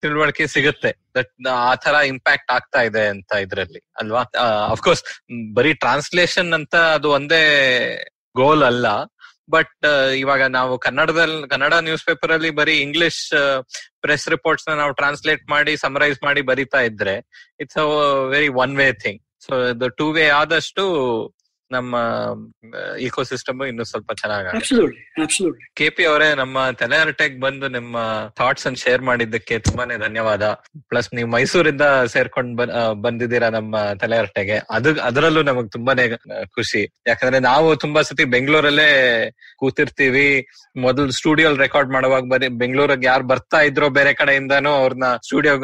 [0.03, 0.91] ತಿಳುವಳಿಕೆ ಸಿಗುತ್ತೆ.
[1.17, 1.33] ದಟ್
[1.69, 4.23] ಆ ತರ ಇಂಪ್ಯಾಕ್ಟ್ ಆಗ್ತಾ ಇದೆ ಅಂತ ಇದ್ರಲ್ಲಿ, ಅಲ್ವಾ?
[4.75, 5.03] ಅಫ್ಕೋರ್ಸ್
[5.59, 7.43] ಬರೀ ಟ್ರಾನ್ಸ್ಲೇಷನ್ ಅಂತ ಅದು ಒಂದೇ
[8.37, 8.87] ಗೋಲ್ ಅಲ್ಲ.
[9.55, 9.87] ಬಟ್
[10.21, 13.23] ಇವಾಗ ನಾವು ಕನ್ನಡದಲ್ಲಿ ಕನ್ನಡ ನ್ಯೂಸ್ ಪೇಪರ್ ಅಲ್ಲಿ ಬರೀ ಇಂಗ್ಲಿಷ್
[14.05, 17.15] ಪ್ರೆಸ್ ರಿಪೋರ್ಟ್ಸ್ನ ನಾವು ಟ್ರಾನ್ಸ್ಲೇಟ್ ಮಾಡಿ ಸಮರೈಸ್ ಮಾಡಿ ಬರಿತಾ ಇದ್ರೆ
[17.63, 17.87] it's a
[18.35, 20.85] very one way thing so the two way ಆದಷ್ಟು
[21.77, 21.95] ನಮ್ಮ
[23.07, 27.97] ಇಕೋಸಿಸ್ಟಮ್ ಇನ್ನು ಸ್ವಲ್ಪ ಚೆನ್ನಾಗಿ ಕೆಪಿ ಅಬ್ಸಲ್ಯೂಟ್ಲಿ ಕೆ ಪಿ ಅವರೇ ನಮ್ಮ ತಲೆಹರಟೆಗ್ ಬಂದು ನಿಮ್ಮ
[28.39, 30.45] ಥಾಟ್ಸ್ ಅನ್ನು ಶೇರ್ ಮಾಡಿದ್ದಕ್ಕೆ ತುಂಬಾನೇ ಧನ್ಯವಾದ.
[30.91, 32.53] ಪ್ಲಸ್ ನೀವು ಮೈಸೂರಿಂದ ಸೇರ್ಕೊಂಡ್
[33.05, 36.05] ಬಂದಿದ್ದೀರಾ ನಮ್ಮ ತಲೆಹರಟೆಗೆ ಅದು ಅದರಲ್ಲೂ ನಮಗ್ ತುಂಬಾನೇ
[36.57, 36.83] ಖುಷಿ.
[37.07, 38.91] ಯಾಕಂದ್ರೆ ನಾವು ತುಂಬಾ ಸತಿ ಬೆಂಗಳೂರಲ್ಲೇ
[39.63, 40.29] ಕೂತಿರ್ತೀವಿ.
[40.77, 45.55] ಮೊದಲು ಸ್ಟುಡಿಯೋ ರೆಕಾರ್ಡ್ ಮಾಡುವಾಗ ಬರೀ ಬೆಂಗಳೂರಿಗೆ ಯಾರು ಬರ್ತಾ ಇದ್ರೋ ಬೇರೆ ಕಡೆಯಿಂದಾನು ಅವ್ರನ್ನ ಸ್ಟುಡಿಯೋ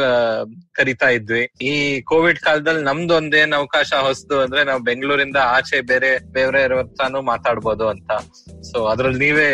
[0.79, 1.43] ಕರಿತಾ ಇದ್ವಿ.
[1.71, 1.75] ಈ
[2.11, 5.97] ಕೋವಿಡ್ ಕಾಲದಲ್ಲಿ ನಮ್ದು ಒಂದೇನ್ ಅವಕಾಶ ಹೊಸದು ಅಂದ್ರೆ ನಾವು ಬೆಂಗಳೂರಿಂದ ಆಚೆ ಬೇರೆ
[6.32, 8.11] ಬೇರೆ ಇರುವಂತಾನು ಮಾತಾಡ್ಬೋದು ಅಂತ.
[8.70, 9.51] ಸೊ ಅದ್ರಲ್ಲಿ ನೀವೇ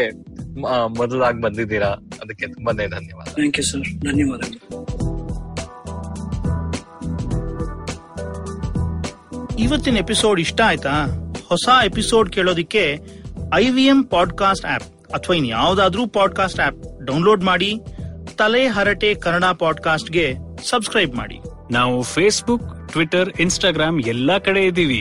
[0.99, 1.91] ಮೊದಲಾಗಿ ಬಂದಿದ್ದೀರಾ?
[2.23, 3.29] ಅದಕ್ಕೆ ತುಂಬಾನೇ ಧನ್ಯವಾದ.
[3.35, 4.61] ಥ್ಯಾಂಕ್ ಯು ಸರ್ ಧನ್ಯವಾದಗಳು.
[9.59, 10.95] ಇವತ್ತಿನ ಎಪಿಸೋಡ್ ಇಷ್ಟ ಆಯ್ತಾ?
[11.49, 12.85] ಹೊಸ episode ಕೇಳೋದಿಕ್ಕೆ
[13.55, 17.71] I V M podcast app ಅಥವಾ ಇನ್ ಯಾವ್ದಾದ್ರೂ ಪಾಡ್ಕಾಸ್ಟ್ ಆಪ್ ಡೌನ್ಲೋಡ್ ಮಾಡಿ
[18.39, 20.27] ತಲೆ ಹರಟೆ ಕನ್ನಡ ಪಾಡ್ಕಾಸ್ಟ್ಗೆ
[20.71, 21.39] ಸಬ್ಸ್ಕ್ರೈಬ್ ಮಾಡಿ.
[21.73, 25.01] ನಾವು ಫೇಸ್ಬುಕ್ ಟ್ವಿಟರ್ ಇನ್ಸ್ಟಾಗ್ರಾಮ್ ಎಲ್ಲಾ ಕಡೆ ಇದ್ದೀವಿ.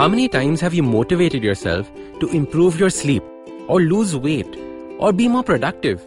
[0.00, 1.90] How many times have you motivated yourself
[2.20, 3.22] to improve your sleep,
[3.68, 4.56] or lose weight,
[4.98, 6.02] or be more productive?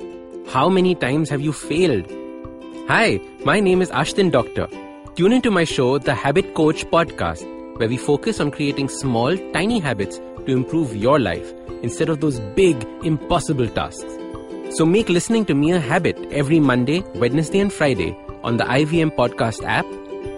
[0.49, 2.11] How many times have you failed?
[2.87, 4.67] Hi, my name is Ashton Doctor.
[5.13, 7.45] Tune into my show, The Habit Coach Podcast,
[7.77, 12.39] where we focus on creating small, tiny habits to improve your life instead of those
[12.55, 14.17] big, impossible tasks.
[14.71, 19.15] So make listening to me a habit every Monday, Wednesday, and Friday on the IVM
[19.15, 19.85] Podcast app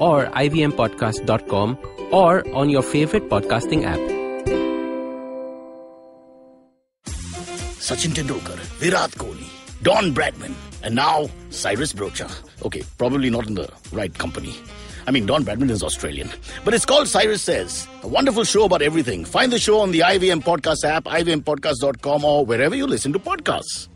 [0.02, 1.78] or ivmpodcast.com
[2.12, 4.00] or on your favorite podcasting app.
[7.86, 9.48] Sachin Tendulkar, Virat Kohli,
[9.84, 12.30] Don Bradman, and now Cyrus Brocha.
[12.66, 14.56] Okay, probably not in the right company.
[15.08, 16.32] I mean, Don Bradman is Australian.
[16.64, 19.24] But it's called Cyrus Says, a wonderful show about everything.
[19.24, 23.88] Find the show on the IVM Podcast app, ivmpodcast.com, or wherever you listen to podcasts.